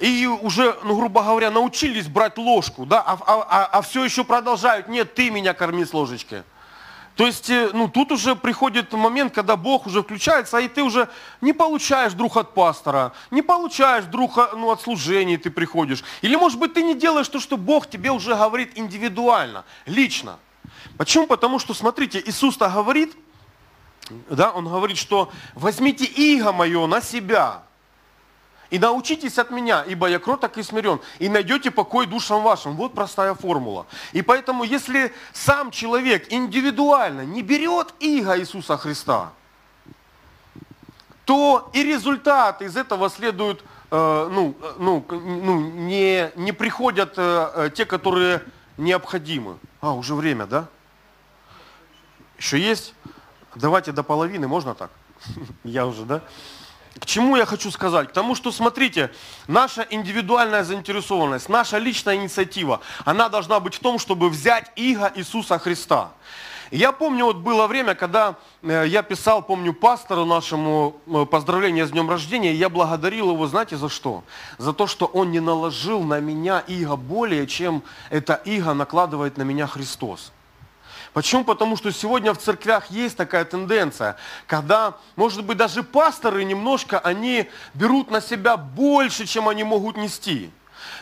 и 0.00 0.26
уже, 0.26 0.76
ну, 0.84 0.96
грубо 0.96 1.22
говоря, 1.22 1.50
научились 1.50 2.08
брать 2.08 2.38
ложку, 2.38 2.86
да, 2.86 3.00
а, 3.00 3.18
а, 3.26 3.46
а, 3.48 3.64
а 3.66 3.82
все 3.82 4.04
еще 4.04 4.24
продолжают, 4.24 4.88
нет, 4.88 5.14
ты 5.14 5.30
меня 5.30 5.54
корми 5.54 5.84
с 5.84 5.92
ложечки. 5.92 6.44
То 7.16 7.26
есть, 7.26 7.50
э, 7.50 7.70
ну, 7.74 7.88
тут 7.88 8.12
уже 8.12 8.34
приходит 8.34 8.92
момент, 8.92 9.34
когда 9.34 9.56
Бог 9.56 9.86
уже 9.86 10.02
включается, 10.02 10.58
и 10.58 10.68
ты 10.68 10.82
уже 10.82 11.08
не 11.40 11.52
получаешь 11.52 12.12
вдруг 12.12 12.36
от 12.36 12.54
пастора, 12.54 13.12
не 13.30 13.42
получаешь 13.42 14.04
вдруг 14.04 14.38
а, 14.38 14.52
ну, 14.56 14.70
от 14.70 14.80
служения 14.80 15.36
ты 15.36 15.50
приходишь. 15.50 16.02
Или, 16.22 16.36
может 16.36 16.58
быть, 16.58 16.72
ты 16.72 16.82
не 16.82 16.94
делаешь 16.94 17.28
то, 17.28 17.38
что 17.38 17.56
Бог 17.56 17.90
тебе 17.90 18.10
уже 18.10 18.34
говорит 18.34 18.78
индивидуально, 18.78 19.64
лично. 19.84 20.38
Почему? 20.96 21.26
Потому 21.26 21.58
что, 21.58 21.74
смотрите, 21.74 22.22
Иисус-то 22.24 22.68
говорит, 22.70 23.14
да, 24.30 24.50
Он 24.52 24.66
говорит, 24.66 24.96
что 24.96 25.30
возьмите 25.54 26.04
иго 26.04 26.52
мое 26.52 26.86
на 26.86 27.00
себя, 27.00 27.62
и 28.70 28.78
научитесь 28.78 29.38
от 29.38 29.50
меня, 29.50 29.84
ибо 29.84 30.08
я 30.08 30.18
кроток 30.18 30.56
и 30.56 30.62
смирен, 30.62 31.00
и 31.18 31.28
найдете 31.28 31.70
покой 31.70 32.06
душам 32.06 32.42
вашим. 32.42 32.76
Вот 32.76 32.94
простая 32.94 33.34
формула. 33.34 33.86
И 34.12 34.22
поэтому, 34.22 34.64
если 34.64 35.12
сам 35.32 35.70
человек 35.70 36.32
индивидуально 36.32 37.24
не 37.24 37.42
берет 37.42 37.94
иго 37.98 38.38
Иисуса 38.38 38.76
Христа, 38.76 39.32
то 41.24 41.70
и 41.72 41.82
результаты 41.82 42.64
из 42.64 42.76
этого 42.76 43.08
следуют, 43.10 43.62
э, 43.90 44.28
ну, 44.32 44.56
ну, 44.78 45.04
ну, 45.10 45.60
не, 45.60 46.30
не 46.36 46.52
приходят 46.52 47.14
э, 47.16 47.50
э, 47.54 47.70
те, 47.74 47.84
которые 47.84 48.42
необходимы. 48.76 49.58
А, 49.80 49.92
уже 49.92 50.14
время, 50.14 50.46
да? 50.46 50.66
Еще 52.38 52.58
есть? 52.58 52.94
Давайте 53.54 53.92
до 53.92 54.02
половины, 54.02 54.48
можно 54.48 54.74
так? 54.74 54.90
Я 55.64 55.86
уже, 55.86 56.04
да? 56.04 56.22
К 56.98 57.06
чему 57.06 57.36
я 57.36 57.46
хочу 57.46 57.70
сказать? 57.70 58.08
К 58.08 58.12
тому, 58.12 58.34
что, 58.34 58.50
смотрите, 58.50 59.10
наша 59.46 59.86
индивидуальная 59.90 60.64
заинтересованность, 60.64 61.48
наша 61.48 61.78
личная 61.78 62.16
инициатива, 62.16 62.80
она 63.04 63.28
должна 63.28 63.60
быть 63.60 63.74
в 63.74 63.78
том, 63.78 63.98
чтобы 63.98 64.28
взять 64.28 64.72
иго 64.76 65.12
Иисуса 65.14 65.58
Христа. 65.58 66.10
я 66.72 66.90
помню, 66.92 67.26
вот 67.26 67.36
было 67.36 67.68
время, 67.68 67.94
когда 67.94 68.34
э, 68.62 68.84
я 68.88 69.02
писал, 69.02 69.42
помню, 69.42 69.72
пастору 69.72 70.24
нашему 70.24 70.96
э, 71.06 71.26
поздравление 71.26 71.86
с 71.86 71.90
днем 71.90 72.10
рождения, 72.10 72.52
я 72.52 72.68
благодарил 72.68 73.30
его, 73.30 73.46
знаете, 73.46 73.76
за 73.76 73.88
что? 73.88 74.24
За 74.58 74.72
то, 74.72 74.88
что 74.88 75.06
он 75.06 75.30
не 75.30 75.40
наложил 75.40 76.02
на 76.02 76.18
меня 76.18 76.58
иго 76.66 76.96
более, 76.96 77.46
чем 77.46 77.82
это 78.10 78.34
иго 78.44 78.74
накладывает 78.74 79.36
на 79.36 79.42
меня 79.42 79.68
Христос. 79.68 80.32
Почему? 81.12 81.44
Потому 81.44 81.76
что 81.76 81.90
сегодня 81.92 82.32
в 82.32 82.38
церквях 82.38 82.90
есть 82.90 83.16
такая 83.16 83.44
тенденция, 83.44 84.16
когда, 84.46 84.96
может 85.16 85.44
быть, 85.44 85.58
даже 85.58 85.82
пасторы 85.82 86.44
немножко, 86.44 86.98
они 86.98 87.50
берут 87.74 88.10
на 88.10 88.20
себя 88.20 88.56
больше, 88.56 89.26
чем 89.26 89.48
они 89.48 89.64
могут 89.64 89.96
нести 89.96 90.50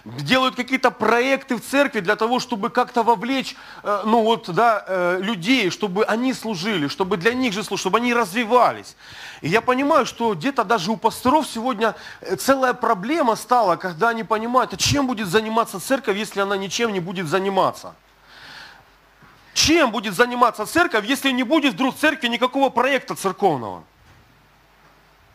делают 0.05 0.55
какие-то 0.55 0.91
проекты 0.91 1.57
в 1.57 1.61
церкви 1.61 2.01
для 2.01 2.17
того, 2.17 2.41
чтобы 2.41 2.71
как-то 2.71 3.03
вовлечь 3.03 3.57
э, 3.83 4.03
ну 4.05 4.23
вот, 4.23 4.49
да, 4.51 4.85
э, 4.87 5.19
людей, 5.21 5.71
чтобы 5.71 6.05
они 6.05 6.33
служили, 6.33 6.89
чтобы 6.89 7.17
для 7.17 7.35
них 7.35 7.53
же 7.53 7.63
служили, 7.63 7.81
чтобы 7.81 7.99
они 7.99 8.15
развивались. 8.15 8.97
И 9.41 9.49
я 9.49 9.61
понимаю, 9.61 10.07
что 10.07 10.35
где-то 10.35 10.65
даже 10.65 10.91
у 10.91 10.97
пасторов 10.97 11.47
сегодня 11.47 11.95
э, 12.21 12.37
целая 12.37 12.75
проблема 12.75 13.37
стала, 13.37 13.77
когда 13.77 14.11
они 14.11 14.25
понимают, 14.25 14.73
а 14.73 14.77
чем 14.77 15.07
будет 15.07 15.29
заниматься 15.29 15.81
церковь, 15.81 16.17
если 16.17 16.41
она 16.41 16.57
ничем 16.57 16.93
не 16.93 17.01
будет 17.01 17.29
заниматься. 17.29 17.95
Чем 19.59 19.91
будет 19.91 20.15
заниматься 20.15 20.67
церковь, 20.67 21.05
если 21.05 21.33
не 21.33 21.43
будет 21.43 21.75
вдруг 21.75 21.97
в 21.97 21.99
церкви 21.99 22.29
никакого 22.29 22.71
проекта 22.71 23.17
церковного? 23.17 23.83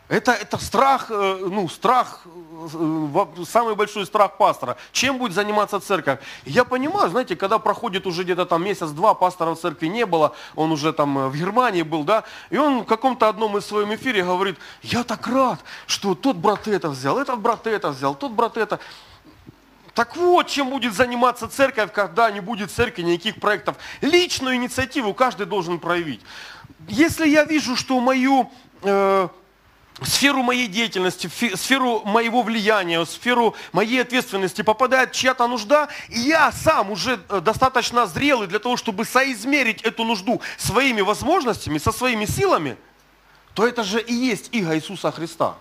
Это, 0.08 0.32
это 0.32 0.56
страх, 0.56 1.10
э, 1.10 1.46
ну, 1.50 1.68
страх, 1.68 2.22
э, 2.24 3.44
самый 3.46 3.74
большой 3.74 4.06
страх 4.06 4.38
пастора. 4.38 4.78
Чем 4.92 5.18
будет 5.18 5.34
заниматься 5.34 5.78
церковь? 5.78 6.20
Я 6.46 6.64
понимаю, 6.64 7.10
знаете, 7.10 7.36
когда 7.36 7.58
проходит 7.58 8.06
уже 8.06 8.22
где-то 8.22 8.46
там 8.46 8.64
месяц-два, 8.64 9.12
пастора 9.12 9.50
в 9.50 9.60
церкви 9.60 9.88
не 9.88 10.06
было, 10.06 10.34
он 10.56 10.72
уже 10.72 10.94
там 10.94 11.18
э, 11.18 11.28
в 11.28 11.36
Германии 11.36 11.82
был, 11.82 12.02
да, 12.04 12.24
и 12.48 12.56
он 12.56 12.80
в 12.80 12.86
каком-то 12.86 13.28
одном 13.28 13.58
из 13.58 13.66
своем 13.66 13.94
эфире 13.94 14.24
говорит, 14.24 14.56
я 14.82 15.04
так 15.04 15.26
рад, 15.26 15.60
что 15.86 16.14
тот 16.14 16.36
брат 16.36 16.66
это 16.66 16.88
взял, 16.88 17.18
этот 17.18 17.40
брат 17.40 17.66
это 17.66 17.90
взял, 17.90 18.14
тот 18.14 18.32
брат 18.32 18.56
это. 18.56 18.80
Так 19.94 20.16
вот, 20.16 20.48
чем 20.48 20.70
будет 20.70 20.92
заниматься 20.92 21.48
церковь, 21.48 21.92
когда 21.92 22.30
не 22.30 22.40
будет 22.40 22.70
церкви 22.70 23.02
никаких 23.02 23.36
проектов. 23.36 23.76
Личную 24.00 24.56
инициативу 24.56 25.14
каждый 25.14 25.46
должен 25.46 25.78
проявить. 25.78 26.20
Если 26.88 27.28
я 27.28 27.44
вижу, 27.44 27.76
что 27.76 28.00
мою, 28.00 28.50
э, 28.82 29.28
сферу 30.02 30.42
моей 30.42 30.66
деятельности, 30.66 31.28
в 31.28 31.56
сферу 31.56 32.02
моего 32.04 32.42
влияния, 32.42 33.04
сферу 33.06 33.54
моей 33.72 34.02
ответственности 34.02 34.62
попадает 34.62 35.12
чья-то 35.12 35.46
нужда, 35.46 35.88
и 36.08 36.18
я 36.18 36.50
сам 36.50 36.90
уже 36.90 37.20
э, 37.28 37.40
достаточно 37.40 38.06
зрелый 38.06 38.48
для 38.48 38.58
того, 38.58 38.76
чтобы 38.76 39.04
соизмерить 39.04 39.82
эту 39.82 40.02
нужду 40.02 40.40
своими 40.58 41.02
возможностями, 41.02 41.78
со 41.78 41.92
своими 41.92 42.26
силами, 42.26 42.76
то 43.54 43.64
это 43.64 43.84
же 43.84 44.00
и 44.00 44.12
есть 44.12 44.48
иго 44.50 44.76
Иисуса 44.76 45.12
Христа. 45.12 45.54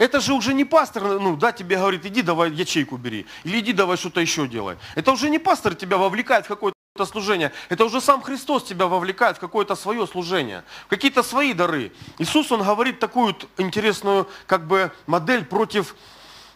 Это 0.00 0.18
же 0.20 0.32
уже 0.32 0.54
не 0.54 0.64
пастор, 0.64 1.02
ну, 1.20 1.36
да, 1.36 1.52
тебе 1.52 1.76
говорит, 1.76 2.06
иди 2.06 2.22
давай 2.22 2.50
ячейку 2.50 2.96
бери, 2.96 3.26
или 3.44 3.60
иди 3.60 3.74
давай 3.74 3.98
что-то 3.98 4.22
еще 4.22 4.48
делай. 4.48 4.78
Это 4.94 5.12
уже 5.12 5.28
не 5.28 5.38
пастор 5.38 5.74
тебя 5.74 5.98
вовлекает 5.98 6.46
в 6.46 6.48
какое-то 6.48 7.04
служение. 7.04 7.52
Это 7.68 7.84
уже 7.84 8.00
сам 8.00 8.22
Христос 8.22 8.64
тебя 8.64 8.86
вовлекает 8.86 9.36
в 9.36 9.40
какое-то 9.40 9.74
свое 9.74 10.06
служение, 10.06 10.64
в 10.86 10.88
какие-то 10.88 11.22
свои 11.22 11.52
дары. 11.52 11.92
Иисус, 12.16 12.50
Он 12.50 12.62
говорит 12.62 12.98
такую 12.98 13.36
интересную 13.58 14.26
как 14.46 14.66
бы 14.66 14.90
модель 15.06 15.44
против 15.44 15.94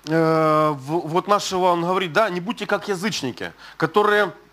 э, 0.06 0.74
вот 0.78 1.28
нашего, 1.28 1.66
Он 1.66 1.82
говорит, 1.82 2.14
да, 2.14 2.30
не 2.30 2.40
будьте 2.40 2.64
как 2.64 2.88
язычники, 2.88 3.52
которые 3.76 4.24
Э, 4.26 4.43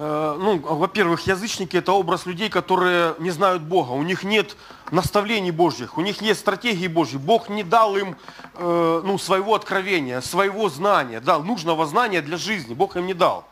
ну, 0.00 0.58
во-первых, 0.58 1.26
язычники 1.26 1.76
это 1.76 1.90
образ 1.92 2.24
людей, 2.24 2.48
которые 2.48 3.16
не 3.18 3.30
знают 3.30 3.62
Бога, 3.62 3.90
у 3.90 4.02
них 4.04 4.22
нет 4.22 4.56
наставлений 4.92 5.50
Божьих, 5.50 5.98
у 5.98 6.02
них 6.02 6.20
нет 6.20 6.38
стратегии 6.38 6.86
Божьей. 6.86 7.18
Бог 7.18 7.48
не 7.48 7.64
дал 7.64 7.96
им 7.96 8.16
э, 8.54 9.02
ну, 9.04 9.18
своего 9.18 9.56
откровения, 9.56 10.20
своего 10.20 10.68
знания, 10.68 11.18
дал 11.18 11.42
нужного 11.42 11.84
знания 11.86 12.22
для 12.22 12.36
жизни, 12.36 12.74
Бог 12.74 12.96
им 12.96 13.06
не 13.06 13.14
дал. 13.14 13.44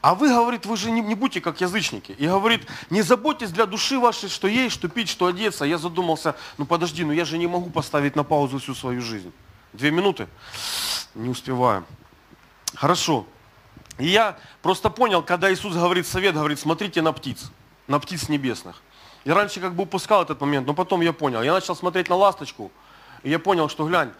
А 0.00 0.14
вы, 0.14 0.30
говорит, 0.30 0.64
вы 0.64 0.78
же 0.78 0.90
не, 0.90 1.02
не 1.02 1.14
будьте 1.14 1.42
как 1.42 1.60
язычники. 1.60 2.12
И 2.12 2.26
говорит, 2.26 2.66
не 2.88 3.02
заботьтесь 3.02 3.50
для 3.50 3.66
души 3.66 3.98
вашей, 3.98 4.30
что 4.30 4.48
есть, 4.48 4.74
что 4.74 4.88
пить, 4.88 5.10
что 5.10 5.26
одеться. 5.26 5.66
Я 5.66 5.76
задумался, 5.76 6.34
ну 6.56 6.64
подожди, 6.64 7.04
ну 7.04 7.12
я 7.12 7.26
же 7.26 7.36
не 7.36 7.46
могу 7.46 7.68
поставить 7.68 8.16
на 8.16 8.24
паузу 8.24 8.58
всю 8.58 8.74
свою 8.74 9.02
жизнь. 9.02 9.32
Две 9.74 9.90
минуты? 9.90 10.26
Не 11.14 11.28
успеваю. 11.28 11.84
Хорошо. 12.74 13.26
И 13.98 14.06
я 14.06 14.38
просто 14.62 14.90
понял, 14.90 15.22
когда 15.22 15.52
Иисус 15.52 15.74
говорит 15.74 16.06
совет, 16.06 16.34
говорит, 16.34 16.58
смотрите 16.58 17.02
на 17.02 17.12
птиц, 17.12 17.50
на 17.86 17.98
птиц 17.98 18.28
небесных. 18.28 18.82
И 19.24 19.30
раньше 19.30 19.60
как 19.60 19.74
бы 19.74 19.84
упускал 19.84 20.22
этот 20.22 20.40
момент, 20.40 20.66
но 20.66 20.74
потом 20.74 21.00
я 21.00 21.12
понял. 21.12 21.42
Я 21.42 21.52
начал 21.52 21.76
смотреть 21.76 22.08
на 22.08 22.16
ласточку, 22.16 22.72
и 23.22 23.30
я 23.30 23.38
понял, 23.38 23.68
что 23.68 23.86
глянь, 23.86 24.12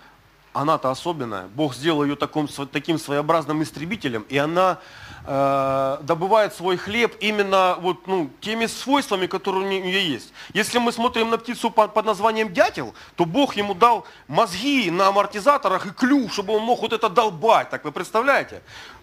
она-то 0.52 0.90
особенная. 0.90 1.48
Бог 1.48 1.74
сделал 1.74 2.04
ее 2.04 2.14
таким, 2.14 2.46
таким 2.70 2.98
своеобразным 2.98 3.62
истребителем, 3.62 4.26
и 4.28 4.36
она 4.36 4.78
э, 5.24 5.98
добывает 6.02 6.54
свой 6.54 6.76
хлеб 6.76 7.16
именно 7.20 7.76
вот, 7.80 8.06
ну, 8.06 8.30
теми 8.40 8.66
свойствами, 8.66 9.26
которые 9.26 9.64
у 9.64 9.68
нее 9.68 10.06
есть. 10.06 10.32
Если 10.52 10.78
мы 10.78 10.92
смотрим 10.92 11.30
на 11.30 11.38
птицу 11.38 11.70
под, 11.70 11.94
под 11.94 12.04
названием 12.04 12.52
дятел, 12.52 12.94
то 13.16 13.24
Бог 13.24 13.56
ему 13.56 13.74
дал 13.74 14.06
мозги 14.28 14.90
на 14.90 15.08
амортизаторах 15.08 15.86
и 15.86 15.90
клюв, 15.90 16.32
чтобы 16.32 16.54
он 16.54 16.62
мог 16.62 16.82
вот 16.82 16.92
это 16.92 17.08
долбать. 17.08 17.70
Так 17.70 17.84
вы 17.84 17.92
представляете? 17.92 18.62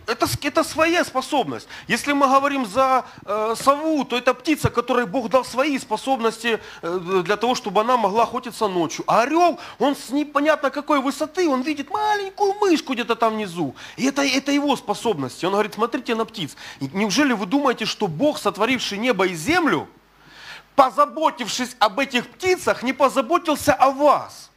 Это, 0.09 0.27
это 0.43 0.63
своя 0.63 1.03
способность. 1.05 1.67
Если 1.87 2.13
мы 2.13 2.27
говорим 2.27 2.65
за 2.65 3.05
э, 3.25 3.55
сову, 3.57 4.03
то 4.05 4.17
это 4.17 4.33
птица, 4.33 4.69
которой 4.69 5.05
Бог 5.05 5.29
дал 5.29 5.45
свои 5.45 5.77
способности 5.77 6.59
э, 6.81 7.21
для 7.23 7.37
того, 7.37 7.55
чтобы 7.55 7.81
она 7.81 7.97
могла 7.97 8.23
охотиться 8.23 8.67
ночью. 8.67 9.03
А 9.07 9.21
орел, 9.21 9.59
он 9.77 9.95
с 9.95 10.09
непонятно 10.09 10.69
какой 10.69 10.99
высоты, 10.99 11.47
он 11.47 11.61
видит 11.61 11.89
маленькую 11.89 12.53
мышку 12.55 12.93
где-то 12.93 13.15
там 13.15 13.35
внизу. 13.35 13.75
И 13.97 14.05
это, 14.05 14.23
это 14.23 14.51
его 14.51 14.75
способности. 14.75 15.45
Он 15.45 15.53
говорит, 15.53 15.75
смотрите 15.75 16.15
на 16.15 16.25
птиц. 16.25 16.55
Неужели 16.79 17.33
вы 17.33 17.45
думаете, 17.45 17.85
что 17.85 18.07
Бог, 18.07 18.39
сотворивший 18.39 18.97
небо 18.97 19.27
и 19.27 19.35
землю, 19.35 19.87
позаботившись 20.75 21.75
об 21.79 21.99
этих 21.99 22.27
птицах, 22.27 22.83
не 22.83 22.93
позаботился 22.93 23.73
о 23.73 23.91
вас? 23.91 24.48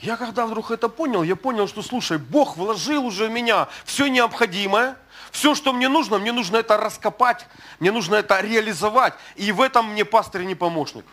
Я 0.00 0.16
когда 0.16 0.46
вдруг 0.46 0.70
это 0.70 0.88
понял, 0.88 1.22
я 1.22 1.36
понял, 1.36 1.66
что, 1.66 1.82
слушай, 1.82 2.18
Бог 2.18 2.56
вложил 2.56 3.06
уже 3.06 3.28
в 3.28 3.30
меня 3.30 3.68
все 3.84 4.08
необходимое, 4.08 4.96
все, 5.30 5.54
что 5.54 5.72
мне 5.72 5.88
нужно, 5.88 6.18
мне 6.18 6.32
нужно 6.32 6.58
это 6.58 6.76
раскопать, 6.76 7.46
мне 7.80 7.92
нужно 7.92 8.16
это 8.16 8.40
реализовать. 8.40 9.14
И 9.36 9.52
в 9.52 9.60
этом 9.60 9.92
мне 9.92 10.04
пастырь 10.04 10.44
не 10.44 10.54
помощник. 10.54 11.04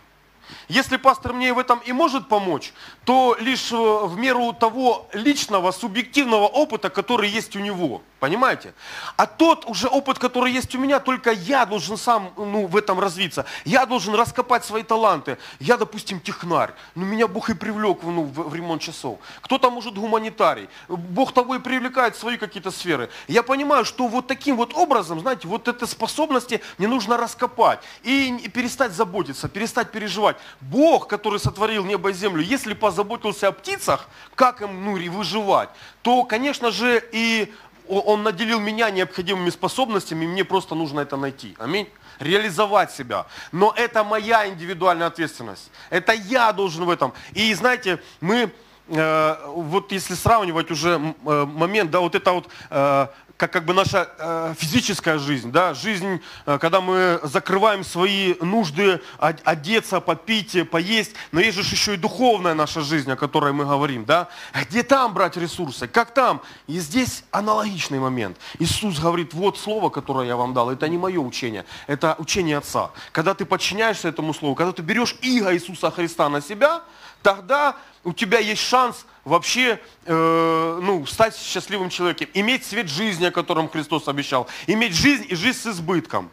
Если 0.68 0.98
пастор 0.98 1.34
мне 1.34 1.54
в 1.54 1.60
этом 1.60 1.80
и 1.80 1.94
может 1.94 2.28
помочь, 2.28 2.74
то 3.06 3.36
лишь 3.40 3.72
в 3.72 4.16
меру 4.18 4.54
того 4.54 5.08
личного, 5.14 5.72
субъективного 5.72 6.48
опыта, 6.48 6.90
который 6.90 7.30
есть 7.30 7.56
у 7.56 7.60
него. 7.60 8.02
Понимаете? 8.24 8.74
А 9.18 9.26
тот 9.26 9.66
уже 9.66 9.90
опыт, 9.90 10.18
который 10.18 10.54
есть 10.54 10.74
у 10.76 10.80
меня, 10.80 11.02
только 11.02 11.32
я 11.32 11.66
должен 11.66 11.98
сам 11.98 12.32
ну, 12.38 12.68
в 12.68 12.78
этом 12.78 12.98
развиться. 12.98 13.46
Я 13.66 13.86
должен 13.86 14.16
раскопать 14.16 14.64
свои 14.64 14.84
таланты. 14.84 15.38
Я, 15.60 15.76
допустим, 15.76 16.22
технарь. 16.22 16.72
Но 16.96 17.04
меня 17.04 17.28
Бог 17.28 17.50
и 17.50 17.54
привлек 17.54 17.98
ну, 18.02 18.24
в, 18.24 18.50
в 18.50 18.56
ремонт 18.56 18.82
часов. 18.82 19.20
Кто-то 19.42 19.70
может 19.70 19.96
гуманитарий. 19.96 20.70
Бог 20.88 21.34
того 21.34 21.56
и 21.56 21.60
привлекает 21.60 22.16
в 22.16 22.20
свои 22.20 22.38
какие-то 22.38 22.72
сферы. 22.72 23.10
Я 23.28 23.44
понимаю, 23.44 23.84
что 23.84 24.08
вот 24.08 24.28
таким 24.28 24.56
вот 24.56 24.74
образом, 24.74 25.20
знаете, 25.20 25.50
вот 25.50 25.68
эти 25.68 25.84
способности 25.84 26.62
мне 26.78 26.88
нужно 26.88 27.18
раскопать. 27.18 27.82
И, 28.04 28.34
и 28.42 28.48
перестать 28.48 28.94
заботиться, 28.94 29.50
перестать 29.50 29.92
переживать. 29.92 30.38
Бог, 30.62 31.10
который 31.10 31.42
сотворил 31.42 31.84
небо 31.84 32.12
и 32.12 32.14
землю, 32.14 32.42
если 32.42 32.74
позаботился 32.74 33.50
о 33.50 33.52
птицах, 33.52 34.08
как 34.36 34.62
им 34.62 34.86
ну, 34.86 35.12
выживать, 35.12 35.68
то, 36.04 36.24
конечно 36.24 36.72
же, 36.72 37.04
и 37.12 37.54
он 37.88 38.24
наделил 38.24 38.60
меня 38.60 38.90
необходимыми 38.90 39.50
способностями, 39.50 40.26
и 40.26 40.28
мне 40.28 40.44
просто 40.44 40.76
нужно 40.76 41.02
это 41.02 41.18
найти. 41.18 41.56
Аминь. 41.60 41.88
Реализовать 42.20 42.92
себя. 42.92 43.26
Но 43.52 43.74
это 43.76 44.04
моя 44.04 44.48
индивидуальная 44.48 45.08
ответственность. 45.08 45.72
Это 45.90 46.14
я 46.14 46.54
должен 46.54 46.86
в 46.86 46.90
этом. 46.90 47.14
И 47.34 47.54
знаете, 47.54 48.00
мы, 48.22 48.52
э, 48.88 49.36
вот 49.48 49.92
если 49.92 50.14
сравнивать 50.14 50.72
уже 50.72 51.16
э, 51.26 51.46
момент, 51.46 51.92
да, 51.92 52.00
вот 52.00 52.16
это 52.16 52.32
вот 52.32 52.50
э, 52.70 53.08
как, 53.44 53.52
как 53.52 53.66
бы 53.66 53.74
наша 53.74 54.10
э, 54.18 54.56
физическая 54.58 55.18
жизнь, 55.18 55.52
да, 55.52 55.74
жизнь, 55.74 56.22
э, 56.46 56.58
когда 56.60 56.80
мы 56.80 57.20
закрываем 57.24 57.84
свои 57.84 58.36
нужды, 58.40 59.02
одеться, 59.20 60.00
попить, 60.00 60.70
поесть, 60.70 61.12
но 61.34 61.42
есть 61.42 61.58
же 61.58 61.76
еще 61.76 61.96
и 61.96 61.98
духовная 61.98 62.54
наша 62.54 62.80
жизнь, 62.82 63.12
о 63.12 63.18
которой 63.18 63.52
мы 63.52 63.66
говорим, 63.66 64.06
да, 64.06 64.30
где 64.54 64.82
там 64.82 65.14
брать 65.14 65.36
ресурсы, 65.36 65.90
как 65.90 66.14
там, 66.14 66.42
и 66.68 66.80
здесь 66.80 67.26
аналогичный 67.32 68.00
момент. 68.00 68.38
Иисус 68.60 68.98
говорит, 69.00 69.34
вот 69.34 69.58
слово, 69.58 69.90
которое 69.90 70.26
я 70.26 70.38
вам 70.38 70.54
дал, 70.54 70.70
это 70.70 70.88
не 70.88 70.98
мое 70.98 71.20
учение, 71.20 71.66
это 71.88 72.16
учение 72.20 72.58
Отца. 72.58 72.92
Когда 73.12 73.34
ты 73.34 73.44
подчиняешься 73.44 74.08
этому 74.08 74.34
слову, 74.34 74.56
когда 74.56 74.72
ты 74.72 74.82
берешь 74.82 75.18
иго 75.22 75.54
Иисуса 75.54 75.92
Христа 75.92 76.30
на 76.30 76.40
себя, 76.40 76.84
тогда 77.24 77.76
у 78.04 78.14
тебя 78.14 78.38
есть 78.38 78.62
шанс 78.62 79.06
вообще 79.24 79.80
э, 80.06 80.80
ну, 80.84 81.06
стать 81.06 81.36
счастливым 81.36 81.90
человеком, 81.90 82.28
иметь 82.34 82.66
свет 82.66 82.90
жизни, 82.90 83.26
о 83.26 83.32
котором 83.32 83.70
Христос 83.70 84.08
обещал, 84.08 84.48
иметь 84.68 84.94
жизнь 84.94 85.26
и 85.30 85.36
жизнь 85.36 85.60
с 85.60 85.68
избытком. 85.68 86.30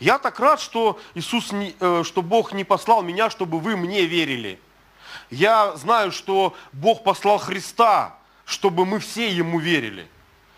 Я 0.00 0.18
так 0.18 0.40
рад, 0.40 0.60
что 0.60 0.98
Иисус, 1.14 1.52
не, 1.52 1.74
э, 1.78 2.02
что 2.04 2.22
Бог 2.22 2.52
не 2.52 2.64
послал 2.64 3.02
меня, 3.02 3.30
чтобы 3.30 3.60
вы 3.60 3.76
мне 3.76 4.04
верили. 4.04 4.58
Я 5.30 5.76
знаю, 5.76 6.10
что 6.10 6.54
Бог 6.72 7.04
послал 7.04 7.38
Христа, 7.38 8.18
чтобы 8.44 8.84
мы 8.84 8.98
все 8.98 9.30
Ему 9.30 9.60
верили. 9.60 10.08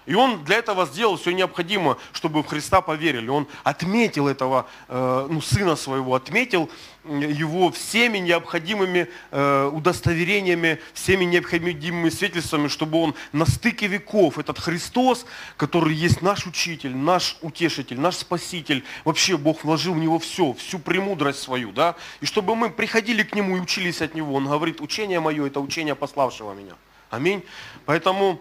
И 0.06 0.14
он 0.14 0.44
для 0.44 0.56
этого 0.56 0.86
сделал 0.86 1.16
все 1.16 1.32
необходимое, 1.32 1.96
чтобы 2.12 2.42
в 2.42 2.46
Христа 2.46 2.80
поверили. 2.80 3.28
Он 3.28 3.46
отметил 3.62 4.28
этого 4.28 4.66
э, 4.88 5.26
ну, 5.30 5.40
сына 5.40 5.76
своего, 5.76 6.14
отметил 6.14 6.70
его 7.04 7.70
всеми 7.70 8.18
необходимыми 8.18 9.08
э, 9.30 9.70
удостоверениями, 9.72 10.80
всеми 10.92 11.24
необходимыми 11.24 12.08
свидетельствами, 12.08 12.68
чтобы 12.68 12.98
он 12.98 13.14
на 13.32 13.46
стыке 13.46 13.86
веков, 13.86 14.38
этот 14.38 14.58
Христос, 14.58 15.26
который 15.56 15.94
есть 15.94 16.22
наш 16.22 16.46
учитель, 16.46 16.96
наш 16.96 17.36
утешитель, 17.42 18.00
наш 18.00 18.16
спаситель, 18.16 18.84
вообще 19.04 19.36
Бог 19.36 19.64
вложил 19.64 19.94
в 19.94 19.98
него 19.98 20.18
все, 20.18 20.52
всю 20.54 20.78
премудрость 20.78 21.40
свою, 21.40 21.72
да, 21.72 21.96
и 22.20 22.26
чтобы 22.26 22.54
мы 22.56 22.70
приходили 22.70 23.22
к 23.22 23.34
нему 23.34 23.56
и 23.56 23.60
учились 23.60 24.00
от 24.00 24.14
него. 24.14 24.34
Он 24.34 24.46
говорит, 24.46 24.80
учение 24.80 25.20
мое, 25.20 25.46
это 25.46 25.60
учение 25.60 25.94
пославшего 25.94 26.54
меня. 26.54 26.74
Аминь. 27.10 27.44
Поэтому 27.84 28.40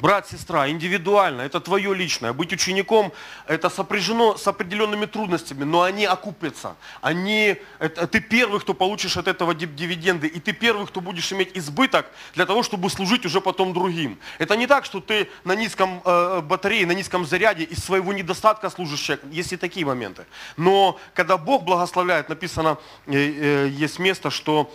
брат, 0.00 0.28
сестра, 0.28 0.68
индивидуально, 0.68 1.42
это 1.42 1.60
твое 1.60 1.94
личное. 1.94 2.32
Быть 2.32 2.52
учеником, 2.52 3.12
это 3.46 3.70
сопряжено 3.70 4.36
с 4.36 4.46
определенными 4.46 5.06
трудностями, 5.06 5.64
но 5.64 5.82
они 5.82 6.04
окупятся. 6.04 6.76
Они, 7.00 7.56
это, 7.78 8.06
ты 8.06 8.20
первый, 8.20 8.60
кто 8.60 8.74
получишь 8.74 9.16
от 9.16 9.28
этого 9.28 9.54
дивиденды, 9.54 10.26
и 10.26 10.40
ты 10.40 10.52
первый, 10.52 10.86
кто 10.86 11.00
будешь 11.00 11.32
иметь 11.32 11.50
избыток 11.54 12.06
для 12.34 12.46
того, 12.46 12.62
чтобы 12.62 12.90
служить 12.90 13.26
уже 13.26 13.40
потом 13.40 13.72
другим. 13.72 14.18
Это 14.38 14.56
не 14.56 14.66
так, 14.66 14.84
что 14.84 15.00
ты 15.00 15.28
на 15.44 15.54
низком 15.54 16.02
э, 16.04 16.40
батарее, 16.40 16.86
на 16.86 16.92
низком 16.92 17.26
заряде 17.26 17.64
из 17.64 17.78
своего 17.84 18.12
недостатка 18.12 18.70
служишь 18.70 19.00
человек. 19.00 19.24
Есть 19.30 19.52
и 19.52 19.56
такие 19.56 19.84
моменты. 19.86 20.26
Но 20.56 20.98
когда 21.14 21.36
Бог 21.36 21.64
благословляет, 21.64 22.28
написано, 22.28 22.78
э, 23.06 23.12
э, 23.12 23.68
есть 23.68 23.98
место, 23.98 24.30
что 24.30 24.72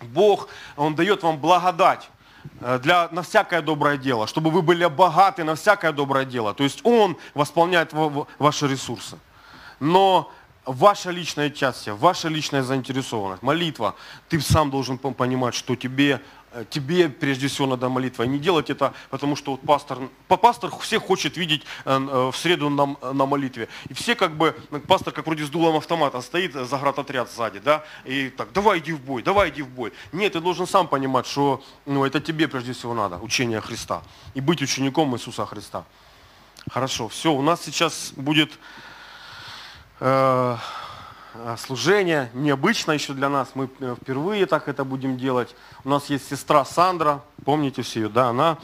Бог, 0.00 0.48
Он 0.76 0.94
дает 0.94 1.22
вам 1.22 1.38
благодать 1.38 2.08
Э, 2.08 2.15
для, 2.82 3.08
на 3.12 3.22
всякое 3.22 3.62
доброе 3.62 3.96
дело, 3.96 4.26
чтобы 4.26 4.50
вы 4.50 4.62
были 4.62 4.86
богаты 4.86 5.44
на 5.44 5.54
всякое 5.54 5.92
доброе 5.92 6.24
дело. 6.24 6.54
То 6.54 6.64
есть 6.64 6.80
Он 6.84 7.16
восполняет 7.34 7.92
ваши 8.38 8.68
ресурсы. 8.68 9.18
Но 9.80 10.30
Ваша 10.68 11.12
личная 11.12 11.48
часть, 11.50 11.86
ваша 11.88 12.28
личная 12.28 12.64
заинтересованность, 12.64 13.40
молитва. 13.44 13.94
Ты 14.28 14.40
сам 14.40 14.68
должен 14.68 14.96
пон- 14.96 15.14
понимать, 15.14 15.54
что 15.54 15.76
тебе, 15.76 16.10
э, 16.10 16.18
тебе 16.70 17.08
прежде 17.08 17.48
всего 17.48 17.66
надо 17.66 17.88
молитва. 17.88 18.24
И 18.24 18.28
не 18.28 18.38
делать 18.38 18.70
это, 18.70 18.92
потому 19.10 19.36
что 19.36 19.52
вот 19.52 19.60
пастор, 19.60 19.98
по- 20.28 20.36
пастор 20.36 20.70
всех 20.80 21.02
хочет 21.02 21.36
видеть 21.36 21.62
э, 21.84 21.90
э, 21.90 22.30
в 22.30 22.36
среду 22.36 22.70
на, 22.70 22.96
на 23.12 23.26
молитве. 23.26 23.68
И 23.88 23.94
все 23.94 24.14
как 24.14 24.36
бы, 24.36 24.56
э, 24.70 24.78
пастор 24.80 25.12
как 25.12 25.26
вроде 25.26 25.44
с 25.44 25.50
дулом 25.50 25.76
автомата 25.76 26.20
стоит, 26.20 26.56
э, 26.56 26.64
заградотряд 26.64 27.30
сзади, 27.30 27.58
да, 27.58 27.84
и 28.04 28.30
так, 28.30 28.52
давай 28.52 28.78
иди 28.78 28.92
в 28.92 29.00
бой, 29.00 29.22
давай 29.22 29.50
иди 29.50 29.62
в 29.62 29.68
бой. 29.68 29.92
Нет, 30.12 30.32
ты 30.32 30.40
должен 30.40 30.66
сам 30.66 30.88
понимать, 30.88 31.26
что 31.26 31.62
ну, 31.84 32.04
это 32.04 32.20
тебе 32.20 32.48
прежде 32.48 32.72
всего 32.72 32.94
надо, 32.94 33.18
учение 33.18 33.60
Христа. 33.60 34.02
И 34.34 34.40
быть 34.40 34.62
учеником 34.62 35.14
Иисуса 35.14 35.46
Христа. 35.46 35.84
Хорошо, 36.70 37.08
все, 37.08 37.32
у 37.32 37.42
нас 37.42 37.62
сейчас 37.62 38.12
будет 38.16 38.52
э, 40.00 40.56
э, 40.56 40.56
служение, 41.58 42.30
необычно 42.34 42.92
еще 42.92 43.12
для 43.12 43.28
нас, 43.28 43.50
мы 43.54 43.68
э, 43.80 43.96
впервые 44.00 44.46
так 44.46 44.68
это 44.68 44.84
будем 44.84 45.16
делать. 45.16 45.54
У 45.84 45.88
нас 45.88 46.10
есть 46.10 46.28
сестра 46.28 46.64
Сандра, 46.64 47.22
помните 47.44 47.82
все 47.82 48.02
ее, 48.02 48.08
да, 48.08 48.28
она 48.28 48.58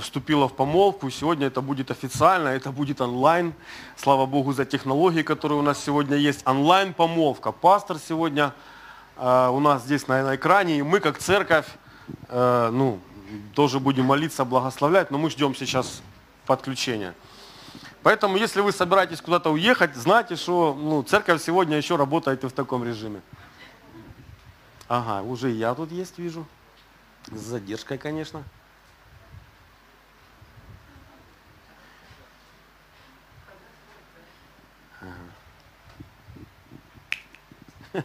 вступила 0.00 0.48
в 0.48 0.54
помолвку, 0.54 1.10
сегодня 1.10 1.46
это 1.46 1.60
будет 1.60 1.90
официально, 1.90 2.48
это 2.48 2.70
будет 2.70 3.00
онлайн. 3.00 3.54
Слава 3.96 4.26
Богу 4.26 4.52
за 4.52 4.64
технологии, 4.64 5.22
которые 5.22 5.58
у 5.58 5.62
нас 5.62 5.82
сегодня 5.82 6.16
есть. 6.16 6.46
Онлайн 6.46 6.92
помолвка. 6.92 7.52
Пастор 7.52 7.98
сегодня 7.98 8.52
э, 9.16 9.48
у 9.48 9.60
нас 9.60 9.84
здесь 9.84 10.08
на, 10.08 10.22
на 10.22 10.36
экране, 10.36 10.78
и 10.78 10.82
мы 10.82 11.00
как 11.00 11.18
церковь, 11.18 11.66
э, 12.28 12.70
ну, 12.72 13.00
тоже 13.54 13.80
будем 13.80 14.04
молиться, 14.04 14.44
благословлять, 14.44 15.10
но 15.10 15.18
мы 15.18 15.30
ждем 15.30 15.54
сейчас 15.54 16.02
подключения. 16.46 17.14
Поэтому, 18.06 18.36
если 18.36 18.60
вы 18.60 18.70
собираетесь 18.70 19.20
куда-то 19.20 19.50
уехать, 19.50 19.96
знайте, 19.96 20.36
что 20.36 20.74
ну, 20.74 21.02
церковь 21.02 21.42
сегодня 21.42 21.76
еще 21.76 21.96
работает 21.96 22.44
и 22.44 22.46
в 22.46 22.52
таком 22.52 22.84
режиме. 22.84 23.20
Ага, 24.86 25.22
уже 25.22 25.50
я 25.50 25.74
тут 25.74 25.90
есть, 25.90 26.16
вижу. 26.16 26.46
С 27.32 27.40
задержкой, 27.40 27.98
конечно. 27.98 28.44
Ага. 37.92 38.04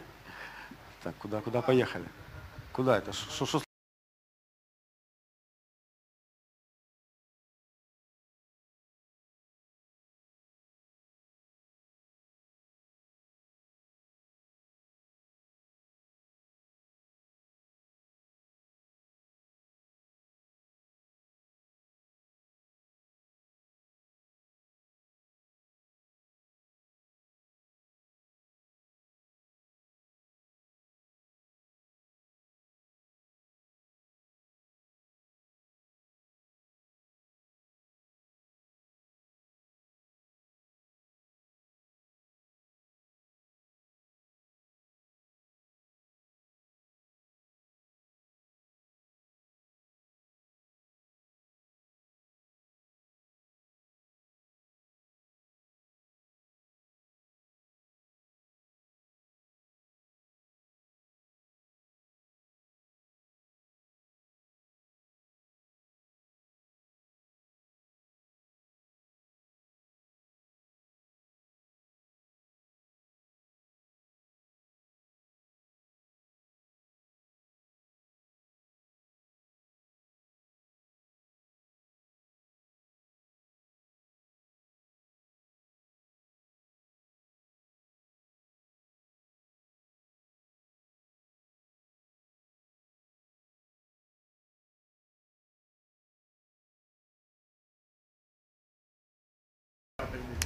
Так, 1.04 1.14
куда, 1.18 1.40
куда 1.40 1.62
поехали? 1.62 2.08
Куда 2.72 2.98
это? 2.98 3.12
Что 3.12 3.62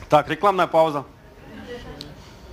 Так, 0.09 0.29
рекламная 0.29 0.69
пауза. 0.69 1.05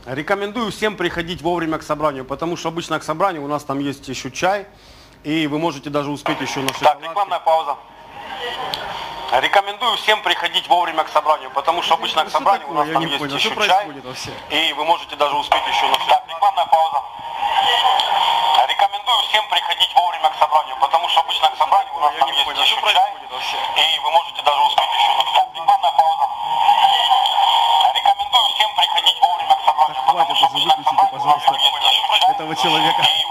Рекомендую 0.06 0.72
всем 0.72 0.97
приходить 0.97 1.41
вовремя 1.41 1.78
к 1.78 1.84
собранию, 1.84 2.26
потому 2.26 2.58
что 2.58 2.70
обычно 2.70 2.99
к 2.99 3.04
собранию 3.04 3.43
у 3.43 3.47
нас 3.47 3.64
там 3.64 3.80
есть 3.80 4.08
еще 4.08 4.32
чай, 4.32 4.66
и 5.24 5.45
вы 5.47 5.60
можете 5.60 5.89
даже 5.91 6.10
успеть 6.10 6.41
еще 6.41 6.62
на 6.62 6.70
Так, 6.74 6.99
рекламная 7.01 7.39
пауза. 7.39 7.78
Рекомендую 9.32 9.95
всем 9.97 10.22
приходить 10.24 10.68
вовремя 10.68 11.04
к 11.04 11.10
собранию, 11.10 11.51
потому 11.51 11.82
что 11.84 11.93
обычно 11.93 12.26
к 12.26 12.32
собранию 12.32 12.70
у 12.70 12.74
нас 12.74 12.88
там 12.89 13.06
есть 13.06 13.34
еще 13.34 13.56
чай, 13.56 13.88
и 14.49 14.74
вы 14.74 14.84
можете 14.84 15.16
даже 15.16 15.36
успеть 15.36 15.66
еще 15.68 15.88
на 15.88 15.97
Так, 15.97 16.24
рекламная 16.28 16.66
пауза. 16.66 17.01
Рекомендую 18.68 19.20
всем 19.30 19.47
приходить 19.49 19.93
вовремя 19.95 20.30
к 20.30 20.39
собранию, 20.39 20.76
потому 20.82 21.08
что 21.08 21.20
обычно 21.22 21.49
к 21.49 21.58
собранию 21.58 21.93
у 21.95 21.99
нас 21.99 22.14
там 22.20 22.30
есть 22.30 22.47
еще 22.49 22.76
чай, 22.82 23.14
и 23.78 23.99
вы 23.99 24.12
можете 24.12 24.41
даже 24.41 24.62
успеть 24.66 24.91
еще 24.97 25.03
этого 32.44 32.56
человека. 32.56 33.23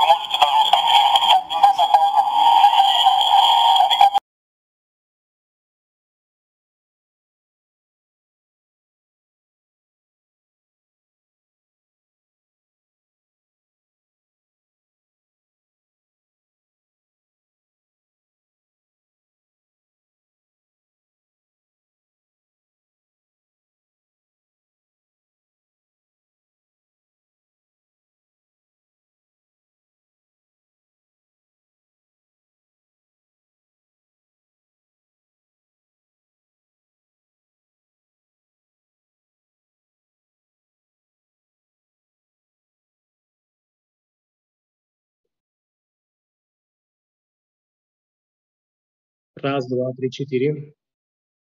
Раз, 49.42 49.66
два, 49.66 49.92
три, 49.94 50.08
четыре. 50.08 50.72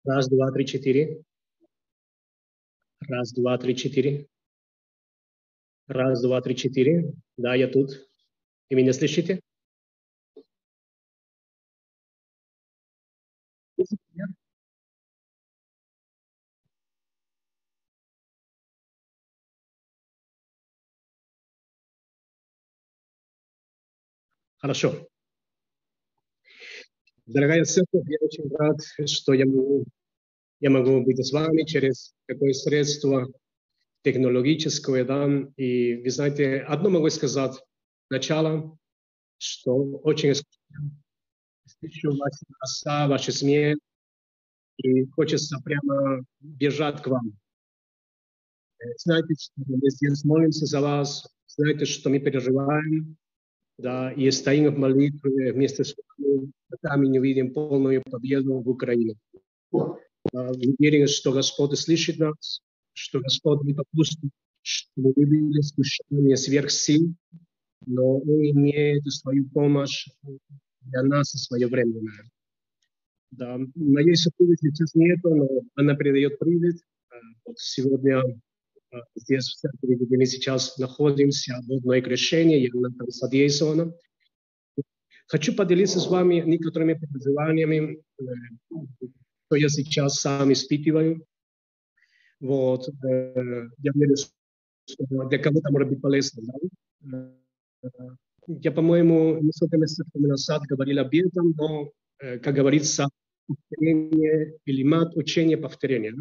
Раз, 0.04 0.28
два, 0.28 0.52
три, 0.52 0.66
четыре. 0.66 1.22
Раз, 3.08 3.32
два, 3.32 3.56
три, 3.56 3.74
четыре. 3.74 4.28
Раз, 5.86 6.20
два, 6.20 6.42
три, 6.42 6.54
четыре. 6.54 7.14
Да, 7.38 7.54
я 7.54 7.66
тут. 7.66 8.06
Вы 8.68 8.76
меня 8.76 8.92
слышите? 8.92 9.40
Хорошо. 24.58 25.08
Дорогая 27.28 27.62
церковь, 27.66 28.04
я 28.06 28.16
очень 28.22 28.48
рад, 28.56 28.78
что 29.06 29.34
я 29.34 29.44
могу, 29.44 29.84
я 30.60 30.70
могу 30.70 31.04
быть 31.04 31.22
с 31.22 31.30
вами 31.30 31.64
через 31.64 32.14
такое 32.26 32.54
средство 32.54 33.30
технологическое, 34.02 35.04
да, 35.04 35.28
и 35.58 35.96
вы 35.96 36.08
знаете, 36.08 36.60
одно 36.60 36.88
могу 36.88 37.10
сказать, 37.10 37.52
начало, 38.08 38.78
что 39.36 39.74
очень 39.74 40.32
слышу 41.66 42.16
ваши 42.16 42.44
голоса, 42.48 43.08
ваши 43.08 43.32
смех, 43.32 43.76
и 44.78 45.04
хочется 45.10 45.60
прямо 45.62 46.24
бежать 46.40 47.02
к 47.02 47.08
вам. 47.08 47.34
Знаете, 49.04 49.34
что 49.38 49.52
мы 49.66 49.90
здесь 49.90 50.24
молимся 50.24 50.64
за 50.64 50.80
вас, 50.80 51.28
знаете, 51.46 51.84
что 51.84 52.08
мы 52.08 52.20
переживаем, 52.20 53.18
да, 53.76 54.12
и 54.12 54.30
стоим 54.30 54.74
в 54.74 54.78
молитве 54.78 55.52
вместе 55.52 55.84
с 55.84 55.94
вами, 55.94 56.52
пока 56.68 56.96
мы 56.96 57.08
не 57.08 57.18
видим 57.18 57.52
полную 57.52 58.02
победу 58.02 58.60
в 58.60 58.68
Украине. 58.68 59.14
Да, 59.72 60.50
уверен, 60.50 61.06
что 61.06 61.32
Господь 61.32 61.78
слышит 61.78 62.18
нас, 62.18 62.60
что 62.92 63.20
Господь 63.20 63.62
не 63.62 63.72
допустит, 63.72 64.30
что 64.62 64.90
мы 64.96 65.12
были 65.12 65.60
искушения 65.60 66.36
сверх 66.36 66.70
сил, 66.70 67.14
но 67.86 68.18
Он 68.18 68.50
имеет 68.50 69.04
свою 69.06 69.48
помощь 69.50 70.08
для 70.82 71.02
нас 71.02 71.30
своевременная. 71.30 72.30
Да, 73.30 73.58
моей 73.74 74.16
супруги 74.16 74.56
сейчас 74.60 74.94
нету, 74.94 75.34
но 75.34 75.48
она 75.76 75.94
передает 75.94 76.38
привет. 76.38 76.76
Вот 77.44 77.58
сегодня 77.58 78.22
здесь, 79.14 79.48
в 79.48 79.56
церкви, 79.56 79.96
где 79.96 80.16
мы 80.16 80.26
сейчас 80.26 80.78
находимся, 80.78 81.54
водное 81.66 82.00
крещение, 82.00 82.62
и 82.62 82.70
она 82.74 82.88
там 82.98 83.08
задействована. 83.10 83.92
Хочу 85.28 85.54
поделиться 85.54 86.00
с 86.00 86.06
вами 86.08 86.42
некоторыми 86.46 86.94
переживаниями, 86.94 88.02
что 89.46 89.56
я 89.56 89.68
сейчас 89.68 90.20
сам 90.20 90.52
испытываю. 90.52 91.24
Вот. 92.40 92.88
Я 93.04 93.92
верю, 93.94 94.16
что 94.16 95.28
для 95.28 95.38
кого-то 95.38 95.70
может 95.70 95.90
быть 95.90 96.00
полезно. 96.00 96.42
Да? 97.00 97.32
Я, 98.46 98.72
по-моему, 98.72 99.38
несколько 99.42 99.76
месяцев 99.76 100.06
назад 100.14 100.62
говорил 100.62 101.00
об 101.00 101.14
этом, 101.14 101.54
но, 101.58 101.92
как 102.18 102.54
говорится, 102.54 103.08
повторение 103.46 104.54
или 104.64 104.82
мат 104.82 105.14
учение 105.14 105.58
повторения. 105.58 106.14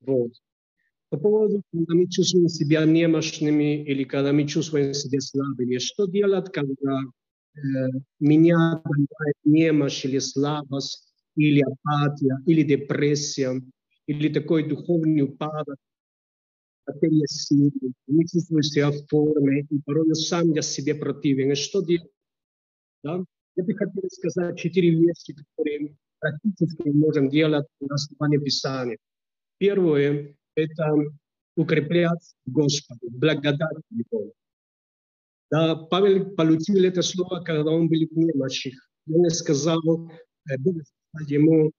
Вот. 0.00 0.32
По 1.08 1.16
поводу, 1.16 1.62
когда 1.72 1.94
мы 1.94 2.10
чувствуем 2.10 2.48
себя 2.48 2.84
немощными 2.84 3.82
или 3.84 4.04
когда 4.04 4.32
мы 4.32 4.46
чувствуем 4.46 4.92
себя 4.92 5.20
слабыми, 5.20 5.78
что 5.78 6.06
делать, 6.06 6.52
когда 6.52 7.00
э, 7.00 7.04
меня 8.20 8.82
понимает 8.84 9.36
немощь 9.44 10.04
или 10.04 10.18
слабость, 10.18 11.12
или 11.36 11.62
апатия, 11.62 12.38
или 12.46 12.62
депрессия, 12.62 13.60
или 14.06 14.32
такой 14.32 14.68
духовный 14.68 15.22
упадок, 15.22 15.76
потеря 16.84 17.26
силы, 17.26 17.70
не 18.06 18.26
чувствую 18.26 18.62
себя 18.62 18.90
в 18.90 19.06
форме, 19.08 19.66
и 19.70 19.80
порой 19.84 20.14
сам 20.14 20.50
я 20.52 20.62
себе 20.62 20.94
противен. 20.94 21.52
И 21.52 21.54
что 21.54 21.82
делать? 21.82 22.10
Да? 23.02 23.24
Я 23.56 23.64
бы 23.64 23.74
хотел 23.74 24.02
сказать 24.10 24.58
четыре 24.58 24.90
вещи, 24.90 25.32
которые 25.32 25.96
практически 26.18 26.88
можем 26.88 27.28
делать 27.28 27.66
на 27.80 27.94
основании 27.94 28.38
Писания. 28.38 28.98
Первое 29.58 30.36
это 30.56 30.94
укреплять 31.56 32.34
Господа, 32.46 33.06
благодать 33.10 33.78
Его. 33.90 34.32
Да, 35.54 35.76
Павел 35.76 36.34
получил 36.34 36.82
это 36.82 37.00
слово, 37.00 37.40
когда 37.44 37.70
он 37.70 37.88
был 37.88 38.00
в 38.10 38.16
немощи. 38.16 38.74
Он 39.08 39.30
сказал, 39.30 39.80
Бог 39.84 40.10
ему, 41.28 41.70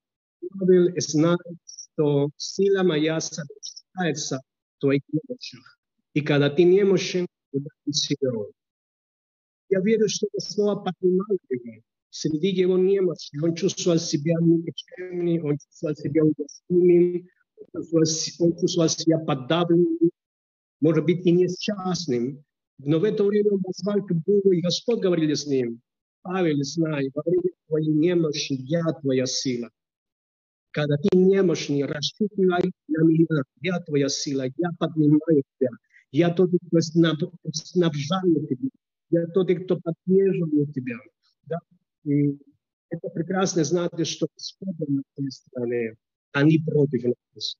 Павел 0.57 0.93
знает, 0.97 1.41
что 1.67 2.29
сила 2.37 2.83
моя 2.83 3.19
совершается 3.19 4.39
в 4.77 4.79
твоих 4.79 5.01
немощах. 5.11 5.77
И 6.13 6.21
когда 6.21 6.49
ты 6.49 6.63
немощен, 6.63 7.27
ты 7.51 7.91
силен. 7.91 8.53
Я 9.67 9.81
верю, 9.81 10.07
что 10.07 10.27
это 10.31 10.49
слово 10.49 10.75
поднимало 10.79 11.37
его. 11.49 11.81
Среди 12.11 12.51
его 12.51 12.77
немощи 12.77 13.37
он 13.43 13.55
чувствовал 13.55 13.99
себя 13.99 14.35
никчемным, 14.39 15.47
он 15.47 15.57
чувствовал 15.57 15.95
себя 15.95 16.23
уязвимым, 16.23 17.27
он 18.39 18.57
чувствовал 18.57 18.87
себя 18.87 19.19
подавленным, 19.19 20.11
может 20.79 21.03
быть, 21.03 21.25
и 21.25 21.31
несчастным. 21.33 22.41
Но 22.79 22.99
в 22.99 23.03
это 23.03 23.23
время 23.23 23.51
он 23.51 23.61
позвал 23.61 24.05
к 24.05 24.11
Богу, 24.11 24.51
и 24.51 24.61
Господь 24.61 24.99
говорил 24.99 25.33
с 25.35 25.45
ним, 25.47 25.81
Павел, 26.21 26.57
знай, 26.63 27.09
во 27.13 27.21
время 27.25 27.51
твоей 27.67 27.93
немощи 27.93 28.53
я 28.53 28.83
твоя 29.01 29.25
сила. 29.25 29.69
Когда 30.71 30.97
ты 30.97 31.17
немощный, 31.17 31.85
рассчитывай 31.85 32.71
на 32.87 33.03
меня, 33.03 33.43
я 33.61 33.79
твоя 33.79 34.09
сила, 34.09 34.43
я 34.57 34.69
поднимаю 34.77 35.43
тебя. 35.57 35.69
Я 36.11 36.33
тот, 36.33 36.49
кто 36.49 36.79
снабжает 36.79 38.49
тебя. 38.49 38.69
Я 39.11 39.27
тот, 39.27 39.49
кто 39.49 39.79
поддерживает 39.79 40.73
тебя. 40.73 40.97
Да? 41.45 41.59
И 42.03 42.37
это 42.89 43.09
прекрасно 43.09 43.63
знать, 43.63 43.91
что 44.07 44.27
Господь 44.33 44.89
на 44.89 45.01
твоей 45.13 45.31
стороне 45.31 45.95
они 46.33 46.59
против 46.65 47.03
нас. 47.33 47.55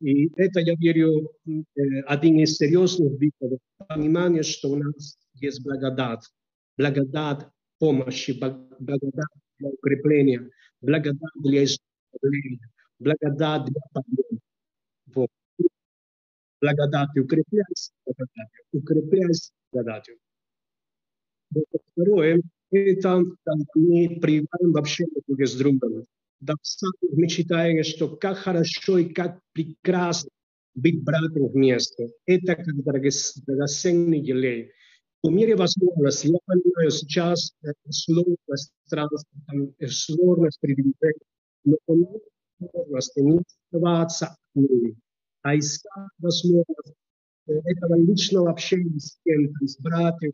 И 0.00 0.30
это, 0.36 0.60
я 0.60 0.74
верю, 0.76 1.30
один 2.06 2.38
из 2.38 2.56
серьезных 2.56 3.12
выводов, 3.18 3.60
понимание, 3.86 4.42
что 4.42 4.70
у 4.70 4.76
нас 4.76 5.18
есть 5.34 5.62
благодать, 5.62 6.26
благодать 6.78 7.46
помощи, 7.78 8.32
благодать 8.32 9.28
для 9.58 9.68
укрепления, 9.68 10.50
благодать 10.80 11.34
для 11.42 11.64
исцеления, 11.64 12.70
благодать 12.98 13.66
для 13.66 13.80
подъема. 13.92 14.40
Вот. 15.14 15.28
Благодать 16.62 17.10
укрепляйся, 17.16 17.92
благодать, 18.06 18.48
укрепляйся 18.72 19.52
благодатью. 19.70 20.16
Второе, 21.92 22.40
это 22.70 23.22
мы 23.74 24.18
прививаем 24.20 24.72
вообще 24.72 25.04
друг 25.26 25.46
с 25.46 25.54
другом 25.56 26.06
да, 26.40 26.54
мы 27.12 27.28
считаем, 27.28 27.84
что 27.84 28.16
как 28.16 28.38
хорошо 28.38 28.98
и 28.98 29.12
как 29.12 29.40
прекрасно 29.52 30.30
быть 30.74 31.02
братом 31.02 31.48
вместе. 31.48 32.10
Это 32.26 32.56
как 32.56 32.74
драгоценный 32.82 34.20
елей. 34.20 34.72
В 35.22 35.30
мире 35.30 35.54
возможности, 35.54 36.28
я 36.28 36.38
понимаю, 36.46 36.90
сейчас 36.90 37.52
сложность 37.90 38.72
транспорта, 38.88 39.88
сложность 39.88 40.58
передвижения, 40.60 41.20
но 41.64 41.76
по 41.84 41.92
мере 41.92 42.20
возможности 42.58 43.20
не 43.20 43.38
оставаться 43.38 44.36
одними, 44.54 44.96
а 45.42 45.58
искать 45.58 46.08
возможность 46.18 46.94
этого 47.46 47.96
личного 47.96 48.50
общения 48.50 48.98
с 48.98 49.18
кем-то, 49.24 49.66
с 49.66 49.76
братьями, 49.78 50.32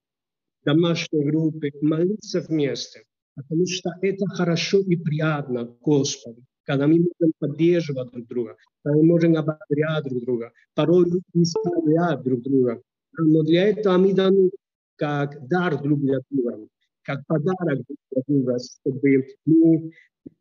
домашней 0.65 1.25
группы, 1.25 1.73
молиться 1.81 2.41
вместе– 2.43 3.03
потому 3.37 3.67
что 3.67 3.91
это 4.01 4.27
хорошо 4.27 4.81
и 4.81 4.97
приятно 4.97 5.65
Господу, 5.81 6.43
когда 6.65 6.87
мы 6.87 6.95
можем 6.95 7.33
поддерживать 7.39 8.11
друг 8.11 8.27
друга, 8.27 8.57
когда 8.83 8.99
мы 8.99 9.07
можем 9.07 9.37
ободрять 9.37 10.05
друг 10.05 10.25
друга, 10.25 10.53
порой 10.75 11.07
исправлять 11.35 12.23
друг 12.23 12.43
друга. 12.43 12.83
Но 13.19 13.43
для 13.43 13.69
этого 13.69 13.99
мы 13.99 14.15
даны 14.15 14.51
как 14.97 15.47
дар 15.49 15.81
друг 15.81 16.01
для 16.01 16.19
друга, 16.31 16.67
как 17.03 17.25
подарок 17.27 17.85
друг 17.87 17.99
для 18.11 18.23
друга, 18.27 18.59
чтобы 18.59 19.27
мы 19.45 19.93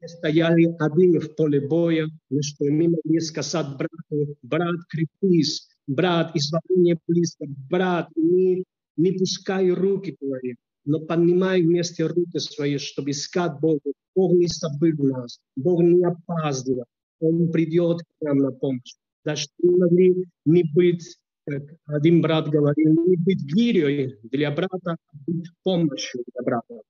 стояли 0.05 0.75
один 0.79 1.19
в 1.19 1.35
поле 1.35 1.59
боя, 1.59 2.07
что 2.41 2.65
мы 2.65 2.89
могли 2.89 3.19
сказать 3.19 3.67
брату, 3.77 4.35
брат, 4.41 4.75
крепись, 4.89 5.67
брат, 5.85 6.35
избавление 6.35 6.97
близко, 7.07 7.45
брат, 7.69 8.09
не, 8.15 8.63
не 8.97 9.11
пускай 9.11 9.69
руки 9.69 10.15
твои, 10.19 10.55
но 10.85 10.99
поднимай 10.99 11.61
вместе 11.61 12.05
руки 12.05 12.39
свои, 12.39 12.77
чтобы 12.77 13.11
искать 13.11 13.59
Бога. 13.59 13.91
Бог 14.15 14.33
не 14.33 14.47
забыл 14.47 14.95
нас, 15.03 15.39
Бог 15.55 15.81
не 15.81 16.05
опаздывает, 16.05 16.87
Он 17.19 17.51
придет 17.51 17.99
к 18.01 18.25
нам 18.25 18.37
на 18.37 18.51
помощь. 18.51 18.93
Даже 19.25 19.47
мы 19.61 19.77
могли 19.77 20.25
не 20.45 20.63
быть, 20.73 21.17
как 21.47 21.63
один 21.85 22.21
брат 22.21 22.47
говорил, 22.47 22.93
не 23.05 23.17
быть 23.17 23.43
гирей 23.43 24.15
для 24.23 24.51
брата, 24.51 24.79
а 24.83 25.17
быть 25.27 25.49
помощью 25.63 26.23
для 26.31 26.43
брата. 26.43 26.81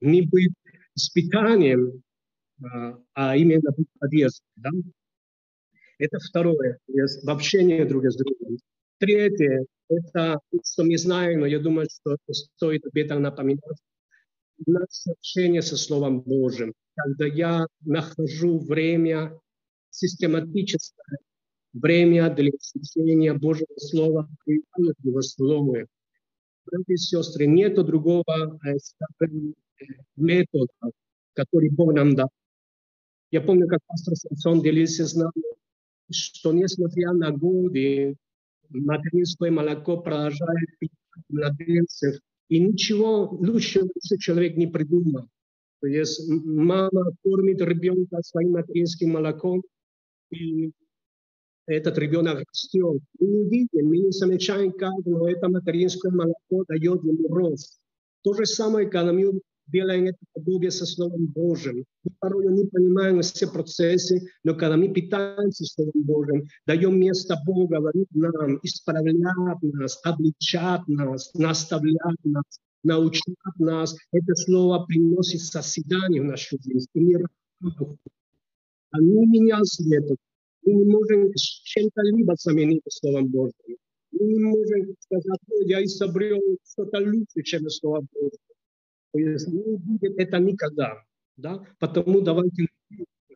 Не 0.00 0.22
быть 0.22 0.52
испытанием, 0.94 2.02
а 3.14 3.36
именно 3.36 3.70
быть 3.76 3.88
поддержкой. 3.98 4.46
Да? 4.56 4.70
Это 5.98 6.18
второе, 6.18 6.78
в 6.86 7.30
общении 7.30 7.82
друг 7.84 8.04
с 8.04 8.16
другом. 8.16 8.58
Третье, 8.98 9.64
это, 9.88 10.40
что 10.64 10.84
мы 10.84 10.96
знаем, 10.98 11.40
но 11.40 11.46
я 11.46 11.58
думаю, 11.58 11.86
что 11.90 12.16
стоит 12.32 12.86
об 12.86 12.96
этом 12.96 13.22
напоминать. 13.22 13.78
Наше 14.66 15.10
общение 15.10 15.62
со 15.62 15.76
Словом 15.76 16.20
Божьим, 16.20 16.74
когда 16.94 17.26
я 17.26 17.66
нахожу 17.80 18.58
время 18.58 19.38
систематическое, 19.90 21.18
время 21.72 22.34
для 22.34 22.50
изучения 22.50 23.34
Божьего 23.34 23.76
Слова, 23.76 24.28
Его 24.46 25.22
Слово. 25.22 25.86
Братья 26.66 26.92
и 26.92 26.96
сестры, 26.96 27.46
нет 27.46 27.74
другого 27.74 28.24
скажем, 28.78 29.54
метода, 30.16 30.72
который 31.34 31.70
Бог 31.70 31.94
нам 31.94 32.14
дал. 32.14 32.30
Я 33.30 33.40
помню, 33.42 33.68
как 33.68 33.80
пастор 33.86 34.16
Самсон 34.16 34.62
делился 34.62 35.06
с 35.06 35.14
нами, 35.14 35.44
что 36.10 36.52
несмотря 36.52 37.12
на 37.12 37.30
годы, 37.30 38.16
материнское 38.70 39.50
молоко 39.50 39.98
продолжает 39.98 40.78
пить 40.78 40.92
младенцев. 41.28 42.16
И 42.48 42.60
ничего 42.60 43.28
лучшего 43.30 43.88
человек 44.18 44.56
не 44.56 44.66
придумал. 44.66 45.28
То 45.80 45.86
есть 45.86 46.28
мама 46.28 47.12
кормит 47.22 47.60
ребенка 47.60 48.22
своим 48.22 48.52
материнским 48.52 49.10
молоком, 49.10 49.62
и 50.30 50.70
этот 51.66 51.98
ребенок 51.98 52.42
растет. 52.48 53.00
Мы 53.20 53.26
не 53.26 53.44
видим, 53.48 53.88
мы 53.88 53.98
не 53.98 54.10
замечаем, 54.10 54.72
как, 54.72 54.94
но 55.04 55.28
это 55.28 55.48
материнское 55.48 56.10
молоко 56.10 56.64
дает 56.68 57.04
ему 57.04 57.28
рост. 57.28 57.78
То 58.22 58.32
же 58.32 58.46
самое, 58.46 58.88
когда 58.88 59.12
мы 59.12 59.40
делаем 59.68 60.06
это 60.06 60.18
подобие 60.32 60.70
со 60.70 60.86
Словом 60.86 61.26
Божьим. 61.26 61.84
Мы 62.04 62.12
порой 62.18 62.52
не 62.52 62.64
понимаем 62.66 63.20
все 63.22 63.46
процессы, 63.46 64.20
но 64.44 64.54
когда 64.54 64.76
мы 64.76 64.88
питаемся 64.88 65.64
Словом 65.64 66.02
Божьим, 66.02 66.44
даем 66.66 66.98
место 66.98 67.36
Богу 67.46 67.68
говорить 67.68 68.08
нам, 68.12 68.58
исправлять 68.62 69.14
нас, 69.74 70.00
обличать 70.04 70.86
нас, 70.86 71.32
наставлять 71.34 72.24
нас, 72.24 72.60
научать 72.82 73.34
нас. 73.58 73.96
Это 74.12 74.34
слово 74.34 74.84
приносит 74.86 75.40
созидание 75.40 76.22
в 76.22 76.26
нашу 76.26 76.56
жизнь. 76.62 76.88
И 76.94 77.00
мир 77.00 77.28
Они 78.90 79.26
меня 79.26 79.62
светят. 79.64 80.18
Мы 80.64 80.74
не 80.74 80.84
можем 80.84 81.32
чем-то 81.34 82.02
либо 82.02 82.34
заменить 82.36 82.82
Словом 82.88 83.28
Божьим. 83.28 83.76
Мы 84.12 84.26
не 84.26 84.38
можем 84.38 84.94
сказать, 85.00 85.40
я 85.66 85.84
изобрел 85.84 86.40
что-то 86.64 86.98
лучше, 86.98 87.42
чем 87.44 87.68
Слово 87.68 88.06
Божье. 88.12 88.38
То 89.12 89.18
есть 89.18 89.48
не 89.48 89.76
будет 89.76 90.18
это 90.18 90.38
никогда. 90.38 91.02
Да? 91.36 91.64
Потому 91.78 92.20
давайте 92.20 92.66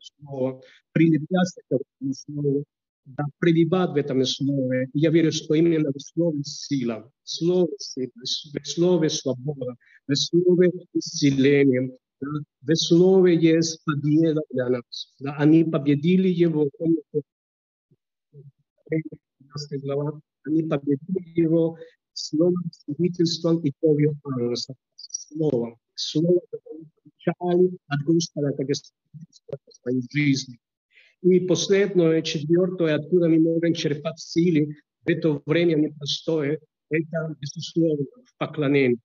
слово, 0.01 0.61
прилепляться 0.93 1.61
к 1.69 1.75
этому 1.75 2.15
слову, 2.15 2.65
да, 3.05 3.25
пребывать 3.39 3.91
в 3.91 3.97
этом 3.97 4.25
слове. 4.25 4.89
Я 4.93 5.11
верю, 5.11 5.33
что 5.33 5.55
именно 5.55 5.91
в 5.93 6.01
слове 6.01 6.43
сила, 6.45 7.11
в 7.23 7.31
слове 7.31 7.73
сила, 7.79 8.11
в 8.23 8.69
слове 8.69 9.11
свобода, 9.11 9.77
в 10.07 10.15
слове 10.15 10.71
исцеление, 10.95 11.97
да, 12.21 12.29
в 12.61 12.77
слове 12.77 13.37
есть 13.37 13.85
победа 13.85 14.41
для 14.51 14.69
нас. 14.69 15.15
Да. 15.19 15.35
Они 15.37 15.65
победили 15.65 16.29
его, 16.29 16.69
глава, 19.83 20.21
они 20.45 20.63
победили 20.63 21.41
его 21.41 21.77
словом, 22.13 22.63
свидетельством 22.73 23.61
и 23.61 23.73
кровью 23.81 24.19
ангела 24.25 24.55
словом. 25.15 25.79
Слово 25.95 26.41
получали 26.51 27.79
от 27.89 28.01
Господа 28.05 28.53
как 28.57 28.69
в 28.69 29.75
своей 29.75 30.03
жизни. 30.11 30.59
И 31.23 31.41
последнее, 31.41 32.23
четвертое, 32.23 32.97
откуда 32.97 33.29
мы 33.29 33.39
можем 33.39 33.75
черпать 33.75 34.19
силы 34.19 34.75
в 35.05 35.09
это 35.09 35.41
время 35.47 35.77
непростое, 35.77 36.59
это, 36.91 37.37
безусловно, 37.41 38.05
в 38.25 38.37
поклонении. 38.39 38.99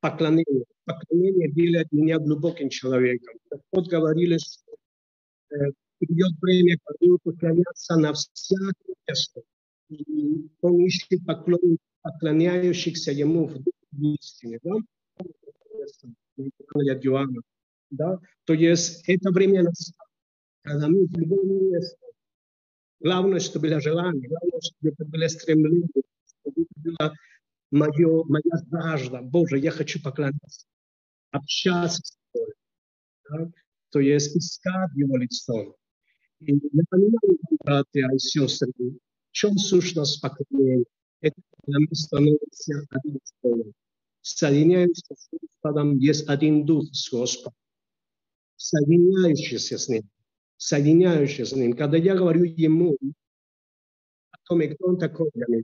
Поклонение. 0.00 0.64
Поклонение 0.84 1.50
делает 1.50 1.90
меня 1.90 2.18
глубоким 2.18 2.68
человеком. 2.68 3.34
Вот 3.72 3.88
говорили, 3.88 4.38
что 4.38 4.76
э, 5.50 5.72
придет 5.98 6.32
время, 6.40 6.78
когда 6.84 7.16
поклоняться 7.24 7.96
на 7.96 8.12
всякое 8.12 8.94
место. 9.08 9.42
И 9.88 10.48
он 10.60 10.84
ищет 10.84 11.24
поклон, 11.26 11.78
поклоняющихся 12.02 13.10
ему 13.10 13.46
в 13.48 13.56
истине, 14.02 14.58
да? 14.62 14.76
от 16.36 17.04
Иоанна, 17.04 17.40
да? 17.90 18.18
То 18.44 18.54
есть 18.54 19.04
это 19.08 19.30
время 19.30 19.64
в 20.64 21.18
любом 21.18 21.70
месте. 21.70 21.96
Главное, 23.00 23.40
чтобы 23.40 23.68
было 23.68 23.80
желание, 23.80 24.28
главное, 24.28 24.60
чтобы 24.60 24.92
это 24.92 25.04
было 25.04 25.28
стремление, 25.28 25.88
чтобы 26.40 26.62
это 26.62 26.80
было 26.80 27.12
мое, 27.70 28.24
моя 28.24 28.42
жажда. 28.70 29.20
Боже, 29.22 29.58
я 29.58 29.70
хочу 29.70 30.02
поклоняться, 30.02 30.66
общаться 31.30 32.00
с 32.02 32.16
тобой. 32.32 32.52
Да? 33.30 33.50
То 33.90 34.00
есть 34.00 34.36
искать 34.36 34.90
его 34.94 35.16
лицо. 35.16 35.76
И 36.40 36.52
я 36.52 36.82
понимаю, 36.90 37.38
братья 37.64 38.08
и 38.12 38.18
сестры, 38.18 38.72
в 38.78 39.32
чем 39.32 39.56
сущность 39.58 40.20
поклонения? 40.20 40.84
Это 41.20 41.40
когда 41.64 41.78
мы 41.80 41.94
становимся 41.94 42.86
одним 42.90 43.20
целым 43.40 43.72
соединяемся 44.26 45.14
с 45.14 45.28
Господом, 45.30 45.98
есть 45.98 46.28
один 46.28 46.66
Дух 46.66 46.84
с 46.92 47.10
Господом, 47.10 47.54
соединяющийся 48.56 49.78
с 49.78 49.88
Ним, 49.88 50.02
соединяющийся 50.56 51.54
с 51.54 51.56
Ним. 51.56 51.74
Когда 51.74 51.96
я 51.96 52.16
говорю 52.16 52.42
Ему 52.44 52.96
о 54.32 54.36
том, 54.44 54.60
кто 54.60 54.86
Он 54.88 54.98
такой 54.98 55.30
для 55.34 55.46
меня, 55.48 55.62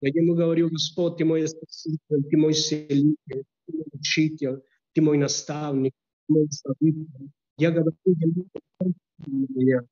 я 0.00 0.08
Ему 0.08 0.34
говорю, 0.34 0.70
Господь, 0.70 1.18
Ты 1.18 1.24
мой 1.24 1.46
Спаситель, 1.46 2.24
Ты 2.28 2.36
мой 2.36 2.54
Селитель, 2.54 3.44
Ты 3.66 3.72
мой 3.72 3.86
Учитель, 3.92 4.62
Ты 4.92 5.00
мой 5.00 5.16
наставник, 5.16 5.92
Ты 6.26 6.34
мой 6.34 6.48
Славитель. 6.50 7.30
Я 7.58 7.70
говорю 7.70 7.96
Ему, 8.04 8.48
меня, 9.26 9.82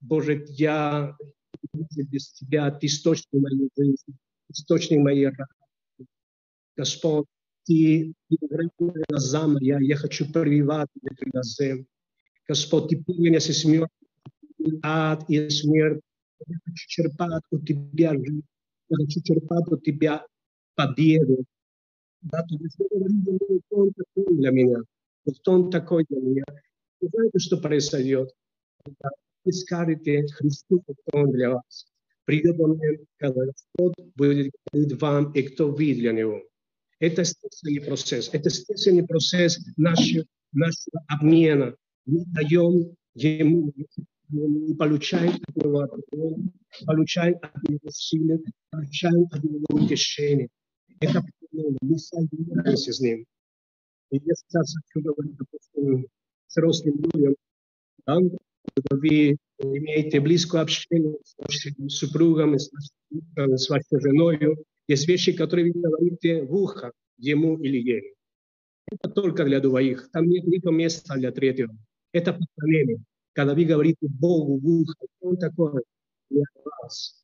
Боже, 0.00 0.46
я 0.48 1.16
без 1.72 2.32
Тебя, 2.34 2.70
Ты 2.70 2.86
источник 2.86 3.32
моей 3.32 3.68
жизни, 3.76 4.14
источник 4.48 5.00
моей 5.00 5.26
радости. 5.26 6.06
Господь, 6.76 7.26
Ти 7.68 8.14
греховна 8.30 9.46
моя, 9.46 9.78
я 9.80 9.96
хочу 9.96 10.32
прививати 10.32 11.00
тебе 11.00 11.30
на 11.34 11.42
землю. 11.42 11.84
Господь, 12.48 12.88
Ты 12.88 13.04
меня 13.18 13.40
со 13.40 13.52
смертью, 13.52 13.88
ад 14.82 15.24
и 15.28 15.50
смерть. 15.50 16.00
Я 16.46 16.56
хочу 16.64 16.88
черпать 16.88 17.42
у 17.50 17.58
Тебя 17.58 18.14
жизнь. 18.14 18.42
Я 18.88 18.96
хочу 18.96 19.20
черпать 19.22 19.68
у 19.68 19.76
Тебя 19.76 20.24
победу. 20.76 21.44
Да, 22.22 22.42
то 22.42 22.54
есть 22.54 22.80
он 23.70 23.92
такой 23.92 24.36
для 24.36 24.50
меня, 24.50 24.78
кто 25.40 25.52
он 25.52 25.70
такой 25.70 26.06
для 26.08 26.20
меня. 26.20 26.44
Вы 27.00 27.08
знаете, 27.12 27.38
что 27.38 27.58
произойдет? 27.58 28.30
Вы 29.44 29.52
скажете 29.52 30.26
Христу, 30.28 30.80
кто 30.80 31.18
он 31.18 31.32
для 31.32 31.50
вас. 31.50 31.86
Придет 32.24 32.58
момент, 32.58 33.02
когда 33.18 33.44
Господь 33.44 33.94
будет 34.16 34.52
говорить 34.72 35.02
вам, 35.02 35.32
и 35.32 35.42
кто 35.42 35.70
вы 35.70 35.94
для 35.94 36.12
Него. 36.12 36.42
Это 37.00 37.22
естественный 37.22 37.80
процесс. 37.80 38.28
Это 38.32 38.48
естественный 38.48 39.06
процесс 39.06 39.58
нашего, 39.76 40.24
нашего 40.52 41.04
обмена. 41.08 41.74
Мы 42.06 42.24
даем 42.26 42.96
ему, 43.14 43.72
мы 44.28 44.74
получаем 44.76 45.34
от 45.46 45.56
него 45.56 45.80
ответ, 45.80 46.36
получаем 46.86 47.36
от 47.40 47.68
него 47.68 47.90
силы, 47.90 48.42
получаем 48.70 49.26
от 49.30 49.44
него 49.44 49.64
утешение. 49.70 50.48
Это 51.00 51.22
мы 51.52 51.98
соединяемся 51.98 52.92
с 52.92 53.00
ним. 53.00 53.24
И 54.10 54.16
я 54.16 54.34
сейчас 54.34 54.74
хочу 54.74 55.04
говорить, 55.04 55.36
допустим, 55.36 56.06
взрослым 56.48 57.00
людям, 57.12 57.34
да, 58.06 58.16
когда 58.74 58.96
вы 58.96 59.36
имеете 59.58 60.20
близкое 60.20 60.62
общение 60.62 61.16
с 61.24 61.36
вашим 61.36 61.88
супругом, 61.88 62.58
с, 62.58 62.70
с 63.36 63.68
вашей 63.68 64.00
женой, 64.00 64.56
есть 64.88 65.06
вещи, 65.06 65.32
которые 65.32 65.72
вы 65.72 65.80
говорите 65.80 66.42
в 66.42 66.54
ухо 66.54 66.92
ему 67.18 67.58
или 67.58 67.78
ей. 67.78 68.14
Это 68.90 69.10
только 69.10 69.44
для 69.44 69.60
двоих. 69.60 70.10
Там 70.10 70.26
нет 70.26 70.44
никакого 70.46 70.74
места 70.74 71.14
для 71.14 71.30
третьего. 71.30 71.76
Это 72.12 72.32
поклонение. 72.32 72.98
Когда 73.34 73.54
вы 73.54 73.64
говорите 73.64 74.08
Богу 74.08 74.58
в 74.58 74.66
ухо, 74.66 74.94
он 75.20 75.36
такой 75.36 75.82
для 76.30 76.44
вас. 76.64 77.22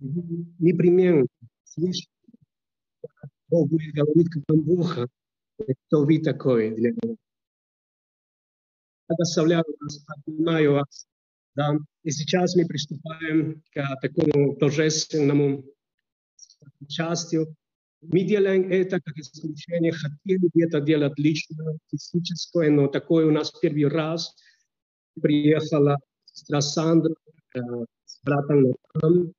Непременно 0.00 1.26
слышите, 1.64 2.10
Бог 3.48 3.68
будет 3.68 3.94
говорить 3.94 4.28
к 4.28 4.42
вам 4.48 4.62
в 4.62 4.70
ухо, 4.70 5.08
кто 5.86 6.04
вы 6.04 6.18
такой 6.18 6.74
для 6.74 6.90
него. 6.90 7.16
Благословляю 9.08 9.64
вас, 9.80 10.04
обнимаю 10.08 10.72
вас. 10.72 11.06
Да. 11.54 11.76
И 12.02 12.10
сейчас 12.10 12.56
мы 12.56 12.66
приступаем 12.66 13.62
к 13.72 14.00
такому 14.00 14.56
торжественному 14.56 15.64
частью. 16.88 17.54
Делаем 18.02 18.70
это 18.70 19.00
как 19.00 19.16
исключение, 19.16 19.92
хотели 19.92 20.48
где-то 20.52 20.80
делать 20.80 21.16
лично, 21.18 21.78
физическое, 21.88 22.68
но 22.70 22.88
такое 22.88 23.26
у 23.26 23.30
нас 23.30 23.52
первый 23.60 23.86
раз. 23.86 24.34
Приехала 25.20 25.98
сестра 26.24 26.60
Сандра 26.60 27.14
э, 27.54 27.60
с 28.04 28.20
братом 28.24 28.74
Натаном. 28.94 29.32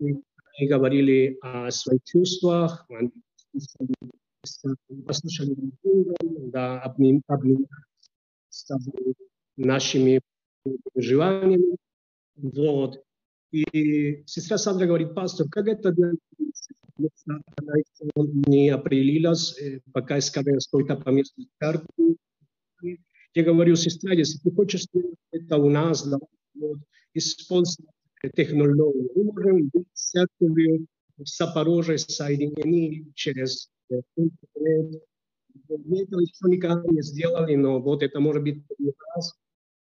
Мы 0.00 0.22
говорили 0.68 1.38
о 1.42 1.70
своих 1.70 2.02
чувствах, 2.04 2.88
послушали 5.06 5.54
да, 6.50 6.80
обмен 6.80 7.22
с 8.48 8.68
нашими 9.56 10.20
переживаниями. 10.64 11.76
Вот. 12.36 13.05
И 13.52 14.22
сестра 14.26 14.58
Сандра 14.58 14.86
говорит, 14.86 15.14
пастор, 15.14 15.48
как 15.48 15.68
это? 15.68 15.94
Она 17.56 17.74
не 18.46 18.70
определилась, 18.70 19.58
э, 19.60 19.80
пока 19.92 20.18
искали 20.18 20.58
какой-то 20.58 20.96
поместную 20.96 21.48
карту. 21.58 22.16
Я 23.34 23.44
говорю, 23.44 23.76
сестра, 23.76 24.14
если 24.14 24.38
ты 24.38 24.50
хочешь 24.50 24.86
это 25.30 25.58
у 25.58 25.68
нас, 25.68 26.06
да, 26.06 26.18
вот, 26.54 26.78
использовать 27.12 27.90
технологии. 28.34 29.10
Мы 29.14 29.24
можем 29.24 29.68
быть 29.68 29.86
церковью 29.92 30.86
в 31.18 31.26
Запорожье 31.26 31.98
соединены 31.98 33.12
через 33.14 33.70
э, 33.90 34.00
интернет. 34.16 35.02
Мы 35.68 36.02
этого 36.02 36.20
еще 36.20 36.48
никогда 36.48 36.82
не 36.90 37.02
сделали, 37.02 37.56
но 37.56 37.80
вот 37.80 38.02
это 38.02 38.20
может 38.20 38.42
быть 38.42 38.66
первый 38.68 38.94
раз. 39.14 39.34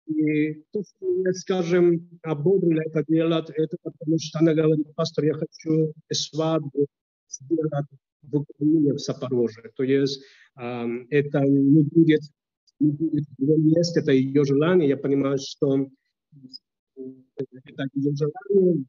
И 0.08 0.64
то, 0.72 0.82
что 0.82 1.22
я, 1.24 1.32
скажем, 1.34 2.08
ободрил 2.22 2.80
это 2.80 3.04
делать, 3.08 3.50
это 3.50 3.76
потому 3.82 4.18
что 4.18 4.38
она 4.38 4.54
говорит, 4.54 4.94
пастор, 4.94 5.24
я 5.24 5.34
хочу 5.34 5.92
свадьбу 6.10 6.86
сделать 7.28 7.86
в 8.22 8.36
Украине, 8.36 8.94
в 8.94 8.98
Запорожье. 8.98 9.70
То 9.76 9.82
есть 9.82 10.22
э, 10.58 10.86
это 11.10 11.40
не 11.40 11.82
будет, 11.84 12.22
не 12.80 12.90
будет 12.90 13.24
ее 13.38 13.58
место, 13.58 14.00
это 14.00 14.12
ее 14.12 14.44
желание. 14.44 14.88
Я 14.88 14.96
понимаю, 14.96 15.38
что 15.38 15.88
это 16.96 17.84
ее 17.94 18.12
желание, 18.14 18.84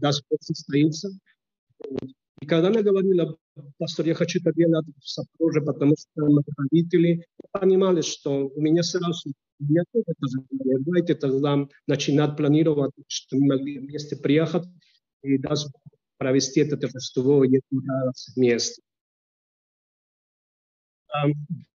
даст 0.00 0.24
Бог 0.30 0.42
состоится. 0.42 1.10
И 2.40 2.46
когда 2.46 2.68
она 2.68 2.82
говорила, 2.82 3.36
пастор, 3.78 4.06
я 4.06 4.14
хочу 4.14 4.40
это 4.40 4.52
делать 4.54 4.86
в 4.86 5.06
Запорожье, 5.06 5.62
потому 5.62 5.94
что 5.98 6.26
мы 6.26 6.42
родители 6.56 7.26
понимали, 7.52 8.00
что 8.00 8.48
у 8.48 8.60
меня 8.60 8.82
сразу, 8.82 9.30
тоже 9.58 10.04
это 10.06 10.26
желание. 10.26 10.78
Давайте 10.80 11.14
тогда 11.14 11.68
начинать 11.86 12.36
планировать, 12.38 12.92
что 13.08 13.36
мы 13.36 13.56
могли 13.56 13.78
вместе 13.78 14.16
приехать 14.16 14.64
и 15.22 15.36
даже 15.36 15.66
провести 16.16 16.60
это 16.60 16.78
торжество 16.78 17.44
вместе. 18.36 18.82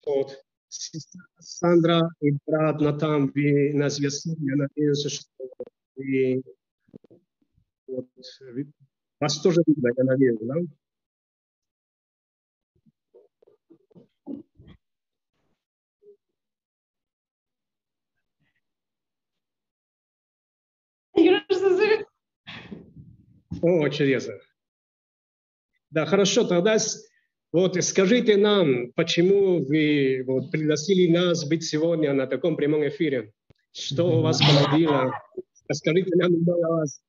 Вот. 0.05 0.43
Сестра 0.69 1.21
Сандра 1.39 2.09
и 2.21 2.31
брат 2.45 2.81
Натан, 2.81 3.31
вы 3.35 3.73
нас 3.73 3.99
весны, 3.99 4.35
я 4.39 4.55
надеюсь, 4.55 5.05
что 5.05 5.29
вы, 5.95 6.41
вот, 7.85 8.07
вас 9.19 9.41
тоже 9.41 9.61
видно, 9.65 9.89
я 9.95 10.03
надеюсь, 10.03 10.39
да? 10.41 10.55
О, 23.61 23.87
чудесно. 23.89 24.33
Да, 25.91 26.05
хорошо, 26.05 26.43
тогда 26.43 26.77
вот 27.53 27.81
скажите 27.83 28.35
нам, 28.35 28.91
почему 28.93 29.63
вы 29.63 30.23
вот, 30.25 30.49
пригласили 30.51 31.11
нас 31.11 31.47
быть 31.47 31.63
сегодня 31.63 32.11
на 32.13 32.25
таком 32.25 32.55
прямом 32.55 32.87
эфире? 32.87 33.31
Что 33.71 34.05
у 34.05 34.21
вас 34.21 34.41
побудило? 34.65 35.13
Расскажите 35.67 36.09
нам 36.15 36.33
о 36.33 36.69
вас. 36.77 37.02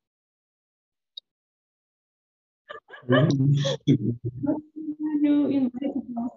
You 5.22 5.48
invited 5.50 6.04
us. 6.16 6.30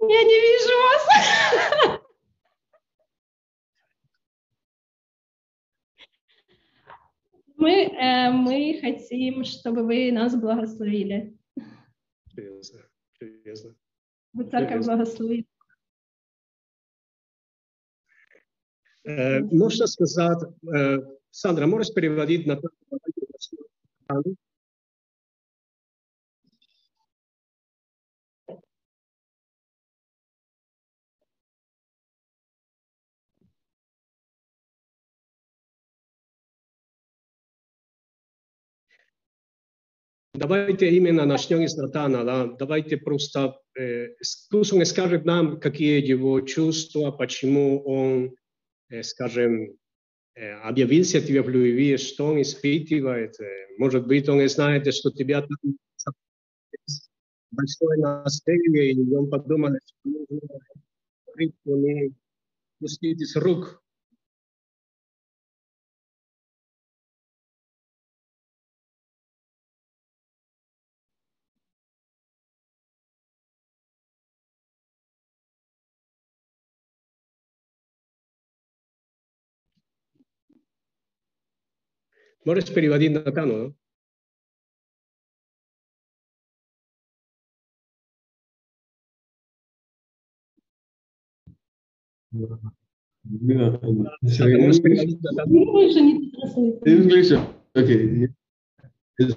Я 0.00 0.24
не 0.24 0.40
вижу 0.40 0.72
вас. 0.82 2.00
Мы, 7.56 7.70
э, 7.70 8.32
мы 8.32 8.80
хотим, 8.80 9.44
чтобы 9.44 9.84
вы 9.84 10.10
нас 10.10 10.34
благословили. 10.34 11.38
Чудесно, 12.34 12.80
чудесно. 13.12 13.76
Вы 14.32 14.44
церковь 14.44 14.84
Чудесно. 14.84 15.46
Можно 19.04 19.86
сказать, 19.86 20.38
э, 20.74 20.98
Сандра, 21.30 21.66
можешь 21.66 21.94
переводить 21.94 22.46
на 22.46 22.60
Давайте 40.34 40.90
именно 40.90 41.24
начнем 41.24 41.68
с 41.68 41.76
Натана. 41.76 42.24
Да? 42.24 42.46
Давайте 42.58 42.96
просто, 42.96 43.58
э, 43.78 44.08
пусть 44.50 44.72
он 44.72 44.84
скажет 44.86 45.24
нам, 45.24 45.60
какие 45.60 46.04
его 46.04 46.40
чувства, 46.40 47.12
почему 47.12 47.80
он, 47.84 48.24
э, 48.24 48.41
скажем, 49.00 49.74
э, 50.34 50.52
объявился 50.60 51.20
тебе 51.20 51.42
в 51.42 51.48
любви, 51.48 51.96
что 51.96 52.26
он 52.26 52.42
испытывает. 52.42 53.40
Э, 53.40 53.66
Может 53.78 54.06
быть, 54.06 54.28
он 54.28 54.46
знает, 54.48 54.92
что 54.94 55.10
тебя 55.10 55.40
там 55.40 55.76
большое 57.50 58.00
наследие, 58.00 58.92
и 58.92 59.14
он 59.14 59.30
подумал, 59.30 59.70
что 59.84 60.10
нужно 60.10 60.40
пустить 62.80 63.20
из 63.20 63.36
рук. 63.36 63.81
Morris 82.44 82.72
περιβαδίντα 82.72 83.30
κάνω. 83.30 83.76
English, 96.84 97.30
okay. 97.80 98.28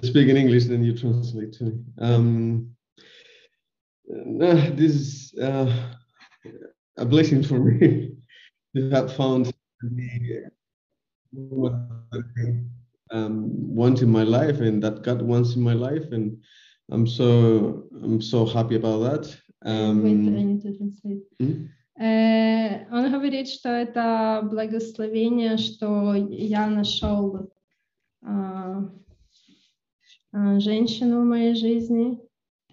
Speak 0.02 0.28
in 0.28 0.36
English, 0.36 0.64
then 0.64 0.82
you 0.82 0.96
translate 0.96 1.52
to 1.52 1.64
me. 1.64 1.72
Um, 1.98 2.74
uh, 4.40 4.70
this 4.80 4.92
is 4.94 5.34
uh, 5.40 5.70
a 6.96 7.04
blessing 7.04 7.42
for 7.42 7.58
me 7.58 8.16
to 8.74 8.90
have 8.90 9.14
found 9.14 9.52
the 9.82 10.50
um, 13.11 13.75
want 13.75 14.01
in 14.01 14.09
my 14.11 14.23
life, 14.23 14.59
and 14.61 14.81
that 14.83 15.03
God 15.03 15.21
wants 15.21 15.55
in 15.55 15.61
my 15.61 15.73
life, 15.73 16.05
and 16.11 16.37
I'm 16.91 17.05
so 17.07 17.83
I'm 18.03 18.21
so 18.21 18.45
happy 18.45 18.75
about 18.75 18.99
that. 19.03 19.25
Wait, 19.63 19.71
I 19.71 19.89
Um, 19.89 20.23
need 20.47 20.61
to 20.63 20.73
translate. 20.77 21.23
м? 21.39 21.69
Э, 21.99 22.87
Он 22.91 23.11
говорит, 23.11 23.47
что 23.47 23.69
это 23.69 24.41
благословение, 24.49 25.57
что 25.57 26.15
я 26.15 26.67
нашел 26.67 27.51
а, 28.23 28.89
а, 30.33 30.59
женщину 30.59 31.21
в 31.21 31.25
моей 31.25 31.53
жизни. 31.55 32.17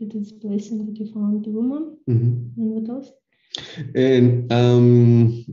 It 0.01 0.15
is 0.15 0.33
blessing 0.33 0.87
that 0.87 0.97
you 0.97 1.13
found 1.13 1.47
a 1.47 1.51
woman. 1.51 1.97
мгм. 2.07 2.55
And 2.57 2.71
what 2.75 2.89
else? 2.89 3.13
and 3.95 4.53
um 4.53 5.45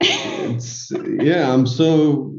it's 0.00 0.90
yeah 1.22 1.52
i'm 1.52 1.66
so 1.66 2.32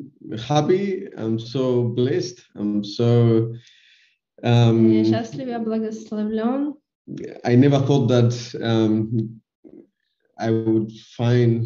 happy 0.48 1.08
i'm 1.18 1.38
so 1.40 1.84
blessed 1.96 2.40
i'm 2.56 2.84
so 2.84 3.54
Я 4.44 4.50
um 4.64 5.04
счастлив, 5.06 5.48
я 5.48 5.60
благословлен. 5.60 6.74
i 7.44 7.56
never 7.56 7.80
thought 7.88 8.08
that 8.08 8.34
um 8.62 9.42
i 10.40 10.50
would 10.50 10.92
find 11.18 11.66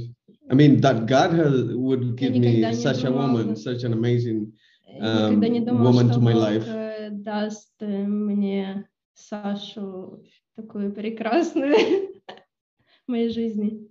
i 0.51 0.53
mean 0.55 0.81
that 0.81 1.05
god 1.07 1.31
has, 1.33 1.53
would 1.73 2.15
give 2.17 2.33
me 2.33 2.39
никогда 2.39 2.69
не 2.71 2.75
such 2.75 3.03
a 3.03 3.09
думала. 3.09 3.27
woman 3.27 3.55
such 3.55 3.83
an 3.83 3.93
amazing 3.93 4.51
Я 4.87 5.29
Никогда 5.29 5.47
не 5.49 5.59
um, 5.59 5.65
думала, 5.65 5.83
woman 5.91 6.07
что 6.09 6.13
to 6.19 6.21
my 6.21 6.33
Бог 6.33 6.41
life. 6.43 6.67
э, 6.67 7.09
даст 7.11 7.73
э, 7.81 8.03
мне 8.07 8.87
Сашу 9.13 10.23
такую 10.55 10.91
прекрасную 10.93 11.75
в 13.07 13.11
моей 13.11 13.29
жизни. 13.29 13.87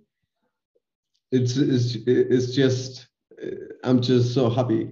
it's 1.31 1.57
it's 1.57 1.95
it's 2.05 2.53
just 2.55 2.91
uh, 3.01 3.05
i'm 3.83 3.99
just 4.01 4.33
so 4.33 4.49
happy 4.49 4.87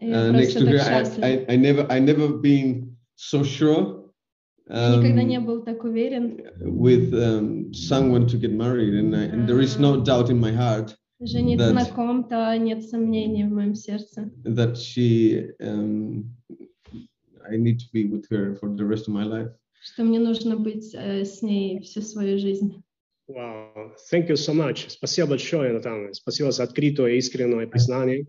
Я 0.00 0.28
uh, 0.28 0.32
next 0.32 0.54
просто 0.54 0.60
to 0.60 0.66
her 0.66 0.78
так 0.78 0.86
I, 0.86 1.04
счастлива. 1.04 1.26
I 1.26 1.54
i 1.54 1.56
never 1.56 1.86
i 1.90 2.00
never 2.00 2.28
been 2.40 2.96
so 3.16 3.42
sure 3.44 4.00
Я 4.68 4.96
никогда 4.96 5.22
um, 5.22 5.26
не 5.28 5.40
был 5.40 5.62
так 5.64 5.84
уверен. 5.84 6.40
with 6.62 7.12
um, 7.14 7.70
someone 7.74 8.26
to 8.26 8.38
get 8.38 8.50
married, 8.52 8.94
and, 8.94 9.14
I, 9.14 9.24
and 9.24 9.46
there 9.46 9.60
is 9.60 9.78
no 9.78 10.00
doubt 10.02 10.30
in 10.30 10.38
my 10.40 10.52
heart 10.52 10.96
Жениться 11.20 11.72
на 11.72 11.80
That- 11.82 11.94
ком-то 11.94 12.56
нет 12.58 12.82
сомнений 12.82 13.44
в 13.44 13.50
моем 13.52 13.74
сердце. 13.74 14.30
that 14.44 14.76
she, 14.76 15.50
um, 15.60 16.24
I 17.50 17.56
need 17.56 17.78
to 17.80 17.86
be 17.92 18.04
with 18.06 18.26
her 18.30 18.54
for 18.56 18.68
the 18.74 18.84
rest 18.84 19.06
of 19.08 19.14
my 19.14 19.24
life. 19.24 19.50
что 19.82 20.02
мне 20.02 20.18
нужно 20.18 20.56
быть 20.56 20.94
э, 20.94 21.24
с 21.24 21.42
ней 21.42 21.80
всю 21.82 22.00
свою 22.00 22.38
жизнь. 22.38 22.82
Wow, 23.29 23.93
thank 24.11 24.27
you 24.27 24.35
so 24.35 24.53
much. 24.55 24.89
Спасибо 24.89 25.29
большое, 25.29 25.71
Натан. 25.71 26.15
Спасибо 26.15 26.51
за 26.51 26.63
открытое 26.63 27.13
искреннее 27.13 27.67
признание. 27.67 28.25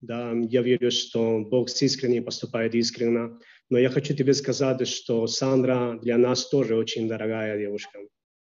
Да, 0.00 0.32
я 0.48 0.62
верю, 0.62 0.90
что 0.90 1.40
Бог 1.40 1.68
с 1.68 1.82
искренне 1.82 2.22
поступает 2.22 2.74
искренне. 2.74 3.38
Но 3.68 3.78
я 3.78 3.90
хочу 3.90 4.14
тебе 4.14 4.32
сказать, 4.32 4.88
что 4.88 5.26
Сандра 5.26 5.98
для 6.00 6.16
нас 6.16 6.48
тоже 6.48 6.76
очень 6.76 7.08
дорогая 7.08 7.58
девушка, 7.58 7.98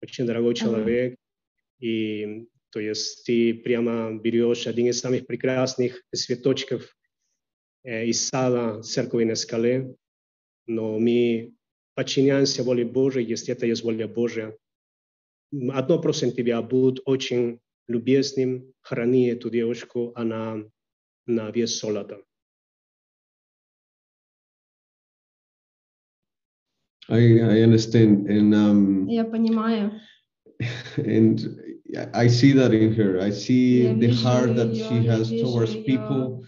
очень 0.02 0.26
дорогой 0.26 0.56
человек. 0.56 1.16
И 1.80 2.48
то 2.72 2.80
есть 2.80 3.24
ты 3.24 3.54
прямо 3.54 4.20
берешь 4.20 4.66
один 4.66 4.88
из 4.88 5.00
самых 5.00 5.28
прекрасных 5.28 6.02
цветочков 6.12 6.98
э, 7.84 8.08
из 8.08 8.28
сада 8.28 8.82
церкви 8.82 9.24
на 9.24 9.36
скале, 9.36 9.96
но 10.66 10.98
мы 10.98 11.54
подчиняемся 11.94 12.64
воле 12.64 12.86
Божией, 12.86 13.28
если 13.28 13.54
это 13.54 13.68
есть 13.68 13.84
воля 13.84 14.08
Божья. 14.08 14.58
Одно 15.73 16.01
просим 16.01 16.31
тебя, 16.33 16.63
будь 16.63 17.01
очень 17.05 17.61
любезным, 17.89 18.73
храни 18.83 19.29
эту 19.29 19.51
девушку, 19.51 20.13
она 20.15 20.63
на 21.27 21.51
вес 21.51 21.81
золота. 21.81 22.19
I, 27.09 27.41
I 27.41 27.63
understand. 27.63 28.29
And 28.29 28.55
um, 28.55 29.09
Я 29.09 29.25
понимаю, 29.25 30.01
and 30.99 31.41
I 32.15 32.29
see 32.29 32.53
that 32.53 32.73
in 32.73 32.93
her. 32.95 33.21
I 33.21 33.31
see 33.31 33.87
Я 33.87 33.95
the 33.95 34.07
вижу 34.09 34.23
heart 34.23 34.55
that 34.57 34.69
её, 34.73 34.89
she 34.89 35.05
я 35.05 35.17
has 35.17 35.31
вижу 35.31 35.45
towards 35.45 35.75
её 35.75 35.85
people, 35.87 36.45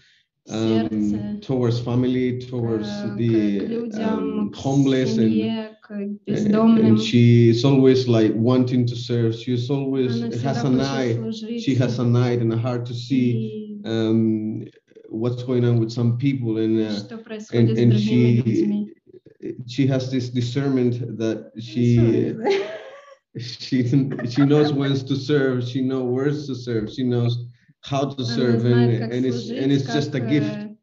um, 0.49 0.89
сердце 0.89 1.41
towards 1.41 1.79
family, 1.79 2.39
towards 2.39 2.87
к, 2.87 3.15
к 3.15 3.17
the 3.17 3.59
людям, 3.67 4.47
um, 4.47 4.51
к 4.51 4.55
homeless, 4.55 5.17
and, 5.17 5.66
семье, 5.87 5.87
к 5.87 5.91
and 5.91 6.19
бездомным. 6.25 6.85
and 6.85 6.99
she 6.99 7.49
is 7.49 7.63
always 7.65 8.07
like 8.07 8.33
wanting 8.35 8.85
to 8.85 8.95
serve. 8.95 9.33
She's 9.35 9.69
always 9.69 10.11
Она 10.21 10.27
has 10.43 10.57
всегда 10.57 10.67
an 10.67 10.77
хочет 10.77 10.97
eye. 10.97 11.13
служить. 11.15 11.61
She 11.63 11.75
has 11.75 11.99
an 11.99 12.15
eye 12.15 12.33
and 12.39 12.53
a 12.53 12.57
heart 12.57 12.85
to 12.87 12.93
see 12.93 13.31
и 13.33 13.81
um, 13.85 14.65
what's 15.09 15.43
going 15.43 15.63
on 15.65 15.79
with 15.79 15.91
some 15.91 16.17
people, 16.17 16.57
and 16.57 16.79
uh, 16.79 16.91
что 16.93 17.15
and 17.15 17.23
происходит 17.25 17.77
с 17.77 17.79
and 17.79 17.91
другими 17.91 17.97
she 17.97 18.41
людьми. 18.41 18.93
she 19.67 19.85
has 19.87 20.09
this 20.09 20.29
discernment 20.29 21.17
that 21.17 21.51
she 21.59 22.33
she 23.37 23.83
she 24.29 24.45
knows 24.45 24.71
when 24.71 24.93
to 24.93 25.15
serve 25.15 25.63
she 25.67 25.81
knows 25.81 26.05
where 26.05 26.31
to 26.31 26.55
serve 26.55 26.89
she 26.89 27.03
knows 27.03 27.45
how 27.81 28.05
to 28.05 28.15
Она 28.23 28.25
serve 28.35 28.61
знает, 28.61 28.89
and, 28.89 28.99
как 28.99 29.11
and 29.13 29.25
it's 29.25 29.35
служить, 29.47 29.63
and 29.63 29.71
it's 29.71 29.85
just 29.93 30.15
a 30.15 30.19
как, 30.21 30.29
gift 30.29 30.55
э, 30.55 30.75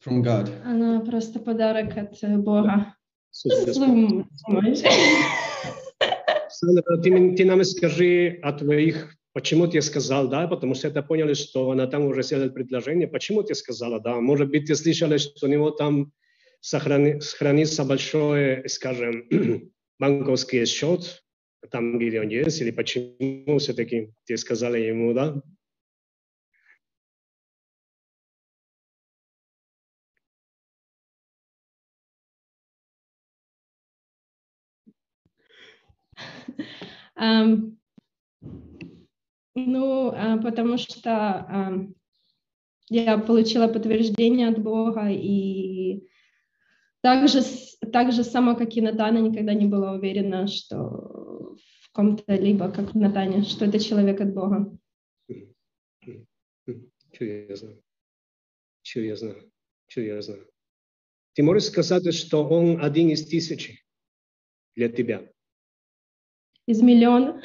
from 0.00 0.22
god 0.22 0.50
Она 0.64 1.00
просто 1.00 1.38
подарок 1.38 1.96
от 1.96 2.20
э, 2.22 2.36
Бога. 2.38 2.94
Слумаешь? 3.31 4.79
Сандра, 6.49 6.97
ты, 6.97 7.35
ты 7.35 7.45
нам 7.45 7.63
скажи 7.63 8.39
о 8.41 8.51
твоих, 8.53 9.15
почему 9.33 9.67
ты 9.67 9.81
сказал 9.81 10.27
да, 10.27 10.47
потому 10.47 10.75
что 10.75 10.87
это 10.87 11.01
поняли, 11.01 11.33
что 11.33 11.71
она 11.71 11.87
там 11.87 12.05
уже 12.05 12.23
сделала 12.23 12.49
предложение. 12.49 13.07
Почему 13.07 13.43
ты 13.43 13.55
сказала 13.55 13.99
да? 13.99 14.19
Может 14.19 14.49
быть, 14.49 14.65
ты 14.65 14.75
слышала, 14.75 15.17
что 15.17 15.45
у 15.45 15.49
него 15.49 15.71
там 15.71 16.11
сохрани, 16.59 17.21
сохранится 17.21 17.85
большой, 17.85 18.67
скажем, 18.67 19.25
банковский 19.99 20.65
счет, 20.65 21.23
там, 21.71 21.97
где 21.99 22.21
он 22.21 22.29
есть, 22.29 22.61
или 22.61 22.71
почему 22.71 23.59
все-таки 23.59 24.11
ты 24.25 24.37
сказала 24.37 24.75
ему 24.75 25.13
да? 25.13 25.41
Ну, 39.55 40.11
а, 40.15 40.37
потому 40.37 40.77
что 40.77 41.87
я 42.89 43.17
получила 43.17 43.67
подтверждение 43.67 44.49
от 44.49 44.59
Бога, 44.61 45.09
и 45.09 46.07
также, 47.01 47.41
так 47.91 48.11
же 48.11 48.23
само, 48.23 48.55
как 48.55 48.75
и 48.75 48.81
Натана, 48.81 49.19
никогда 49.19 49.53
не 49.53 49.65
была 49.65 49.93
уверена, 49.93 50.47
что 50.47 51.55
в 51.55 51.91
ком-то 51.91 52.35
либо, 52.35 52.71
как 52.71 52.93
в 52.93 52.97
Натане, 52.97 53.43
что 53.43 53.65
это 53.65 53.79
человек 53.79 54.21
от 54.21 54.33
Бога. 54.33 54.77
Чудесно. 57.11 57.77
Чудесно. 58.81 59.35
Чудесно. 59.87 60.35
Ты 61.33 61.43
можешь 61.43 61.65
сказать, 61.65 62.13
что 62.13 62.47
он 62.47 62.83
один 62.83 63.09
из 63.09 63.27
тысячи 63.27 63.83
для 64.75 64.89
тебя? 64.89 65.31
Из 66.69 66.83
миллиона. 66.83 67.41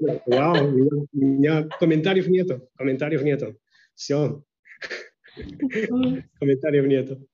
Вау, 0.00 0.66
у 0.66 0.70
меня, 0.72 0.90
у 1.12 1.16
меня 1.16 1.62
комментариев 1.78 2.26
нету, 2.26 2.68
комментариев 2.76 3.22
нету. 3.22 3.56
Все, 3.94 4.42
комментариев 6.40 6.86
нету. 6.86 7.24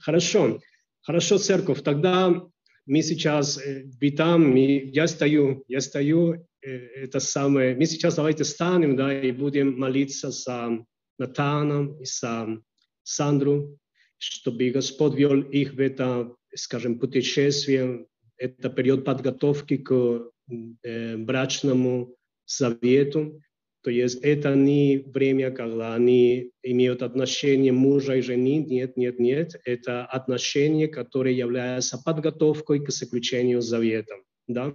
Хорошо, 0.00 0.58
хорошо, 1.02 1.36
церковь. 1.36 1.82
Тогда 1.82 2.48
мы 2.86 3.02
сейчас, 3.02 3.58
э, 3.58 3.84
вы 4.00 4.10
там, 4.12 4.50
мы- 4.50 4.90
я 4.94 5.06
стою, 5.06 5.64
я 5.68 5.82
стою, 5.82 6.46
э, 6.62 6.68
это 6.70 7.20
самое. 7.20 7.76
Мы 7.76 7.84
сейчас 7.84 8.14
давайте 8.14 8.44
станем, 8.44 8.96
да, 8.96 9.12
и 9.12 9.32
будем 9.32 9.78
молиться 9.78 10.30
за 10.30 10.82
Натана 11.18 11.94
и 12.00 12.06
за 12.06 12.58
Сандру, 13.02 13.78
чтобы 14.16 14.70
Господь 14.70 15.14
вел 15.14 15.42
их 15.42 15.74
в 15.74 15.80
это, 15.80 16.34
скажем, 16.54 16.98
путешествие, 16.98 18.06
это 18.42 18.70
период 18.70 19.04
подготовки 19.04 19.76
к 19.76 20.30
э, 20.82 21.16
брачному 21.16 22.16
завету. 22.46 23.40
То 23.82 23.90
есть 23.90 24.20
это 24.22 24.54
не 24.54 24.98
время, 24.98 25.50
когда 25.50 25.94
они 25.94 26.52
имеют 26.62 27.02
отношения 27.02 27.72
мужа 27.72 28.16
и 28.16 28.20
жены. 28.20 28.58
Нет, 28.58 28.96
нет, 28.96 29.18
нет. 29.18 29.60
Это 29.64 30.04
отношения, 30.04 30.88
которые 30.88 31.36
являются 31.36 31.98
подготовкой 31.98 32.84
к 32.84 32.90
заключению 32.90 33.60
завета. 33.60 34.14
Да? 34.48 34.72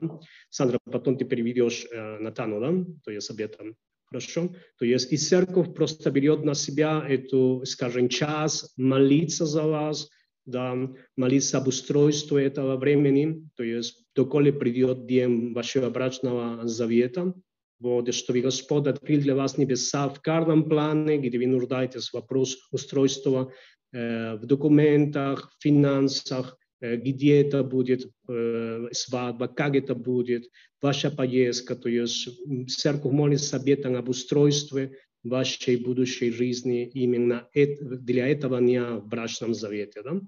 Сандра, 0.50 0.80
потом 0.92 1.18
ты 1.18 1.26
переведешь 1.26 1.86
э, 1.92 2.18
Натану, 2.20 2.60
да? 2.60 2.86
То 3.04 3.12
есть 3.12 3.30
об 3.30 3.40
этом. 3.40 3.76
Хорошо? 4.06 4.56
То 4.80 4.86
есть 4.86 5.12
и 5.12 5.18
церковь 5.18 5.74
просто 5.74 6.10
берет 6.12 6.46
на 6.46 6.54
себя 6.54 7.04
эту, 7.06 7.64
скажем, 7.66 8.08
час 8.08 8.74
молиться 8.78 9.46
за 9.46 9.64
вас, 9.64 10.10
да, 10.48 10.76
молиться 11.16 11.58
об 11.60 11.68
устройстве 11.68 12.46
этого 12.46 12.78
времени, 12.78 13.48
то 13.56 13.64
есть 13.64 14.06
доколе 14.16 14.52
придет 14.52 15.06
день 15.06 15.54
вашего 15.54 15.90
брачного 15.90 16.68
завета, 16.68 17.34
вот, 17.80 18.12
чтобы 18.14 18.42
Господь 18.42 18.88
открыл 18.88 19.22
для 19.22 19.36
вас 19.36 19.58
небеса 19.58 20.10
в 20.10 20.22
каждом 20.22 20.68
плане, 20.68 21.18
где 21.18 21.38
вы 21.38 21.46
нуждаетесь 21.46 22.10
в 22.10 22.14
вопрос 22.14 22.58
устройства, 22.72 23.52
э, 23.92 24.36
в 24.38 24.46
документах, 24.46 25.52
в 25.52 25.62
финансах, 25.62 26.58
э, 26.80 26.96
где 26.96 27.42
это 27.42 27.64
будет 27.64 28.10
э, 28.30 28.88
свадьба, 28.94 29.48
как 29.50 29.76
это 29.76 29.94
будет, 29.94 30.50
ваша 30.82 31.12
поездка, 31.12 31.76
то 31.76 31.90
есть 31.90 32.30
церковь 32.70 33.12
молится 33.12 33.58
обетом 33.58 33.96
об 33.96 34.10
устройстве 34.10 34.98
вашей 35.30 35.78
будущей 35.78 36.32
жизни 36.32 36.86
именно 36.94 37.48
для 37.54 38.28
этого 38.28 38.60
дня 38.60 38.96
в 38.96 39.08
брачном 39.08 39.54
завете. 39.54 40.02
Да? 40.04 40.22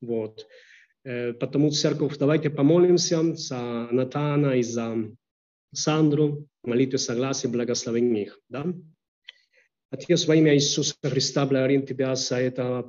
Вот. 0.00 0.46
Э, 1.04 1.32
Потому 1.32 1.70
церковь, 1.70 2.16
давайте 2.18 2.50
помолимся 2.50 3.34
за 3.34 3.88
Натана 3.90 4.58
и 4.58 4.62
за 4.62 5.16
Сандру, 5.72 6.48
молитве 6.62 6.98
согласия, 6.98 7.48
благословим 7.48 8.14
их. 8.14 8.40
Да? 8.48 8.66
Отец, 9.90 10.26
во 10.26 10.34
имя 10.34 10.54
Иисуса 10.54 10.94
Христа, 11.02 11.44
благодарим 11.44 11.86
Тебя 11.86 12.14
за, 12.16 12.36
это, 12.36 12.84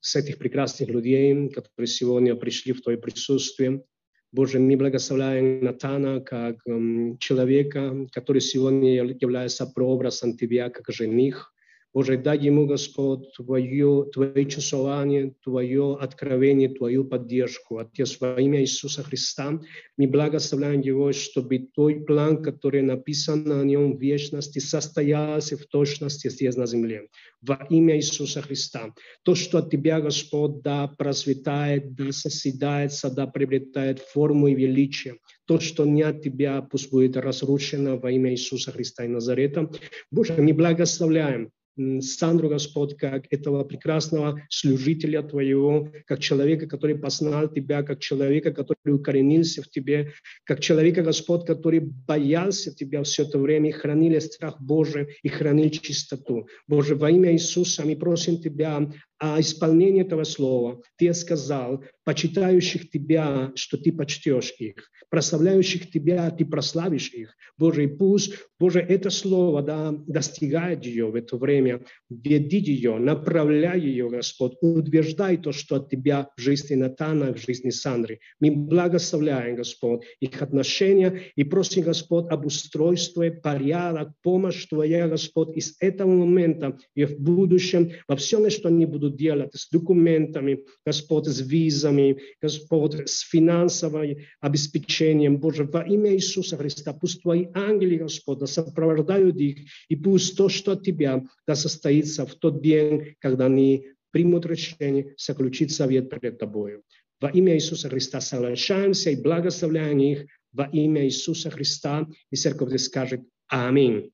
с 0.00 0.16
этих 0.16 0.38
прекрасных 0.38 0.88
людей, 0.88 1.48
которые 1.50 1.86
сегодня 1.86 2.34
пришли 2.34 2.72
в 2.72 2.82
Твое 2.82 2.98
присутствие. 2.98 3.84
Боже, 4.32 4.58
мы 4.58 4.76
благословляем 4.76 5.62
Натана 5.62 6.20
как 6.20 6.56
м, 6.66 7.18
человека, 7.18 8.06
который 8.12 8.40
сегодня 8.40 8.94
яв- 8.96 9.16
является 9.20 9.66
прообразом 9.66 10.36
Тебя 10.38 10.70
как 10.70 10.88
жених. 10.88 11.52
Боже, 11.94 12.16
дай 12.16 12.38
ему, 12.38 12.66
Господь, 12.66 13.34
Твое, 13.34 14.06
Твое 14.14 14.46
чувствование, 14.46 15.34
Твое 15.44 15.98
откровение, 16.00 16.70
Твою 16.70 17.04
поддержку. 17.04 17.78
Отец, 17.78 18.18
во 18.18 18.40
имя 18.40 18.62
Иисуса 18.62 19.02
Христа, 19.02 19.60
мы 19.98 20.06
благословляем 20.06 20.80
Его, 20.80 21.12
чтобы 21.12 21.68
Твой 21.74 22.00
план, 22.00 22.42
который 22.42 22.80
написан 22.80 23.44
на 23.44 23.62
нем 23.62 23.96
в 23.96 24.00
вечности, 24.00 24.58
состоялся 24.58 25.58
в 25.58 25.66
точности 25.66 26.30
здесь 26.30 26.56
на 26.56 26.64
земле. 26.64 27.08
Во 27.42 27.66
имя 27.68 27.98
Иисуса 27.98 28.40
Христа. 28.40 28.94
То, 29.22 29.34
что 29.34 29.58
от 29.58 29.70
Тебя, 29.70 30.00
Господь, 30.00 30.62
да 30.62 30.88
процветает, 30.88 31.94
да 31.94 32.10
соседается, 32.12 33.10
да 33.10 33.26
приобретает 33.26 33.98
форму 33.98 34.48
и 34.48 34.54
величие. 34.54 35.18
То, 35.44 35.60
что 35.60 35.84
не 35.84 36.02
от 36.02 36.22
Тебя, 36.22 36.62
пусть 36.62 36.90
будет 36.90 37.18
разрушено 37.18 37.98
во 37.98 38.10
имя 38.10 38.30
Иисуса 38.32 38.72
Христа 38.72 39.04
и 39.04 39.08
Назарета. 39.08 39.70
Боже, 40.10 40.34
мы 40.38 40.54
благословляем 40.54 41.50
Сандру, 42.00 42.48
Господь, 42.48 42.96
как 42.96 43.24
этого 43.30 43.64
прекрасного 43.64 44.42
служителя 44.50 45.22
Твоего, 45.22 45.88
как 46.06 46.20
человека, 46.20 46.66
который 46.66 46.96
познал 46.96 47.48
Тебя, 47.48 47.82
как 47.82 48.00
человека, 48.00 48.52
который 48.52 48.94
укоренился 48.94 49.62
в 49.62 49.68
Тебе, 49.68 50.12
как 50.44 50.60
человека, 50.60 51.02
Господь, 51.02 51.46
который 51.46 51.80
боялся 51.80 52.74
Тебя 52.74 53.02
все 53.02 53.22
это 53.22 53.38
время 53.38 53.70
и 53.70 53.72
хранил 53.72 54.20
страх 54.20 54.60
Божий 54.60 55.16
и 55.22 55.28
хранил 55.28 55.70
чистоту. 55.70 56.46
Боже, 56.68 56.94
во 56.94 57.10
имя 57.10 57.32
Иисуса 57.32 57.84
мы 57.84 57.96
просим 57.96 58.40
Тебя 58.40 58.92
о 59.22 59.38
исполнении 59.40 60.02
этого 60.02 60.24
слова. 60.24 60.82
Ты 60.96 61.14
сказал, 61.14 61.84
почитающих 62.04 62.90
Тебя, 62.90 63.52
что 63.54 63.78
Ты 63.78 63.92
почтешь 63.92 64.52
их, 64.58 64.90
прославляющих 65.10 65.92
Тебя, 65.92 66.28
Ты 66.30 66.44
прославишь 66.44 67.12
их. 67.12 67.36
Боже, 67.56 67.86
пусть, 67.86 68.34
Боже, 68.58 68.80
это 68.80 69.10
слово 69.10 69.62
да, 69.62 69.92
достигает 70.08 70.84
ее 70.84 71.06
в 71.06 71.14
это 71.14 71.36
время. 71.36 71.84
Веди 72.10 72.58
ее, 72.58 72.98
направляй 72.98 73.78
ее, 73.78 74.08
Господь, 74.08 74.54
утверждай 74.60 75.36
то, 75.36 75.52
что 75.52 75.76
от 75.76 75.88
Тебя 75.88 76.28
в 76.36 76.40
жизни 76.40 76.74
Натана, 76.74 77.32
в 77.32 77.38
жизни 77.38 77.70
Сандры. 77.70 78.18
Мы 78.40 78.50
благословляем, 78.50 79.54
Господь, 79.54 80.02
их 80.18 80.42
отношения 80.42 81.20
и 81.36 81.44
просим, 81.44 81.82
Господь, 81.82 82.26
об 82.28 82.44
устройстве, 82.44 83.30
порядок, 83.30 84.10
помощь 84.22 84.66
Твоя, 84.66 85.06
Господь, 85.06 85.56
из 85.56 85.76
этого 85.78 86.10
момента 86.10 86.76
и 86.96 87.04
в 87.04 87.20
будущем, 87.20 87.92
во 88.08 88.16
всем, 88.16 88.50
что 88.50 88.68
они 88.68 88.86
будут 88.86 89.11
делать, 89.16 89.54
с 89.54 89.68
документами, 89.70 90.64
Господь, 90.84 91.26
с 91.26 91.40
визами, 91.40 92.18
Господь, 92.40 93.08
с 93.08 93.20
финансовым 93.20 94.16
обеспечением, 94.40 95.38
Боже, 95.38 95.64
во 95.64 95.82
имя 95.82 96.14
Иисуса 96.14 96.56
Христа, 96.56 96.92
пусть 96.92 97.22
Твои 97.22 97.46
ангелы, 97.54 97.96
Господь, 97.96 98.38
да 98.38 98.46
сопровождают 98.46 99.36
их, 99.36 99.68
и 99.88 99.96
пусть 99.96 100.36
то, 100.36 100.48
что 100.48 100.72
от 100.72 100.84
Тебя, 100.84 101.22
да 101.46 101.54
состоится 101.54 102.26
в 102.26 102.34
тот 102.34 102.62
день, 102.62 103.14
когда 103.20 103.46
они 103.46 103.86
примут 104.10 104.46
решение 104.46 105.14
заключить 105.16 105.72
совет 105.72 106.10
перед 106.10 106.38
Тобою. 106.38 106.82
Во 107.20 107.30
имя 107.30 107.54
Иисуса 107.54 107.88
Христа 107.88 108.20
соглашаемся 108.20 109.10
и 109.10 109.16
благословляем 109.16 109.98
их 109.98 110.26
во 110.52 110.64
имя 110.64 111.04
Иисуса 111.04 111.50
Христа. 111.50 112.06
И 112.30 112.36
церковь 112.36 112.80
скажет 112.80 113.22
Аминь. 113.48 114.10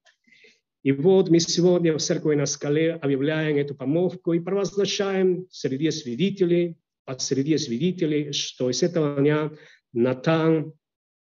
И 0.84 0.92
вот 0.92 1.28
мы 1.28 1.40
сегодня 1.40 1.92
в 1.92 2.00
церкви 2.00 2.34
на 2.34 2.46
скале 2.46 2.94
объявляем 2.94 3.56
эту 3.56 3.74
помолвку 3.74 4.32
и 4.32 4.40
провозглашаем 4.40 5.46
среди 5.50 5.90
свидетелей, 5.90 6.76
посреди 7.04 7.58
свидетелей, 7.58 8.32
что 8.32 8.70
с 8.70 8.82
этого 8.82 9.20
дня 9.20 9.50
Натан 9.92 10.72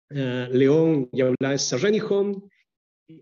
э, 0.09 0.47
Леон 0.49 1.09
является 1.11 1.77
женихом, 1.77 2.49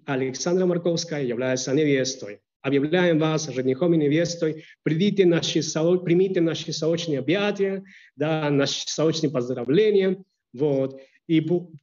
Александра 0.06 0.66
Марковская 0.66 1.24
является 1.24 1.74
невестой. 1.74 2.42
Объявляем 2.62 3.18
вас 3.18 3.52
женихом 3.52 3.96
и 3.96 3.98
невестой. 3.98 4.64
Придите 4.84 5.26
наши, 5.26 5.62
примите 6.04 6.42
наши 6.42 6.72
соочные 6.72 7.20
объятия, 7.20 7.84
да, 8.16 8.52
наши 8.52 8.84
соочные 8.88 9.32
поздравления. 9.32 10.24
Вот. 10.54 11.02
И 11.28 11.42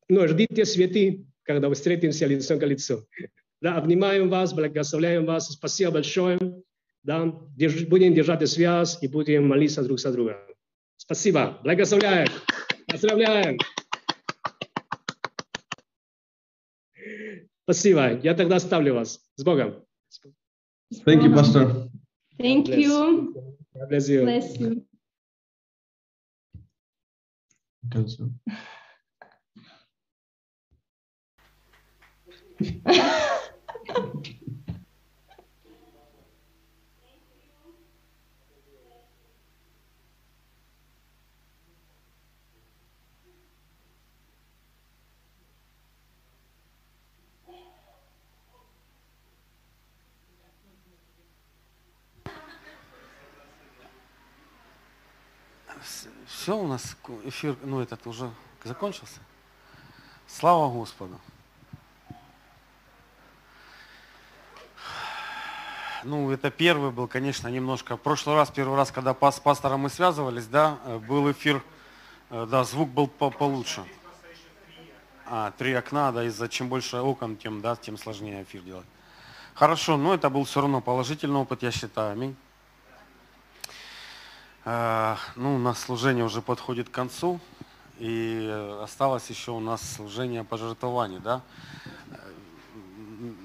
ну, 0.09 0.29
ждите 0.29 0.65
святы, 0.65 1.27
когда 1.43 1.69
встретимся 1.73 2.27
лицом 2.27 2.61
к 2.61 2.67
лицу. 2.67 3.09
Да, 3.61 3.77
обнимаем 3.77 4.29
вас, 4.29 4.53
благословляем 4.53 5.27
вас. 5.27 5.49
Спасибо 5.51 5.93
большое. 5.93 6.39
Да, 7.03 7.25
держ- 7.57 7.87
будем 7.89 8.15
держать 8.15 8.49
связь 8.49 9.03
и 9.03 9.09
будем 9.09 9.49
молиться 9.49 9.83
друг 9.83 9.99
за 9.99 10.13
друга. 10.13 10.39
Спасибо. 10.97 11.59
Благословляем. 11.65 12.29
Поздравляем. 12.87 13.59
Спасибо. 17.65 18.19
Я 18.23 18.35
тогда 18.35 18.57
оставлю 18.57 18.95
вас. 18.95 19.21
С 19.37 19.45
Богом. 19.45 19.85
Thank 21.05 21.23
you, 21.23 21.35
Pastor. 21.35 21.89
Thank 22.39 22.67
Bless. 22.67 22.79
you. 22.79 23.35
God 23.75 23.89
bless 23.91 24.09
you. 24.09 24.23
Bless 24.25 24.59
you. 24.59 24.85
Cancel. 27.91 28.33
Все 56.29 56.55
у 56.57 56.67
нас 56.67 56.95
эфир, 57.25 57.57
ну 57.63 57.81
этот 57.81 58.07
уже 58.07 58.31
закончился. 58.63 59.19
Слава 60.27 60.71
Господу. 60.71 61.19
Ну, 66.05 66.31
это 66.31 66.51
первый 66.51 66.91
был, 66.91 67.09
конечно, 67.09 67.49
немножко. 67.49 67.97
В 67.97 68.01
прошлый 68.01 68.37
раз, 68.37 68.51
первый 68.51 68.77
раз, 68.77 68.93
когда 68.93 69.15
с 69.15 69.41
пастором 69.41 69.81
мы 69.81 69.89
связывались, 69.89 70.47
да, 70.47 70.79
э, 70.85 70.99
был 70.99 71.31
эфир, 71.33 71.63
э, 72.31 72.47
да, 72.49 72.63
звук 72.63 72.91
был 72.91 73.09
по- 73.09 73.31
получше. 73.31 73.85
А, 75.27 75.51
три 75.59 75.73
окна, 75.73 76.13
да, 76.13 76.25
из-за 76.25 76.49
чем 76.49 76.69
больше 76.69 76.99
окон, 76.99 77.37
тем, 77.37 77.61
да, 77.61 77.75
тем 77.75 77.99
сложнее 77.99 78.45
эфир 78.45 78.63
делать. 78.63 78.87
Хорошо, 79.55 79.97
но 79.97 80.15
это 80.15 80.31
был 80.31 80.45
все 80.45 80.61
равно 80.61 80.81
положительный 80.81 81.41
опыт, 81.41 81.63
я 81.63 81.73
считаю. 81.73 82.13
Аминь. 82.13 82.37
Э, 84.71 85.17
Ну, 85.35 85.55
у 85.55 85.59
нас 85.59 85.81
служение 85.81 86.23
уже 86.27 86.43
подходит 86.43 86.91
к 86.91 86.93
концу, 86.93 87.41
и 87.99 88.77
осталось 88.83 89.31
еще 89.31 89.53
у 89.53 89.61
нас 89.61 89.81
служение 89.95 90.45
пожертвований, 90.45 91.21
да. 91.21 91.41
Э, 92.11 92.17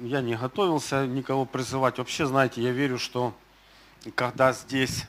Я 0.02 0.20
не 0.22 0.36
готовился 0.36 1.08
никого 1.08 1.46
призывать. 1.46 1.98
Вообще, 1.98 2.26
знаете, 2.26 2.62
я 2.62 2.72
верю, 2.72 3.00
что 3.00 3.34
когда 4.16 4.52
здесь 4.52 5.06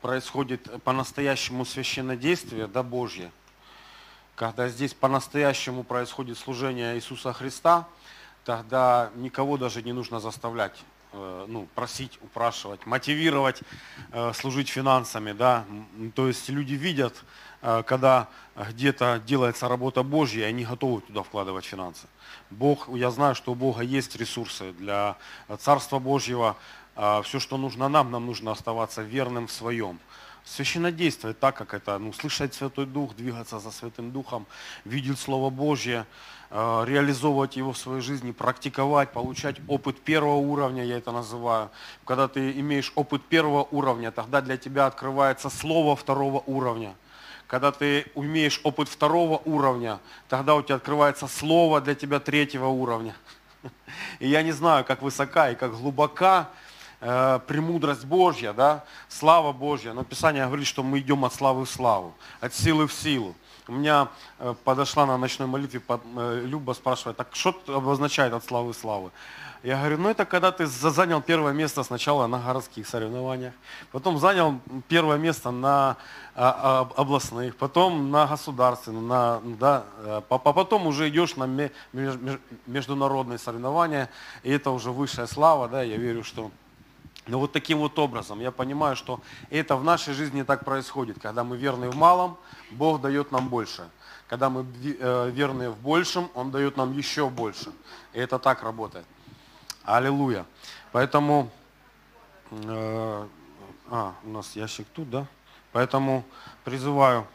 происходит 0.00 0.82
по-настоящему 0.82 1.66
священнодействие, 1.66 2.68
да, 2.68 2.82
Божье, 2.82 3.30
когда 4.34 4.68
здесь 4.68 4.94
по-настоящему 4.94 5.84
происходит 5.84 6.38
служение 6.38 6.96
Иисуса 6.96 7.34
Христа, 7.34 7.86
тогда 8.46 9.10
никого 9.16 9.58
даже 9.58 9.82
не 9.82 9.92
нужно 9.92 10.20
заставлять, 10.20 10.82
ну, 11.48 11.68
просить, 11.74 12.18
упрашивать, 12.22 12.86
мотивировать 12.86 13.62
э, 14.12 14.32
служить 14.34 14.68
финансами, 14.68 15.32
да. 15.32 15.64
То 16.14 16.28
есть 16.28 16.48
люди 16.48 16.74
видят, 16.74 17.24
э, 17.62 17.82
когда 17.86 18.28
где-то 18.56 19.22
делается 19.26 19.68
работа 19.68 20.02
Божья, 20.02 20.40
и 20.46 20.48
они 20.48 20.64
готовы 20.64 21.00
туда 21.00 21.22
вкладывать 21.22 21.64
финансы. 21.64 22.06
Бог, 22.50 22.88
я 22.94 23.10
знаю, 23.10 23.34
что 23.34 23.52
у 23.52 23.54
Бога 23.54 23.82
есть 23.82 24.16
ресурсы 24.16 24.72
для 24.72 25.16
Царства 25.58 25.98
Божьего. 25.98 26.56
Все, 27.24 27.40
что 27.40 27.58
нужно 27.58 27.88
нам, 27.88 28.10
нам 28.10 28.24
нужно 28.24 28.52
оставаться 28.52 29.02
верным 29.02 29.46
в 29.46 29.52
своем. 29.52 29.98
Священнодействовать 30.46 31.40
так, 31.40 31.56
как 31.56 31.74
это, 31.74 31.98
ну, 31.98 32.12
слышать 32.12 32.54
Святой 32.54 32.86
Дух, 32.86 33.16
двигаться 33.16 33.58
за 33.58 33.72
Святым 33.72 34.12
Духом, 34.12 34.46
видеть 34.84 35.18
Слово 35.18 35.50
Божье, 35.50 35.98
э, 36.00 36.06
реализовывать 36.50 37.56
его 37.56 37.72
в 37.72 37.78
своей 37.78 38.00
жизни, 38.00 38.30
практиковать, 38.30 39.10
получать 39.10 39.56
опыт 39.68 40.00
первого 40.00 40.36
уровня, 40.36 40.84
я 40.84 40.98
это 40.98 41.10
называю. 41.12 41.70
Когда 42.04 42.28
ты 42.28 42.52
имеешь 42.52 42.92
опыт 42.94 43.22
первого 43.22 43.66
уровня, 43.70 44.12
тогда 44.12 44.40
для 44.40 44.56
тебя 44.56 44.86
открывается 44.86 45.50
Слово 45.50 45.96
второго 45.96 46.42
уровня. 46.46 46.94
Когда 47.46 47.70
ты 47.70 48.06
имеешь 48.16 48.60
опыт 48.64 48.88
второго 48.88 49.40
уровня, 49.44 50.00
тогда 50.28 50.56
у 50.56 50.62
тебя 50.62 50.76
открывается 50.76 51.28
Слово 51.28 51.80
для 51.80 51.94
тебя 51.94 52.18
третьего 52.18 52.66
уровня. 52.66 53.14
И 54.18 54.28
я 54.28 54.42
не 54.42 54.52
знаю, 54.52 54.84
как 54.84 55.02
высока 55.02 55.50
и 55.50 55.54
как 55.54 55.76
глубока 55.76 56.48
э, 57.00 57.38
премудрость 57.46 58.04
Божья, 58.04 58.52
да, 58.52 58.84
слава 59.08 59.52
Божья. 59.52 59.92
Но 59.92 60.02
Писание 60.02 60.46
говорит, 60.46 60.66
что 60.66 60.82
мы 60.82 60.98
идем 60.98 61.24
от 61.24 61.34
славы 61.34 61.64
в 61.64 61.70
славу, 61.70 62.14
от 62.40 62.54
силы 62.54 62.86
в 62.88 62.92
силу. 62.92 63.34
У 63.68 63.72
меня 63.72 64.08
э, 64.38 64.54
подошла 64.64 65.06
на 65.06 65.18
ночной 65.18 65.48
молитве 65.48 65.80
э, 65.88 66.42
Люба, 66.44 66.72
спрашивает, 66.72 67.16
так 67.16 67.28
что 67.32 67.54
обозначает 67.66 68.32
от 68.32 68.44
славы 68.44 68.72
в 68.72 68.76
славу? 68.76 69.10
Я 69.64 69.78
говорю, 69.78 69.98
ну 69.98 70.08
это 70.08 70.24
когда 70.24 70.52
ты 70.52 70.66
за- 70.66 70.90
занял 70.90 71.20
первое 71.20 71.52
место 71.52 71.82
сначала 71.82 72.28
на 72.28 72.38
городских 72.38 72.86
соревнованиях, 72.86 73.52
потом 73.90 74.18
занял 74.18 74.60
первое 74.86 75.18
место 75.18 75.50
на 75.50 75.96
а, 76.36 76.86
а, 76.94 77.00
областных, 77.00 77.56
потом 77.56 78.10
на 78.12 78.26
государственных, 78.26 79.02
на, 79.02 79.40
да, 79.58 79.84
по- 80.28 80.38
потом 80.38 80.86
уже 80.86 81.08
идешь 81.08 81.34
на 81.36 81.44
ме- 81.46 81.72
меж- 81.92 82.20
меж- 82.20 82.40
международные 82.66 83.38
соревнования, 83.38 84.08
и 84.44 84.52
это 84.52 84.70
уже 84.70 84.92
высшая 84.92 85.26
слава, 85.26 85.68
да, 85.68 85.82
я 85.82 85.96
верю, 85.96 86.22
что 86.22 86.52
но 87.26 87.40
вот 87.40 87.52
таким 87.52 87.78
вот 87.78 87.98
образом 87.98 88.40
я 88.40 88.52
понимаю, 88.52 88.94
что 88.94 89.20
это 89.50 89.76
в 89.76 89.82
нашей 89.82 90.14
жизни 90.14 90.42
так 90.42 90.64
происходит. 90.64 91.18
Когда 91.20 91.42
мы 91.42 91.56
верны 91.56 91.90
в 91.90 91.96
малом, 91.96 92.38
Бог 92.70 93.00
дает 93.00 93.32
нам 93.32 93.48
больше. 93.48 93.88
Когда 94.28 94.48
мы 94.48 94.64
э, 94.82 95.30
верны 95.30 95.70
в 95.70 95.78
большем, 95.78 96.30
Он 96.34 96.50
дает 96.50 96.76
нам 96.76 96.92
еще 96.92 97.28
больше. 97.28 97.72
И 98.12 98.20
это 98.20 98.38
так 98.38 98.62
работает. 98.62 99.06
Аллилуйя. 99.82 100.46
Поэтому, 100.92 101.50
э, 102.50 103.26
а, 103.90 104.14
у 104.24 104.28
нас 104.28 104.54
ящик 104.54 104.86
тут, 104.92 105.10
да? 105.10 105.26
Поэтому 105.72 106.24
призываю 106.64 107.26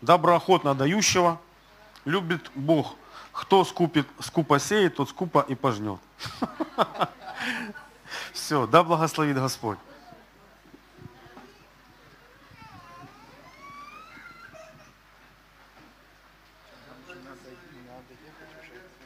доброохотно 0.00 0.74
дающего, 0.74 1.40
любит 2.04 2.50
Бог. 2.54 2.94
Кто 3.32 3.64
скупит, 3.64 4.06
скупо 4.20 4.58
сеет, 4.58 4.96
тот 4.96 5.08
скупо 5.08 5.44
и 5.48 5.54
пожнет. 5.54 6.00
Все, 8.32 8.66
да 8.66 8.82
благословит 8.82 9.36
Господь. 9.36 9.78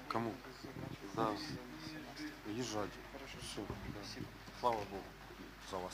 Кому? 0.08 0.32
Да. 1.14 1.28
Езжайте. 2.46 2.92
Все. 3.40 3.60
Да. 3.60 4.22
Слава 4.60 4.76
Богу 4.76 5.02
за 5.70 5.76
вас. 5.78 5.92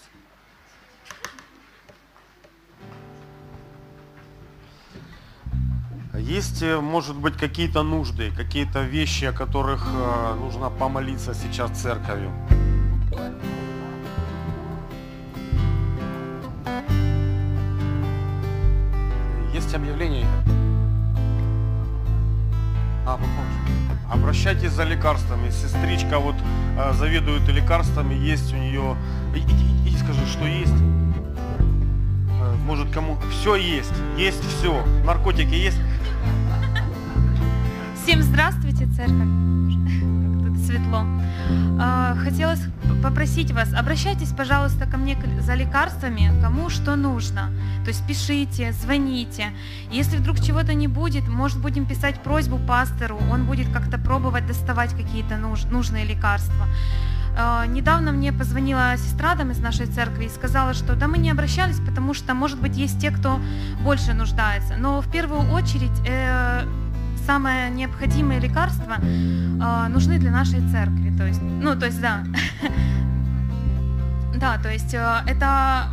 Есть, 6.15 6.62
э, 6.62 6.81
может 6.81 7.16
быть, 7.16 7.36
какие-то 7.36 7.82
нужды, 7.82 8.31
какие-то 8.36 8.82
вещи, 8.82 9.24
о 9.24 9.32
которых 9.32 9.86
э, 9.86 10.35
нужно 10.35 10.70
помолиться 10.70 11.35
сейчас 11.35 11.70
церковью. 11.70 12.31
За 24.71 24.85
лекарствами. 24.85 25.51
Сестричка 25.51 26.19
вот 26.19 26.37
э, 26.79 26.93
заведует 26.95 27.47
лекарствами, 27.49 28.15
есть 28.15 28.53
у 28.53 28.57
нее... 28.57 28.97
Иди, 29.35 29.53
иди, 29.53 29.89
иди 29.89 29.99
скажи, 29.99 30.27
что 30.27 30.47
есть. 30.47 30.73
Э, 32.41 32.55
Может, 32.67 32.91
кому... 32.91 33.19
Все 33.31 33.57
есть, 33.57 33.93
есть 34.17 34.43
все. 34.45 34.85
Наркотики 35.05 35.55
есть. 35.55 35.79
Всем 38.03 38.23
здравствуйте, 38.23 38.87
церковь. 38.97 39.29
Тут 40.45 40.59
светло. 40.67 41.05
А, 41.79 42.17
Хотелось 42.17 42.61
попросить 43.03 43.53
вас, 43.53 43.73
обращайтесь, 43.73 44.31
пожалуйста, 44.37 44.87
ко 44.87 44.97
мне 44.97 45.17
за 45.41 45.55
лекарствами, 45.55 46.31
кому 46.43 46.69
что 46.71 46.97
нужно. 46.97 47.51
То 47.85 47.89
есть 47.89 48.07
пишите, 48.07 48.73
звоните. 48.73 49.52
Если 49.90 50.16
вдруг 50.19 50.40
чего-то 50.40 50.74
не 50.74 50.89
будет, 50.89 51.27
может 51.28 51.59
будем 51.61 51.86
писать 51.86 52.23
просьбу 52.23 52.59
пастору, 52.59 53.19
он 53.31 53.47
будет 53.47 53.73
как-то 53.73 53.98
пробовать 53.98 54.47
доставать 54.47 54.90
какие-то 54.94 55.36
нуж- 55.36 55.65
нужные 55.70 56.05
лекарства. 56.05 56.66
А, 57.39 57.65
Недавно 57.66 58.12
мне 58.12 58.32
позвонила 58.32 58.97
сестра 58.97 59.35
там 59.35 59.51
из 59.51 59.59
нашей 59.61 59.86
церкви 59.86 60.24
и 60.24 60.28
сказала, 60.28 60.74
что 60.74 60.94
да 60.94 61.07
мы 61.07 61.19
не 61.19 61.31
обращались, 61.31 61.81
потому 61.81 62.15
что, 62.15 62.35
может 62.35 62.61
быть, 62.61 62.77
есть 62.77 63.01
те, 63.01 63.11
кто 63.11 63.40
больше 63.82 64.12
нуждается. 64.15 64.77
Но 64.77 65.01
в 65.01 65.11
первую 65.11 65.51
очередь 65.52 65.90
э, 66.07 66.66
самое 67.27 67.70
необходимые 67.70 68.40
лекарства 68.40 68.97
э, 69.01 69.89
нужны 69.89 70.19
для 70.19 70.31
нашей 70.31 70.61
церкви. 70.70 71.15
То 71.16 71.27
есть, 71.27 71.40
ну, 71.43 71.78
то 71.78 71.86
есть, 71.86 72.01
да. 72.01 72.24
Да, 74.35 74.57
то 74.57 74.70
есть 74.73 74.94
э, 74.94 75.16
это 75.27 75.90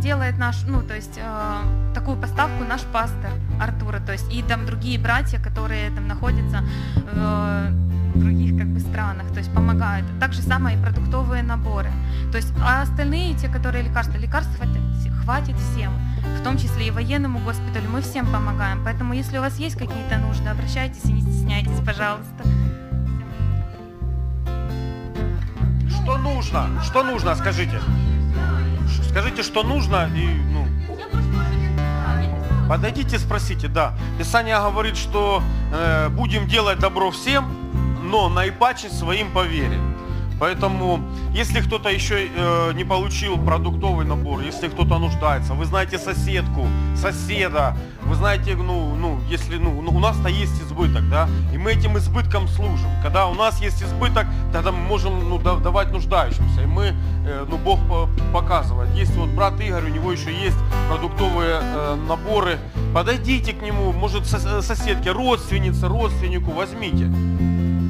делает 0.00 0.38
наш, 0.38 0.62
ну, 0.66 0.82
то 0.82 0.94
есть 0.94 1.18
э, 1.18 1.60
такую 1.94 2.16
поставку 2.16 2.64
наш 2.64 2.82
пастор 2.82 3.30
Артура, 3.60 4.00
то 4.00 4.12
есть 4.12 4.32
и 4.32 4.42
там 4.42 4.66
другие 4.66 4.98
братья, 4.98 5.38
которые 5.38 5.90
там 5.90 6.06
находятся 6.06 6.64
в 7.12 8.18
других 8.18 8.56
как 8.56 8.66
бы 8.68 8.80
странах, 8.80 9.28
то 9.32 9.38
есть 9.38 9.52
помогают. 9.52 10.06
Так 10.20 10.32
же 10.32 10.42
самое 10.42 10.78
и 10.78 10.82
продуктовые 10.82 11.42
наборы. 11.42 11.90
То 12.32 12.38
есть, 12.38 12.52
а 12.62 12.82
остальные, 12.82 13.34
те, 13.34 13.48
которые 13.48 13.84
лекарства, 13.84 14.16
лекарств 14.18 14.50
хватит 15.22 15.56
всем, 15.56 15.92
в 16.38 16.42
том 16.42 16.56
числе 16.56 16.88
и 16.88 16.90
военному 16.90 17.40
госпиталю, 17.40 17.90
мы 17.90 18.00
всем 18.00 18.26
помогаем. 18.26 18.82
Поэтому, 18.84 19.12
если 19.12 19.38
у 19.38 19.40
вас 19.40 19.58
есть 19.58 19.76
какие-то 19.76 20.18
нужды, 20.18 20.48
обращайтесь 20.48 21.04
и 21.04 21.12
не 21.12 21.20
стесняйтесь, 21.20 21.84
пожалуйста. 21.84 22.44
Что 25.88 26.18
нужно? 26.18 26.68
Что 26.84 27.02
нужно, 27.02 27.34
скажите. 27.34 27.80
Скажите, 29.02 29.42
что 29.42 29.62
нужно 29.62 30.10
и, 30.14 30.26
ну, 30.52 30.66
подойдите, 32.68 33.18
спросите, 33.18 33.68
да. 33.68 33.94
Писание 34.18 34.58
говорит, 34.58 34.96
что 34.96 35.42
э, 35.72 36.08
будем 36.08 36.46
делать 36.46 36.78
добро 36.78 37.10
всем, 37.10 37.44
но 38.02 38.28
наипаче 38.28 38.88
своим 38.88 39.30
по 39.30 39.44
вере. 39.44 39.78
Поэтому, 40.38 41.00
если 41.32 41.60
кто-то 41.60 41.88
еще 41.88 42.28
э, 42.28 42.72
не 42.74 42.84
получил 42.84 43.38
продуктовый 43.38 44.04
набор, 44.04 44.40
если 44.40 44.68
кто-то 44.68 44.98
нуждается, 44.98 45.54
вы 45.54 45.64
знаете 45.64 45.98
соседку, 45.98 46.66
соседа, 46.94 47.74
вы 48.08 48.14
знаете, 48.14 48.56
ну, 48.56 48.94
ну, 48.96 49.18
если, 49.28 49.56
ну, 49.58 49.80
ну, 49.82 49.90
у 49.96 49.98
нас-то 49.98 50.28
есть 50.28 50.60
избыток, 50.62 51.08
да, 51.10 51.28
и 51.52 51.58
мы 51.58 51.72
этим 51.72 51.96
избытком 51.98 52.48
служим. 52.48 52.88
Когда 53.02 53.26
у 53.26 53.34
нас 53.34 53.60
есть 53.60 53.82
избыток, 53.82 54.26
тогда 54.52 54.72
мы 54.72 54.78
можем, 54.78 55.28
ну, 55.28 55.38
да- 55.38 55.56
давать 55.56 55.92
нуждающимся, 55.92 56.62
и 56.62 56.66
мы, 56.66 56.94
э, 57.26 57.46
ну, 57.48 57.56
Бог 57.58 57.78
по- 57.88 58.08
показывает. 58.32 58.90
Есть 58.94 59.16
вот 59.16 59.28
брат 59.30 59.60
Игорь, 59.60 59.84
у 59.84 59.88
него 59.94 60.12
еще 60.12 60.32
есть 60.32 60.56
продуктовые 60.88 61.58
э, 61.62 61.96
наборы, 62.08 62.58
подойдите 62.94 63.52
к 63.52 63.62
нему, 63.62 63.92
может, 63.92 64.22
сос- 64.22 64.62
соседке, 64.62 65.10
родственнице, 65.12 65.88
родственнику, 65.88 66.52
возьмите. 66.52 67.10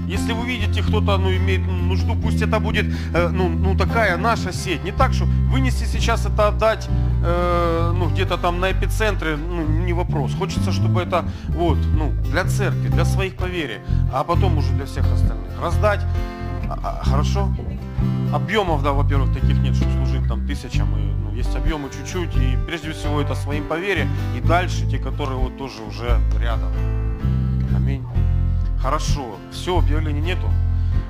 Если 0.06 0.32
вы 0.32 0.46
видите, 0.46 0.82
кто-то 0.82 1.18
ну, 1.18 1.34
имеет 1.34 1.66
нужду, 1.66 2.14
пусть 2.14 2.40
это 2.40 2.60
будет 2.60 2.86
э, 3.12 3.28
ну, 3.28 3.48
ну, 3.48 3.76
такая 3.76 4.16
наша 4.16 4.52
сеть. 4.52 4.84
Не 4.84 4.92
так, 4.92 5.12
что 5.12 5.24
вынести 5.24 5.84
сейчас 5.84 6.26
это 6.26 6.48
отдать 6.48 6.88
э, 7.24 7.92
ну, 7.96 8.08
где-то 8.08 8.36
там 8.36 8.60
на 8.60 8.70
эпицентре, 8.70 9.36
ну, 9.36 9.66
не 9.66 9.92
вопрос. 9.92 10.32
Хочется, 10.34 10.72
чтобы 10.72 11.02
это 11.02 11.24
вот, 11.48 11.78
ну, 11.98 12.12
для 12.30 12.44
церкви, 12.44 12.88
для 12.88 13.04
своих 13.04 13.34
поверий, 13.34 13.78
а 14.12 14.22
потом 14.22 14.58
уже 14.58 14.72
для 14.74 14.86
всех 14.86 15.04
остальных. 15.12 15.60
Раздать, 15.60 16.00
а, 16.68 16.78
а, 16.82 17.04
хорошо? 17.04 17.48
Объемов, 18.32 18.82
да, 18.82 18.92
во-первых, 18.92 19.32
таких 19.32 19.58
нет, 19.58 19.74
чтобы 19.74 19.92
служить 19.92 20.28
там 20.28 20.46
тысячам. 20.46 20.88
И, 20.96 21.14
ну, 21.24 21.34
есть 21.34 21.54
объемы 21.56 21.88
чуть-чуть, 21.90 22.36
и 22.36 22.56
прежде 22.66 22.92
всего 22.92 23.20
это 23.20 23.34
своим 23.34 23.64
поверье, 23.64 24.06
и 24.36 24.40
дальше 24.40 24.88
те, 24.88 24.98
которые 24.98 25.38
вот 25.38 25.58
тоже 25.58 25.82
уже 25.82 26.20
рядом. 26.40 26.95
Хорошо, 28.86 29.34
все, 29.50 29.80
объявлений 29.80 30.20
нету. 30.20 30.46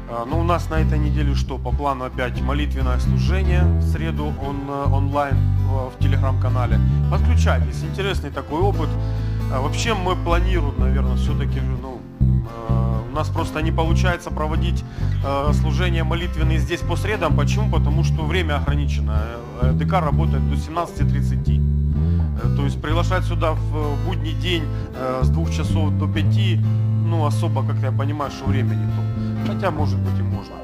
А, 0.09 0.25
Ну, 0.25 0.41
у 0.41 0.43
нас 0.43 0.71
на 0.71 0.77
этой 0.77 0.99
неделе 0.99 1.35
что? 1.35 1.59
По 1.59 1.73
плану 1.73 2.07
опять 2.07 2.41
молитвенное 2.41 2.99
служение 2.99 3.65
в 3.65 3.83
среду 3.83 4.33
он, 4.43 4.57
э, 4.67 4.85
онлайн 4.95 5.37
в 5.69 6.03
телеграм-канале. 6.03 6.81
Подключайтесь, 7.11 7.85
интересный 7.85 8.31
такой 8.31 8.61
опыт. 8.61 8.89
А, 9.53 9.61
Вообще 9.61 9.93
мы 9.93 10.17
планируем, 10.17 10.73
наверное, 10.79 11.17
все-таки, 11.17 11.61
ну, 11.61 12.01
э, 12.21 13.01
у 13.13 13.15
нас 13.15 13.29
просто 13.29 13.61
не 13.61 13.73
получается 13.73 14.31
проводить 14.31 14.83
э, 15.23 15.53
служения 15.53 16.03
молитвенные 16.03 16.59
здесь 16.59 16.81
по 16.81 16.97
средам. 16.97 17.37
Почему? 17.37 17.71
Потому 17.71 18.05
что 18.05 18.25
время 18.25 18.57
ограничено. 18.57 19.21
ДК 19.75 20.01
работает 20.01 20.49
до 20.49 20.57
17.30. 20.57 21.61
Э, 22.43 22.57
То 22.57 22.65
есть 22.65 22.81
приглашать 22.81 23.25
сюда 23.25 23.53
в 23.53 24.07
будний 24.07 24.33
день 24.33 24.65
с 25.21 25.29
двух 25.29 25.51
часов 25.51 25.91
до 25.99 26.07
пяти, 26.07 26.59
ну 27.07 27.25
особо, 27.27 27.63
как 27.63 27.77
я 27.77 27.93
понимаю, 27.93 28.31
что 28.31 28.45
время 28.47 28.75
не 28.75 28.87
то. 28.87 29.53
Хотя, 29.53 29.71
может 29.71 29.99
быть, 29.99 30.19
и 30.19 30.23
можно. 30.23 30.55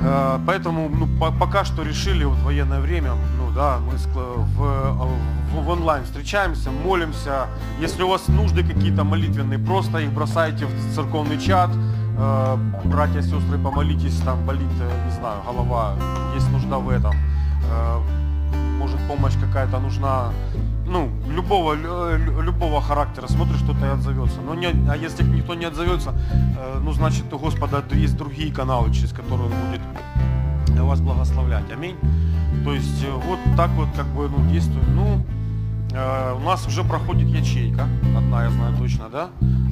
Э, 0.00 0.38
Поэтому 0.46 0.88
ну, 0.88 1.06
по- 1.20 1.32
пока 1.32 1.64
что 1.64 1.82
решили 1.82 2.24
вот 2.24 2.38
военное 2.38 2.80
время, 2.80 3.10
ну 3.38 3.50
да, 3.54 3.78
мы 3.78 3.94
ск- 3.94 4.36
в, 4.56 4.62
э, 4.62 4.92
в- 4.92 5.64
в 5.64 5.68
онлайн 5.68 6.04
встречаемся, 6.04 6.70
молимся. 6.70 7.46
Если 7.80 8.02
у 8.04 8.08
вас 8.08 8.28
нужды 8.28 8.62
какие-то 8.62 9.04
молитвенные, 9.04 9.58
просто 9.58 9.98
их 9.98 10.12
бросайте 10.12 10.66
в 10.66 10.94
церковный 10.94 11.38
чат. 11.38 11.70
Э, 12.18 12.56
Братья, 12.84 13.22
сестры, 13.22 13.58
помолитесь, 13.58 14.20
там 14.24 14.44
болит, 14.46 14.70
э, 14.80 15.04
не 15.06 15.12
знаю, 15.16 15.40
голова, 15.46 15.94
есть 16.36 16.50
нужда 16.50 16.78
в 16.78 16.88
этом. 16.90 17.14
Э, 17.70 18.00
Может 18.78 18.98
помощь 19.08 19.34
какая-то 19.40 19.80
нужна, 19.80 20.30
ну, 20.88 21.10
любого, 21.28 21.74
лю- 21.74 22.16
лю- 22.16 22.40
любого 22.42 22.80
характера, 22.80 23.28
смотришь, 23.28 23.60
кто-то 23.62 23.86
и 23.86 23.88
отзовется. 23.88 24.40
Но 24.40 24.54
не, 24.54 24.66
а 24.90 24.96
если 24.96 25.22
никто 25.22 25.54
не 25.54 25.66
отзовется, 25.66 26.14
э, 26.58 26.80
ну, 26.82 26.92
значит, 26.92 27.32
у 27.32 27.38
Господа 27.38 27.82
есть 27.92 28.16
другие 28.16 28.52
каналы, 28.52 28.92
через 28.92 29.12
которые 29.12 29.48
Он 29.48 29.52
будет 29.70 29.80
вас 30.88 31.00
благословлять. 31.00 31.70
Аминь. 31.70 31.96
То 32.64 32.72
есть 32.72 33.04
э, 33.04 33.10
вот 33.10 33.38
так 33.56 33.70
вот 33.70 33.88
как 33.94 34.06
бы 34.06 34.28
ну, 34.28 34.50
действует. 34.50 34.88
Ну, 34.88 35.22
э, 35.92 36.34
у 36.34 36.40
нас 36.40 36.66
уже 36.66 36.82
проходит 36.82 37.28
ячейка, 37.28 37.86
одна, 38.16 38.44
я 38.44 38.50
знаю 38.50 38.76
точно, 38.76 39.08
да? 39.10 39.28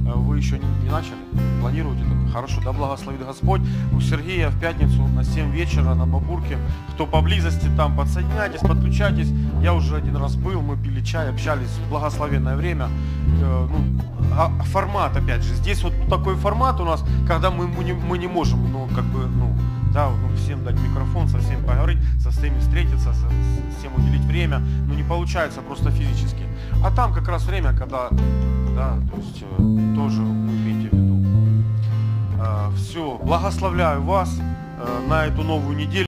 Э, 0.07 0.12
вы 0.15 0.39
еще 0.39 0.59
не 0.59 0.91
начали, 0.91 1.16
планируете 1.61 2.05
только? 2.05 2.33
Хорошо, 2.33 2.61
да 2.65 2.73
благословит 2.73 3.24
Господь. 3.24 3.62
У 3.93 4.01
Сергея 4.01 4.51
в 4.51 4.61
пятницу 4.61 5.03
на 5.09 5.24
7 5.24 5.51
вечера 5.51 5.95
на 5.95 6.07
Бабурке. 6.07 6.59
Кто 6.93 7.07
поблизости 7.07 7.69
там, 7.77 7.97
подсоединяйтесь, 7.97 8.61
подключайтесь. 8.61 9.33
Я 9.62 9.74
уже 9.74 9.97
один 9.97 10.16
раз 10.16 10.37
был, 10.37 10.61
мы 10.61 10.77
пили 10.77 11.03
чай, 11.03 11.31
общались. 11.31 11.78
Благословенное 11.91 12.57
время. 12.57 12.89
Э, 13.41 13.69
ну, 13.70 14.03
а, 14.33 14.53
а 14.59 14.62
формат, 14.65 15.16
опять 15.16 15.43
же, 15.43 15.55
здесь 15.55 15.83
вот 15.83 15.93
такой 16.09 16.37
формат 16.37 16.81
у 16.81 16.85
нас, 16.85 17.05
когда 17.27 17.51
мы, 17.51 17.66
мы, 17.66 17.85
не, 17.85 17.93
мы 17.93 18.19
не 18.19 18.27
можем, 18.27 18.70
ну, 18.70 18.89
как 18.95 19.05
бы, 19.05 19.27
ну, 19.27 19.57
да, 19.93 20.11
ну, 20.11 20.37
всем 20.37 20.62
дать 20.65 20.78
микрофон, 20.78 21.28
со 21.28 21.39
всеми 21.39 21.65
поговорить, 21.65 21.99
со 22.20 22.31
всеми 22.31 22.59
встретиться, 22.59 23.15
со, 23.15 23.28
всем 23.78 23.95
уделить 23.97 24.24
время, 24.24 24.59
ну, 24.87 24.95
не 24.95 25.03
получается 25.03 25.61
просто 25.61 25.91
физически. 25.91 26.45
А 26.85 26.91
там 26.91 27.15
как 27.15 27.28
раз 27.28 27.45
время, 27.45 27.73
когда, 27.73 28.09
да, 28.11 28.99
то 29.11 29.16
есть... 29.16 29.43
Э, 29.59 29.86
тоже 29.97 30.20
имейте 30.20 30.89
в 30.90 30.93
виду. 30.93 31.24
Э, 32.39 32.70
Все, 32.77 33.18
благословляю 33.24 34.02
вас 34.02 34.39
э, 34.39 35.09
на 35.09 35.24
эту 35.24 35.43
новую 35.43 35.77
неделю. 35.77 36.05